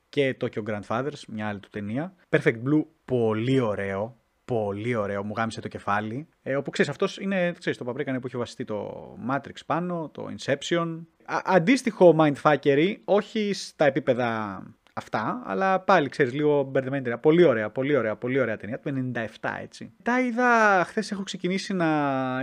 και 0.08 0.36
Tokyo 0.40 0.62
Grandfathers, 0.64 1.20
μια 1.28 1.48
άλλη 1.48 1.60
του 1.60 1.68
ταινία. 1.68 2.14
Perfect 2.28 2.56
Blue, 2.64 2.84
πολύ 3.04 3.60
ωραίο. 3.60 4.16
Πολύ 4.44 4.94
ωραίο, 4.94 5.24
μου 5.24 5.32
γάμισε 5.36 5.60
το 5.60 5.68
κεφάλι. 5.68 6.28
Ε, 6.42 6.56
όπου 6.56 6.70
ξέρεις, 6.70 6.90
αυτός 6.90 7.18
είναι, 7.18 7.52
ξέρεις, 7.58 7.78
το 7.78 7.84
Paprika 7.88 8.06
είναι 8.06 8.20
που 8.20 8.26
έχει 8.26 8.36
βασιστεί 8.36 8.64
το 8.64 9.08
Matrix 9.30 9.56
πάνω, 9.66 10.10
το 10.12 10.28
Inception. 10.38 11.00
Α, 11.24 11.40
αντίστοιχο 11.44 12.16
mindfuckery, 12.18 12.96
όχι 13.04 13.52
στα 13.52 13.84
επίπεδα 13.84 14.62
αυτά, 15.00 15.42
αλλά 15.44 15.80
πάλι 15.80 16.08
ξέρεις, 16.08 16.32
λίγο 16.32 16.62
μπερδεμένη 16.62 17.02
ταινία. 17.02 17.18
Πολύ 17.18 17.44
ωραία, 17.44 17.70
πολύ 17.70 17.96
ωραία, 17.96 18.16
πολύ 18.16 18.40
ωραία 18.40 18.56
ταινία. 18.56 18.80
Το 18.80 18.92
97 19.40 19.50
έτσι. 19.62 19.92
Τα 20.02 20.20
είδα, 20.20 20.84
χθες 20.84 21.10
έχω 21.10 21.22
ξεκινήσει 21.22 21.74
να. 21.74 21.86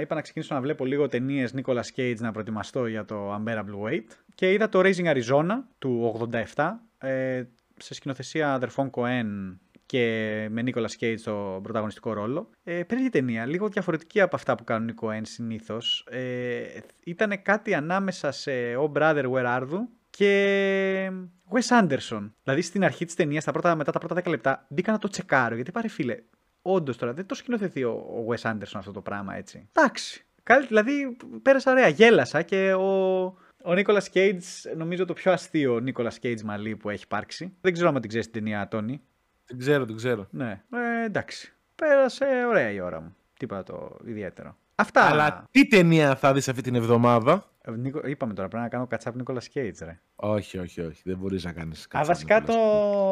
είπα 0.02 0.16
να 0.16 0.22
ξεκινήσω 0.22 0.56
να 0.56 0.62
βλέπω 0.62 0.86
λίγο 0.86 1.08
ταινίες 1.08 1.54
Nicolas 1.56 1.96
Cage 1.96 2.18
να 2.18 2.32
προετοιμαστώ 2.32 2.88
για 2.88 3.06
το 3.06 3.36
Unbearable 3.36 3.88
Weight. 3.88 4.08
Και 4.36 4.52
είδα 4.52 4.70
το 4.70 4.80
Raising 4.84 5.14
Arizona 5.16 5.58
του 5.78 6.28
87. 6.56 6.64
Ε, 6.98 7.44
σε 7.78 7.94
σκηνοθεσία 7.94 8.54
αδερφών 8.54 8.90
Cohen 8.94 9.58
και 9.86 10.48
με 10.52 10.64
Nicolas 10.66 11.00
Cage 11.00 11.16
στο 11.18 11.60
πρωταγωνιστικό 11.64 12.14
ρόλο. 12.14 12.50
Ε, 12.64 12.84
περίεργη 12.84 13.10
ταινία, 13.10 13.46
λίγο 13.46 13.68
διαφορετική 13.68 14.22
από 14.22 14.36
αυτά 14.36 14.56
που 14.56 14.64
κάνουν 14.64 14.88
οι 14.88 14.94
Cohen 15.02 15.22
συνήθως. 15.22 16.08
Ε, 16.10 16.62
ήταν 17.04 17.42
κάτι 17.42 17.74
ανάμεσα 17.74 18.32
σε 18.32 18.52
Oh 18.78 18.92
Brother 18.98 19.24
Where 19.32 19.46
Are 19.46 19.62
You; 19.62 19.80
και 20.10 21.12
Wes 21.52 21.82
Anderson. 21.82 22.32
Δηλαδή 22.44 22.62
στην 22.62 22.84
αρχή 22.84 23.06
της 23.06 23.16
ταινίας, 23.16 23.44
πρώτα, 23.44 23.76
μετά 23.76 23.92
τα 23.92 24.00
πρώτα 24.00 24.22
10 24.22 24.30
λεπτά, 24.30 24.66
μπήκα 24.70 24.92
να 24.92 24.98
το 24.98 25.08
τσεκάρω. 25.08 25.56
Γιατί 25.56 25.72
πάρε 25.72 25.88
φίλε, 25.88 26.18
όντως 26.62 26.98
τώρα 26.98 27.14
δεν 27.14 27.26
το 27.26 27.36
σκηνοθετεί 27.36 27.84
ο, 27.84 27.92
ο 27.92 28.26
Wes 28.30 28.52
Anderson 28.52 28.74
αυτό 28.74 28.92
το 28.92 29.02
πράγμα 29.02 29.36
έτσι. 29.36 29.70
Εντάξει. 29.74 30.26
Καλή, 30.44 30.66
δηλαδή 30.66 31.18
πέρασα 31.42 31.72
ωραία, 31.72 31.88
γέλασα 31.88 32.42
και 32.42 32.74
ο, 32.74 33.24
ο 33.64 33.72
Nicolas 33.72 34.04
Cage, 34.14 34.76
νομίζω 34.76 35.06
το 35.06 35.14
πιο 35.14 35.32
αστείο 35.32 35.84
Nicolas 35.86 36.14
Cage 36.22 36.42
μαλλί 36.42 36.76
που 36.76 36.90
έχει 36.90 37.04
υπάρξει. 37.04 37.54
Δεν 37.62 37.74
ξέρω 37.74 37.90
αν 37.90 38.00
την 38.02 38.10
ξέρεις 38.10 38.30
την 38.30 38.44
ταινία, 38.44 38.68
Τόνι. 38.68 39.02
Δεν 39.46 39.58
ξέρω, 39.58 39.86
δεν 39.86 39.96
ξέρω. 39.96 40.28
Ναι, 40.30 40.64
ε, 40.74 41.06
εντάξει. 41.06 41.54
Πέρασε 41.76 42.26
ωραία 42.48 42.72
η 42.72 42.80
ώρα 42.80 43.02
μου. 43.02 43.16
Τίποτα 43.38 43.64
το 43.64 43.98
ιδιαίτερο. 44.06 44.58
Αυτά. 44.76 45.02
Αλλά 45.02 45.44
τι 45.52 45.68
ταινία 45.68 46.16
θα 46.16 46.34
δεις 46.34 46.50
αυτή 46.50 46.62
την 46.62 46.76
εβδομάδα; 46.76 47.52
Ε, 47.68 47.72
Νίκο- 47.72 48.08
είπαμε 48.08 48.34
τώρα, 48.34 48.48
πρέπει 48.48 48.64
να 48.64 48.70
κάνω 48.70 48.88
κατσάπ 48.88 49.16
Νίκολα 49.16 49.42
Cage, 49.54 49.78
ρε. 49.82 50.00
Όχι, 50.16 50.58
όχι, 50.58 50.82
όχι. 50.82 51.02
Δεν 51.06 51.18
μπορείς 51.18 51.44
να 51.44 51.52
κάνεις 51.52 51.84
Α, 51.84 51.88
κάτι. 51.90 52.08
βασικά 52.08 52.44
το... 52.44 52.54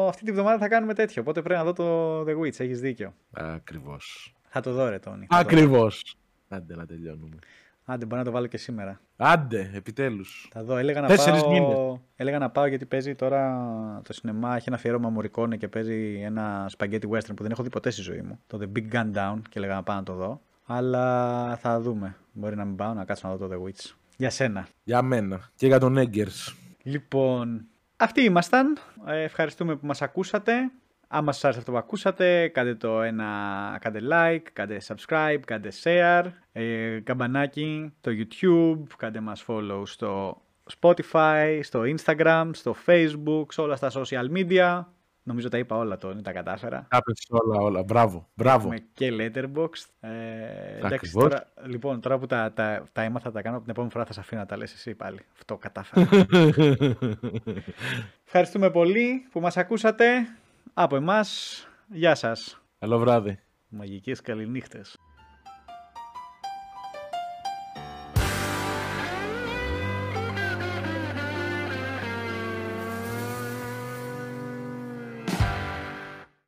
αυτή 0.08 0.24
τη 0.24 0.32
βδομάδα 0.32 0.58
θα 0.58 0.68
κάνουμε 0.68 0.94
τέτοιο. 0.94 1.22
Οπότε 1.22 1.42
πρέπει 1.42 1.58
να 1.64 1.64
δω 1.64 1.72
το 1.72 2.20
The 2.20 2.40
Witch. 2.40 2.60
Έχεις 2.60 2.80
δίκιο. 2.80 3.14
Ακριβώς. 3.32 4.34
Θα 4.48 4.60
το 4.60 4.72
δω, 4.72 4.88
ρε, 4.88 4.98
Τόνι. 4.98 5.26
Θα 5.26 5.26
το 5.26 5.34
δω. 5.34 5.40
Ακριβώς. 5.40 6.16
Άντε 6.48 6.76
να 6.76 6.86
τελειώνουμε. 6.86 7.36
Άντε, 7.84 8.04
μπορεί 8.04 8.18
να 8.18 8.24
το 8.24 8.30
βάλω 8.30 8.46
και 8.46 8.56
σήμερα. 8.56 9.00
Άντε, 9.16 9.70
επιτέλους. 9.74 10.48
Θα 10.52 10.64
δω. 10.64 10.76
Έλεγα 10.76 11.00
να, 11.00 11.06
Τέσσερις 11.06 11.40
πάω... 11.40 11.50
μήνες. 11.50 12.00
Έλεγα 12.16 12.38
να 12.38 12.50
πάω 12.50 12.66
γιατί 12.66 12.86
παίζει 12.86 13.14
τώρα 13.14 14.00
το 14.04 14.12
σινεμά. 14.12 14.56
Έχει 14.56 14.64
ένα 14.66 14.76
αφιέρωμα 14.76 15.08
Μουρικόνε 15.08 15.56
και 15.56 15.68
παίζει 15.68 16.20
ένα 16.24 16.70
spaghetti 16.76 17.08
western 17.10 17.34
που 17.36 17.42
δεν 17.42 17.50
έχω 17.50 17.62
δει 17.62 17.68
ποτέ 17.70 17.90
στη 17.90 18.02
ζωή 18.02 18.20
μου. 18.20 18.40
Το 18.46 18.58
The 18.62 18.78
Big 18.78 18.92
Gun 18.92 19.12
Down 19.14 19.38
και 19.48 19.58
έλεγα 19.58 19.74
να 19.74 19.82
πάω 19.82 19.96
να 19.96 20.02
το 20.02 20.14
δω. 20.14 20.40
Αλλά 20.66 21.56
θα 21.56 21.80
δούμε. 21.80 22.16
Μπορεί 22.32 22.56
να 22.56 22.64
μην 22.64 22.76
πάω 22.76 22.92
να 22.92 23.04
κάτσω 23.04 23.28
να 23.28 23.36
δω 23.36 23.48
το 23.48 23.54
The 23.54 23.66
Witch. 23.68 23.94
Για 24.16 24.30
σένα. 24.30 24.66
Για 24.84 25.02
μένα. 25.02 25.50
Και 25.56 25.66
για 25.66 25.78
τον 25.78 25.96
Έγκερς. 25.96 26.56
Λοιπόν, 26.82 27.66
αυτοί 27.96 28.22
ήμασταν. 28.22 28.78
Ε, 29.06 29.22
ευχαριστούμε 29.22 29.76
που 29.76 29.86
μας 29.86 30.02
ακούσατε. 30.02 30.52
Άμα 31.08 31.32
σας 31.32 31.44
άρεσε 31.44 31.58
αυτό 31.58 31.72
που 31.72 31.78
ακούσατε, 31.78 32.48
κάντε 32.48 32.74
το 32.74 33.02
ένα, 33.02 33.78
κάντε 33.80 34.00
like, 34.10 34.42
κάντε 34.52 34.80
subscribe, 34.86 35.40
κάντε 35.46 35.68
share, 35.82 36.24
ε, 36.52 37.00
καμπανάκι, 37.04 37.92
το 38.00 38.10
YouTube, 38.10 38.82
κάντε 38.96 39.20
μας 39.20 39.44
follow 39.46 39.82
στο 39.84 40.42
Spotify, 40.80 41.60
στο 41.62 41.82
Instagram, 41.84 42.50
στο 42.52 42.76
Facebook, 42.86 43.44
σε 43.48 43.60
όλα 43.60 43.76
στα 43.76 43.90
social 43.94 44.30
media. 44.36 44.84
Νομίζω 45.26 45.48
τα 45.48 45.58
είπα 45.58 45.76
όλα 45.76 45.98
τώρα, 45.98 46.20
τα 46.22 46.32
κατάφερα. 46.32 46.86
Άπεσε 46.90 47.26
όλα, 47.28 47.60
όλα. 47.60 47.82
Μπράβο, 47.82 48.28
μπράβο. 48.34 48.66
Έχουμε 48.66 48.86
και 48.92 49.12
Letterboxd. 49.12 49.84
Ε, 50.00 50.08
εντάξει, 50.76 50.94
Ακριβώς. 50.94 51.22
τώρα, 51.22 51.52
λοιπόν, 51.64 52.00
τώρα 52.00 52.18
που 52.18 52.26
τα, 52.26 52.52
τα, 52.52 52.88
τα 52.92 53.02
έμαθα, 53.02 53.32
τα 53.32 53.42
κάνω, 53.42 53.60
την 53.60 53.70
επόμενη 53.70 53.92
φορά 53.92 54.04
θα 54.04 54.12
σε 54.12 54.20
αφήνω 54.20 54.40
να 54.40 54.46
τα 54.46 54.56
λες 54.56 54.72
εσύ 54.72 54.94
πάλι. 54.94 55.20
Αυτό 55.32 55.56
κατάφερα. 55.56 56.08
Ευχαριστούμε 58.26 58.70
πολύ 58.70 59.26
που 59.30 59.40
μας 59.40 59.56
ακούσατε. 59.56 60.04
Από 60.74 60.96
εμάς, 60.96 61.60
γεια 61.88 62.14
σας. 62.14 62.60
Καλό 62.78 62.98
βράδυ. 62.98 63.38
Μαγικές 63.68 64.20
καληνύχτες. 64.20 64.96